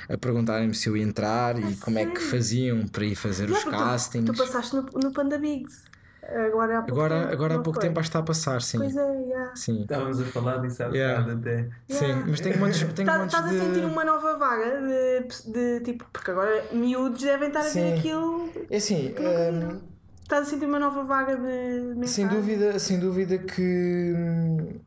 a 0.10 0.18
perguntarem-me 0.18 0.74
se 0.74 0.90
eu 0.90 0.98
ia 0.98 1.04
entrar 1.04 1.58
e 1.58 1.76
como 1.78 1.98
é 1.98 2.06
que 2.06 2.20
faziam 2.20 2.86
para 2.88 3.06
ir 3.06 3.16
fazer 3.16 3.46
os 3.50 3.52
Yeah, 3.52 3.64
porque 3.72 3.78
tu- 3.78 3.90
castings. 3.90 4.26
Tu, 4.26 4.34
passaste 4.38 4.76
no, 4.76 4.82
no 5.02 5.14
Panda 5.14 5.38
Bigs. 5.38 5.84
Agora 6.24 6.80
há 6.80 6.82
pouco 6.82 6.92
Agora, 7.02 7.22
tempo. 7.22 7.34
agora 7.34 7.54
há 7.54 7.58
não 7.58 7.64
pouco 7.64 7.80
foi? 7.80 7.88
tempo 7.88 8.00
acho 8.00 8.08
que 8.08 8.10
está 8.10 8.20
a 8.20 8.24
passar, 8.24 8.62
sim. 8.62 8.78
Pois 8.78 8.96
é, 8.96 9.22
yeah. 9.22 9.56
Sim. 9.56 9.82
Estávamos 9.82 10.20
a 10.22 10.26
falar 10.26 10.58
disso 10.58 10.84
há 10.84 10.88
Yeah. 10.88 11.22
bocado 11.24 11.40
até. 11.40 11.64
Sim, 11.90 12.06
Yeah. 12.06 12.26
mas 12.28 12.40
tenho 12.42 12.60
montes, 12.60 12.80
tenho 12.94 13.06
Tá- 13.08 13.18
montes 13.20 13.34
Estás 13.36 13.52
de. 13.52 13.58
a 13.58 13.64
sentir 13.64 13.86
uma 13.86 14.04
nova 14.06 14.38
vaga 14.38 14.82
de, 14.82 15.52
de 15.52 15.80
tipo. 15.86 16.06
Porque 16.12 16.32
agora 16.32 16.64
miúdos 16.74 17.22
devem 17.22 17.48
estar 17.48 17.62
a 17.62 17.64
ver 17.64 17.70
Sim. 17.70 17.94
aquilo. 17.98 18.50
É 18.70 18.78
assim, 18.78 19.14
que 19.16 19.22
não 19.24 19.32
viram. 19.32 19.91
Estás 20.32 20.48
a 20.48 20.50
sentir 20.50 20.66
uma 20.66 20.80
nova 20.80 21.04
vaga 21.04 21.36
de. 21.36 22.08
sem 22.08 22.24
mensagem? 22.24 22.28
dúvida, 22.30 22.80
sem 22.80 22.98
dúvida 22.98 23.38
que 23.38 24.14
hum, 24.16 24.80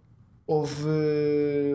houve, 0.47 0.89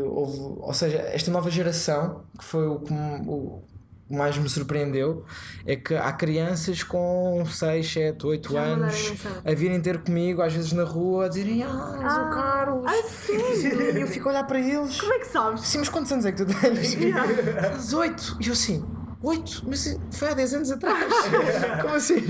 houve, 0.07 0.39
ou 0.59 0.73
seja, 0.73 0.97
esta 1.13 1.29
nova 1.29 1.51
geração 1.51 2.23
que 2.35 2.43
foi 2.43 2.65
o 2.65 2.79
que 2.79 2.91
o 3.27 3.61
mais 4.09 4.35
me 4.39 4.49
surpreendeu 4.49 5.23
é 5.67 5.75
que 5.75 5.93
há 5.93 6.11
crianças 6.11 6.81
com 6.81 7.45
6, 7.45 7.93
7, 7.93 8.25
8 8.25 8.53
Já 8.53 8.59
anos 8.59 9.13
a 9.45 9.53
virem 9.53 9.79
ter 9.79 10.01
comigo 10.01 10.41
às 10.41 10.51
vezes 10.51 10.73
na 10.73 10.83
rua 10.83 11.25
a 11.25 11.29
dizerem 11.29 11.61
ah, 11.61 11.99
és 12.01 12.13
o 12.13 12.29
Carlos 12.31 12.85
Ai, 12.87 13.03
sério? 13.03 13.97
e 13.99 14.01
eu 14.01 14.07
fico 14.07 14.29
a 14.29 14.31
olhar 14.31 14.47
para 14.47 14.59
eles 14.59 14.99
Como 14.99 15.13
é 15.13 15.19
que 15.19 15.27
sabes? 15.27 15.61
Sim, 15.61 15.77
mas 15.77 15.89
quantos 15.89 16.11
anos 16.11 16.25
é 16.25 16.31
que 16.31 16.43
tu 16.43 16.59
tens? 16.59 16.97
Às 17.77 17.93
8. 17.93 18.37
E 18.41 18.47
eu 18.47 18.53
assim, 18.53 18.83
8? 19.21 19.63
Mas 19.67 19.99
foi 20.11 20.29
há 20.29 20.33
10 20.33 20.53
anos 20.53 20.71
atrás. 20.71 21.13
Como 21.81 21.93
assim? 21.93 22.21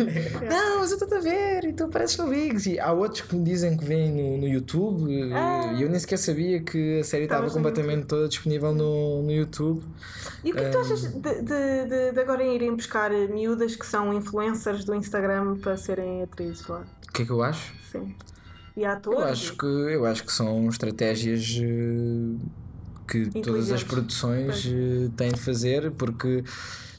Não, 0.49 0.79
mas 0.79 0.91
eu 0.91 0.97
estou 0.97 1.17
a 1.17 1.21
ver 1.21 1.65
e 1.65 1.73
tu 1.73 1.83
apareces 1.83 2.17
no 2.17 2.27
Biggs. 2.27 2.67
E 2.69 2.79
há 2.79 2.91
outros 2.91 3.21
que 3.21 3.35
me 3.35 3.43
dizem 3.43 3.77
que 3.77 3.85
vêm 3.85 4.11
no, 4.11 4.37
no 4.39 4.47
YouTube 4.47 5.31
eh, 5.31 5.33
Ah. 5.33 5.73
e 5.77 5.83
eu 5.83 5.89
nem 5.89 5.99
sequer 5.99 6.17
sabia 6.17 6.61
que 6.61 6.99
a 6.99 7.03
série 7.03 7.25
estava 7.25 7.49
completamente 7.49 8.05
toda 8.07 8.27
disponível 8.27 8.73
no, 8.73 9.21
no 9.21 9.31
YouTube. 9.31 9.83
E 10.43 10.51
o 10.51 10.55
que 10.55 10.61
é 10.61 10.65
que 10.65 10.71
tu 10.71 10.79
achas 10.79 11.01
de, 11.01 11.41
de, 11.41 12.11
de, 12.13 12.19
agora 12.19 12.43
irem 12.43 12.75
buscar 12.75 13.11
miúdas 13.11 13.75
que 13.75 13.85
são 13.85 14.11
influencers 14.13 14.83
do 14.83 14.95
Instagram 14.95 15.57
para 15.57 15.77
serem 15.77 16.23
atrizes 16.23 16.65
lá? 16.67 16.83
O 17.07 17.11
que 17.13 17.21
é 17.21 17.25
que 17.25 17.31
eu 17.31 17.43
acho? 17.43 17.71
Sim. 17.91 18.15
E 18.75 18.85
atores? 18.85 19.19
Eu 19.19 19.25
acho 19.27 19.57
que, 19.57 19.65
eu 19.65 20.05
acho 20.05 20.23
que 20.23 20.31
são 20.31 20.67
estratégias 20.69 21.59
eh, 21.61 22.35
que 23.09 23.29
todas 23.41 23.71
as 23.71 23.83
produções 23.83 24.65
eh, 24.67 25.09
têm 25.17 25.31
de 25.31 25.39
fazer, 25.39 25.91
porque 25.91 26.43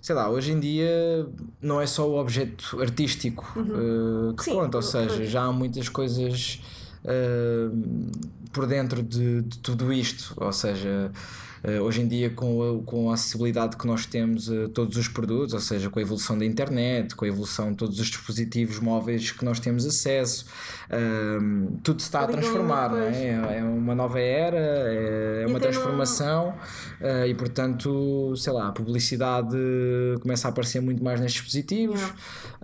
sei 0.03 0.15
lá, 0.15 0.29
hoje 0.31 0.53
em 0.53 0.61
dia 0.61 1.27
não 1.61 1.81
é 1.81 1.87
só 1.87 2.09
o 2.09 2.19
objeto 2.19 2.81
artístico 2.81 3.45
eh, 3.57 3.63
que 3.63 3.71
Uhum. 3.71 4.35
Sim, 4.41 4.51
conta, 4.53 4.79
ou 4.79 4.83
pois. 4.83 4.87
seja, 4.87 5.25
já 5.27 5.43
há 5.45 5.53
muitas 5.53 5.89
coisas 5.89 6.61
eh, 7.05 7.69
por 8.53 8.67
dentro 8.67 9.03
de, 9.03 9.43
de 9.43 9.59
tudo 9.59 9.93
isto, 9.93 10.35
ou 10.37 10.53
seja. 10.53 11.11
Eh, 11.63 11.81
hoje 11.81 12.01
em 12.03 12.09
dia, 12.09 12.31
com 12.31 12.81
a, 12.81 12.83
com 12.85 13.11
a 13.11 13.15
acessibilidade 13.15 13.77
que 13.77 13.87
nós 13.87 14.07
temos 14.07 14.51
a 14.51 14.69
todos 14.69 14.97
os 14.97 15.09
produtos, 15.09 15.53
ou 15.55 15.61
seja, 15.61 15.91
com 15.91 15.99
a 15.99 16.03
evolução 16.03 16.39
da 16.39 16.45
internet, 16.45 17.15
com 17.15 17.25
a 17.25 17.29
evolução 17.29 17.71
de 17.71 17.77
todos 17.77 17.99
os 17.99 18.07
dispositivos 18.07 18.79
móveis 18.79 19.31
que 19.31 19.45
nós 19.45 19.61
temos 19.61 19.85
acesso, 19.85 20.47
ehm, 20.91 21.67
tudo 21.83 22.01
se 22.01 22.09
está 22.09 22.21
a 22.21 22.27
transformar, 22.27 22.91
não 22.91 22.99
depois. 22.99 23.17
é? 23.17 23.59
É 23.59 23.63
uma 23.65 23.95
nova 23.95 24.21
era, 24.21 24.57
é, 24.59 25.43
é 25.43 25.47
uma 25.47 25.61
transformação 25.61 26.55
eh, 27.01 27.29
e, 27.29 27.35
portanto, 27.35 28.35
sei 28.37 28.53
lá, 28.53 28.69
a 28.69 28.73
publicidade 28.73 29.57
começa 30.21 30.49
a 30.49 30.51
aparecer 30.51 30.81
muito 30.81 31.03
mais 31.03 31.21
nestes 31.21 31.43
dispositivos. 31.43 32.01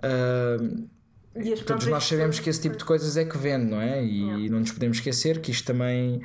Ehm, 0.03 0.87
E 1.35 1.55
Todos 1.63 1.85
nós 1.85 2.03
sabemos 2.03 2.39
que 2.39 2.49
esse 2.49 2.59
tipo 2.61 2.75
de 2.77 2.83
coisas 2.83 3.15
é 3.15 3.23
que 3.23 3.37
vende, 3.37 3.65
não 3.69 3.79
é? 3.79 4.03
E 4.03 4.49
não 4.49 4.59
nos 4.59 4.71
podemos 4.71 4.97
esquecer 4.97 5.39
que 5.39 5.51
isto 5.51 5.65
também. 5.67 6.19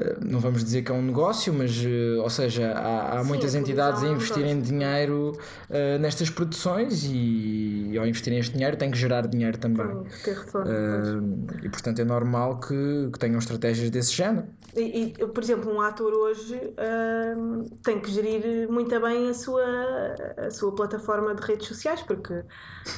Eh, 0.00 0.16
Não 0.20 0.40
vamos 0.40 0.64
dizer 0.64 0.82
que 0.82 0.90
é 0.90 0.94
um 0.94 1.02
negócio, 1.02 1.52
mas, 1.52 1.70
eh, 1.84 2.20
ou 2.20 2.30
seja, 2.30 2.72
há, 2.72 3.18
há 3.18 3.24
muitas 3.24 3.54
a 3.54 3.58
entidades 3.58 4.02
a 4.02 4.06
é 4.06 4.10
um 4.10 4.14
investirem 4.14 4.60
dinheiro 4.60 5.38
eh, 5.68 5.98
nestas 5.98 6.30
produções 6.30 7.04
e, 7.04 7.96
ao 7.98 8.06
investirem 8.06 8.38
este 8.38 8.52
dinheiro 8.54 8.76
tem 8.76 8.90
que 8.90 8.98
gerar 8.98 9.26
dinheiro 9.26 9.58
também. 9.58 9.86
Retorno. 9.86 10.06
pois. 10.52 10.68
Eh, 10.68 11.66
e 11.66 11.68
portanto 11.68 12.00
é 12.00 12.04
normal 12.04 12.58
que, 12.58 13.10
que 13.12 13.18
tenham 13.18 13.38
estratégias 13.38 13.90
desse 13.90 14.12
género. 14.12 14.46
E, 14.74 15.14
e, 15.18 15.26
por 15.26 15.42
exemplo, 15.42 15.72
um 15.72 15.80
ator 15.80 16.12
hoje 16.12 16.56
hum, 17.36 17.64
tem 17.82 18.00
que 18.00 18.10
gerir 18.10 18.68
muito 18.70 18.98
bem 19.00 19.28
a 19.28 19.34
sua, 19.34 19.64
a 20.46 20.50
sua 20.50 20.72
plataforma 20.74 21.34
de 21.34 21.42
redes 21.42 21.66
sociais, 21.66 22.02
porque 22.02 22.42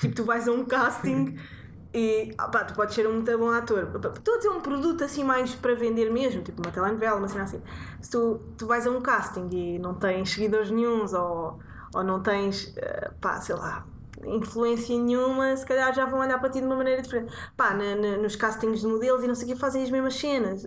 tipo, 0.01 0.15
tu 0.15 0.25
vais 0.25 0.47
a 0.47 0.53
um 0.53 0.65
casting 0.65 1.37
e 1.95 2.35
ah, 2.39 2.49
pá, 2.49 2.65
tu 2.65 2.75
podes 2.75 2.95
ser 2.95 3.07
um 3.07 3.15
muito 3.15 3.39
bom 3.39 3.51
ator. 3.51 3.89
Estou 4.15 4.35
a 4.35 4.37
dizer 4.39 4.49
um 4.51 4.61
produto 4.61 5.05
assim 5.05 5.23
mais 5.25 5.55
para 5.55 5.75
vender 5.75 6.11
mesmo, 6.11 6.43
tipo 6.43 6.63
uma 6.63 6.71
telenovela, 6.73 7.17
uma 7.19 7.29
cena 7.29 7.45
assim. 7.45 7.61
Se 8.01 8.11
tu, 8.11 8.41
tu 8.57 8.67
vais 8.67 8.87
a 8.87 8.91
um 8.91 9.01
casting 9.01 9.49
e 9.53 9.79
não 9.79 9.95
tens 9.95 10.31
seguidores 10.31 10.71
nenhuns 10.71 11.13
ou, 11.13 11.59
ou 11.95 12.03
não 12.05 12.23
tens, 12.23 12.73
eh, 12.77 13.11
pá, 13.21 13.41
sei 13.41 13.55
lá. 13.57 13.87
Influência 14.25 14.97
nenhuma, 14.97 15.57
se 15.57 15.67
calhar 15.67 15.93
já 15.93 16.07
vão 16.07 16.21
olhar 16.21 16.39
para 16.39 16.49
ti 16.49 16.61
de 16.61 16.67
uma 16.67 16.77
maneira 16.77 17.03
diferente. 17.03 17.35
Pá, 17.57 17.75
na- 17.75 17.97
na- 17.97 18.17
nos 18.19 18.37
castings 18.37 18.81
de 18.81 18.87
modelos 18.87 19.25
e 19.25 19.27
não 19.27 19.35
sei 19.35 19.51
o 19.51 19.55
que 19.55 19.61
fazem 19.61 19.83
as 19.83 19.91
mesmas 19.91 20.15
cenas. 20.15 20.63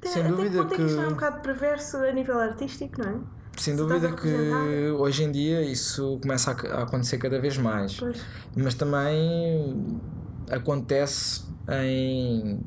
Tem, 0.00 0.10
Sem 0.10 0.22
até 0.22 0.30
dúvida 0.32 0.64
que 0.64 0.74
é 0.74 0.76
que 0.76 0.82
isto 0.82 1.00
é 1.00 1.06
um 1.06 1.10
bocado 1.10 1.40
perverso 1.40 1.96
a 1.98 2.10
nível 2.12 2.38
artístico, 2.38 3.00
não 3.00 3.08
é? 3.08 3.14
Sem 3.56 3.74
Se 3.76 3.82
dúvida 3.82 4.12
que 4.12 4.90
hoje 4.92 5.24
em 5.24 5.32
dia 5.32 5.62
isso 5.62 6.18
começa 6.22 6.50
a, 6.50 6.78
a 6.78 6.82
acontecer 6.84 7.18
cada 7.18 7.40
vez 7.40 7.56
mais. 7.56 7.96
Pois. 7.98 8.20
Mas 8.56 8.74
também 8.74 10.00
acontece 10.50 11.42
em, 11.68 12.60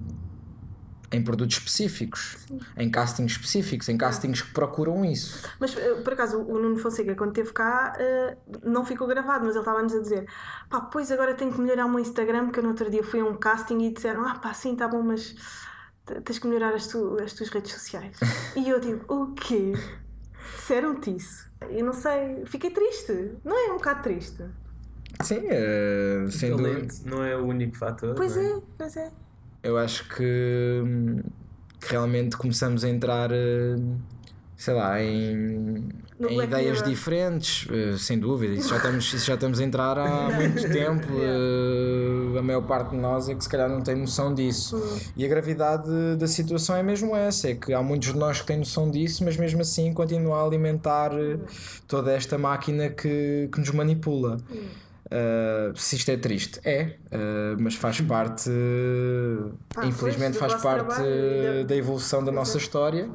em 1.11 1.23
produtos 1.23 1.57
específicos, 1.57 2.37
em 2.77 2.89
castings 2.89 3.33
específicos, 3.33 3.89
em 3.89 3.97
castings 3.97 4.41
que 4.41 4.53
procuram 4.53 5.03
isso. 5.03 5.47
Mas 5.59 5.75
eh, 5.75 5.95
por 5.95 6.13
acaso 6.13 6.39
o 6.39 6.59
Nuno 6.59 6.77
Fonseca, 6.77 7.13
quando 7.15 7.29
esteve 7.31 7.51
cá, 7.53 7.93
eh, 7.99 8.37
não 8.63 8.85
ficou 8.85 9.07
gravado, 9.07 9.45
mas 9.45 9.55
ele 9.55 9.59
estava-nos 9.61 9.93
a 9.93 9.99
dizer: 9.99 10.25
pá, 10.69 10.81
pois 10.81 11.11
agora 11.11 11.33
tenho 11.33 11.51
que 11.51 11.59
melhorar 11.59 11.85
o 11.85 11.89
meu 11.89 11.99
Instagram, 11.99 12.45
porque 12.45 12.59
eu 12.59 12.63
no 12.63 12.69
outro 12.69 12.89
dia 12.89 13.03
fui 13.03 13.19
a 13.19 13.25
um 13.25 13.35
casting 13.35 13.79
e 13.81 13.93
disseram: 13.93 14.25
ah, 14.27 14.35
pá, 14.35 14.53
sim, 14.53 14.75
tá 14.75 14.87
bom, 14.87 15.01
mas 15.01 15.35
te- 16.05 16.21
tens 16.21 16.39
que 16.39 16.47
melhorar 16.47 16.73
as, 16.73 16.87
tu- 16.87 17.17
as 17.21 17.33
tuas 17.33 17.49
redes 17.49 17.73
sociais. 17.73 18.15
e 18.55 18.69
eu 18.69 18.79
tipo: 18.79 19.13
o 19.13 19.33
quê? 19.33 19.73
Disseram-te 20.55 21.15
isso? 21.15 21.49
E 21.69 21.83
não 21.83 21.93
sei, 21.93 22.43
fiquei 22.45 22.71
triste, 22.71 23.35
não 23.43 23.55
é 23.57 23.71
um 23.71 23.77
bocado 23.77 24.01
triste? 24.03 24.43
Sim, 25.23 25.41
eh, 25.49 26.25
sem 26.29 26.51
dúvida. 26.55 26.87
Não 27.05 27.23
é 27.23 27.35
o 27.35 27.45
único 27.45 27.77
fator. 27.77 28.15
Pois 28.15 28.35
não 28.35 28.41
é, 28.57 28.61
pois 28.77 28.97
é. 28.97 29.09
Eu 29.63 29.77
acho 29.77 30.07
que, 30.09 30.81
hum, 30.83 31.21
que 31.79 31.91
realmente 31.91 32.35
começamos 32.37 32.83
a 32.83 32.89
entrar, 32.89 33.31
eh, 33.31 33.75
sei 34.57 34.73
lá, 34.73 34.99
em, 35.01 35.89
No 36.19 36.29
em 36.29 36.41
ideias 36.43 36.77
Mirror. 36.77 36.89
diferentes, 36.89 37.61
diferentes, 37.61 38.01
sem 38.03 38.17
dúvida. 38.19 38.53
Isso 38.55 38.69
já, 38.69 38.77
estamos, 38.77 39.13
isso 39.13 39.25
já 39.27 39.33
estamos 39.35 39.59
a 39.59 39.63
entrar 39.63 39.97
há 39.99 40.29
muito 40.33 40.67
tempo. 40.71 41.07
eh, 41.19 42.39
a 42.39 42.41
maior 42.41 42.61
parte 42.63 42.91
de 42.91 42.97
nós 42.97 43.29
é 43.29 43.35
que 43.35 43.43
se 43.43 43.49
calhar 43.49 43.69
não 43.69 43.81
tem 43.81 43.95
noção 43.95 44.33
disso. 44.33 44.77
Hum. 44.77 44.99
E 45.15 45.23
a 45.25 45.27
gravidade 45.27 45.87
da 46.17 46.27
situação 46.27 46.75
é 46.75 46.81
mesmo 46.81 47.15
essa: 47.15 47.49
é 47.49 47.53
que 47.55 47.71
há 47.73 47.83
muitos 47.83 48.13
de 48.13 48.17
nós 48.17 48.41
que 48.41 48.47
têm 48.47 48.57
noção 48.57 48.89
disso, 48.89 49.23
mas 49.23 49.37
mesmo 49.37 49.61
assim 49.61 49.93
continua 49.93 50.41
a 50.41 50.45
alimentar 50.45 51.11
eh, 51.13 51.37
toda 51.87 52.11
esta 52.13 52.35
máquina 52.39 52.89
que, 52.89 53.47
que 53.51 53.59
nos 53.59 53.69
manipula. 53.69 54.37
Uh, 55.11 55.77
se 55.77 55.97
isto 55.97 56.09
é 56.09 56.15
triste, 56.15 56.61
é, 56.63 56.95
uh, 57.11 57.57
mas 57.59 57.75
faz 57.75 57.99
parte, 57.99 58.49
Ah, 59.75 59.85
infelizmente, 59.85 60.37
pois, 60.37 60.53
do 60.53 60.59
faz 60.59 60.63
parte 60.63 60.85
trabalho 60.95 61.65
da- 61.65 61.75
evolução 61.75 62.23
da 62.23 62.31
nossa 62.31 62.57
história. 62.57 63.09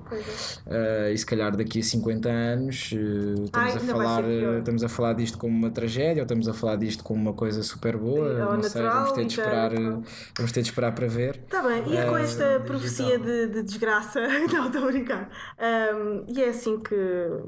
É. 0.66 1.08
Uh, 1.08 1.12
e 1.14 1.16
se 1.16 1.24
calhar 1.24 1.56
daqui 1.56 1.80
a 1.80 1.82
50 1.82 2.28
anos 2.28 2.92
estamos, 2.92 3.50
Ai, 3.54 3.72
a 3.76 3.80
falar, 3.80 4.24
estamos 4.58 4.84
a 4.84 4.88
falar 4.90 5.12
disto 5.14 5.38
como 5.38 5.56
uma 5.56 5.70
tragédia 5.70 6.22
ou 6.22 6.24
estamos 6.24 6.46
a 6.48 6.52
falar 6.52 6.76
disto 6.76 7.02
como 7.02 7.18
uma 7.20 7.32
coisa 7.32 7.62
super 7.62 7.96
boa. 7.96 8.28
Ou 8.46 8.56
não 8.56 8.62
sei, 8.62 8.82
natural, 8.82 8.92
vamos 9.04 9.12
ter, 9.12 9.24
de 9.24 9.32
esperar, 9.40 9.72
então. 9.72 10.04
vamos 10.36 10.52
ter 10.52 10.62
de 10.62 10.68
esperar 10.68 10.92
para 10.94 11.06
ver. 11.06 11.36
Está 11.36 11.62
bem, 11.62 11.82
e 11.88 11.96
é 11.96 12.04
com 12.04 12.16
esta 12.18 12.60
profecia 12.66 13.18
de, 13.18 13.46
de 13.48 13.62
desgraça. 13.62 14.20
Não, 14.52 14.66
estou 14.66 14.82
a 14.84 14.86
brincar. 14.86 15.30
Ahm, 15.58 16.24
e 16.28 16.42
é 16.42 16.48
assim 16.50 16.78
que, 16.78 16.94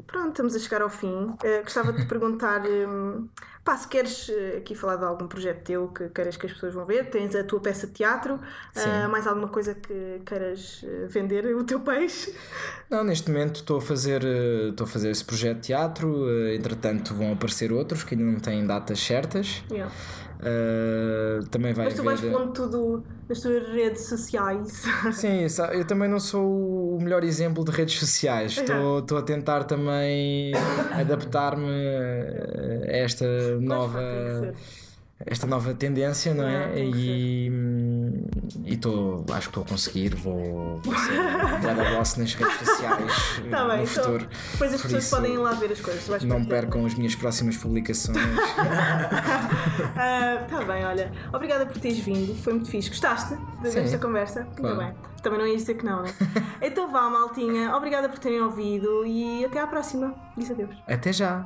pronto, 0.07 0.29
estamos 0.31 0.55
a 0.57 0.59
chegar 0.59 0.81
ao 0.83 0.89
fim. 0.89 1.35
Gostava 1.63 1.93
de 1.93 2.03
te 2.03 2.07
perguntar. 2.09 2.63
hum, 2.67 3.29
Pá, 3.69 3.77
se 3.77 3.87
queres 3.87 4.31
eh, 4.31 4.57
aqui 4.57 4.75
falar 4.75 4.97
de 4.97 5.05
algum 5.05 5.29
projeto 5.29 5.63
teu 5.63 5.89
que 5.89 6.09
queiras 6.09 6.39
que 6.39 6.47
as 6.47 6.53
pessoas 6.55 6.73
vão 6.73 6.87
ver, 6.87 7.11
tens 7.11 7.35
a 7.35 7.45
tua 7.45 7.61
peça 7.61 7.87
de 7.87 7.93
teatro, 7.93 8.41
ah, 8.75 9.09
mais 9.09 9.27
alguma 9.27 9.49
coisa 9.49 9.75
que 9.75 10.23
queiras 10.25 10.83
eh, 10.83 11.07
vender 11.07 11.45
o 11.55 11.63
teu 11.63 11.79
peixe? 11.79 12.35
Não, 12.89 13.05
neste 13.05 13.31
momento 13.31 13.57
estou 13.57 13.77
a 13.77 13.81
fazer 13.83 14.25
uh, 14.25 14.71
estou 14.71 14.87
a 14.87 14.89
fazer 14.89 15.11
esse 15.11 15.23
projeto 15.23 15.57
de 15.57 15.65
teatro, 15.65 16.09
uh, 16.09 16.49
entretanto 16.55 17.15
vão 17.15 17.31
aparecer 17.31 17.71
outros 17.71 18.05
que 18.05 18.15
ainda 18.15 18.25
não 18.25 18.41
têm 18.41 18.67
datas 18.67 19.01
certas. 19.01 19.63
Yeah. 19.71 19.93
Uh, 20.39 21.45
também 21.49 21.73
vai 21.73 21.87
Mas 21.87 21.95
tu 21.95 22.05
vais 22.05 22.21
pondo 22.21 22.53
tudo 22.53 23.05
nas 23.29 23.41
tuas 23.41 23.67
redes 23.69 24.03
sociais. 24.09 24.85
Sim, 25.13 25.47
eu 25.73 25.85
também 25.85 26.09
não 26.09 26.21
sou 26.21 26.97
o 26.97 27.01
melhor 27.01 27.25
exemplo 27.25 27.65
de 27.65 27.73
redes 27.73 27.99
sociais. 27.99 28.53
Estou, 28.53 29.01
estou 29.01 29.19
a 29.19 29.23
tentar 29.23 29.65
também 29.65 30.53
adaptar-me 30.93 31.67
a 31.67 32.97
esta 32.97 33.27
nova, 33.61 34.01
esta 35.27 35.47
nova 35.47 35.75
tendência, 35.75 36.33
não 36.33 36.47
é? 36.47 36.79
E 36.79 37.51
e 38.65 38.75
estou, 38.75 39.25
acho 39.31 39.41
que 39.41 39.59
estou 39.59 39.63
a 39.63 39.67
conseguir. 39.67 40.15
Vou, 40.15 40.81
vou 40.83 40.95
ser 40.99 41.61
Brother 41.61 41.97
Boss 41.97 42.17
nas 42.17 42.35
redes 42.35 42.55
sociais 42.59 43.13
Tá 43.51 43.65
no 43.65 43.71
bem, 43.71 43.83
então, 43.85 44.05
futuro. 44.05 44.29
depois 44.53 44.75
as 44.75 44.81
Por 44.81 44.87
pessoas 44.89 45.05
isso, 45.05 45.17
podem 45.17 45.35
ir 45.35 45.39
lá 45.39 45.53
ver 45.53 45.73
as 45.73 45.81
coisas. 45.81 46.25
Não 46.25 46.45
percam 46.45 46.85
as 46.87 46.95
minhas 46.95 47.15
próximas 47.15 47.57
publicações. 47.57 48.19
Ah, 50.01 50.45
tá 50.49 50.63
bem, 50.65 50.85
olha. 50.85 51.13
Obrigada 51.33 51.67
por 51.67 51.79
teres 51.79 51.99
vindo. 51.99 52.35
Foi 52.43 52.53
muito 52.53 52.69
fixe. 52.71 52.89
Gostaste 52.89 53.35
desta 53.63 53.99
conversa? 53.99 54.47
Claro. 54.57 54.81
Ainda 54.81 54.93
bem. 54.93 55.03
Também 55.23 55.39
não 55.41 55.47
ias 55.47 55.63
dizer 55.63 55.75
que 55.75 55.85
não, 55.85 56.03
né? 56.03 56.11
então 56.63 56.91
vá, 56.91 57.09
maltinha. 57.11 57.75
Obrigada 57.77 58.09
por 58.09 58.19
terem 58.19 58.41
ouvido 58.41 59.05
e 59.05 59.45
até 59.45 59.61
à 59.61 59.67
próxima. 59.67 60.15
Diz 60.37 60.51
adeus. 60.51 60.77
Até 60.87 61.13
já! 61.13 61.45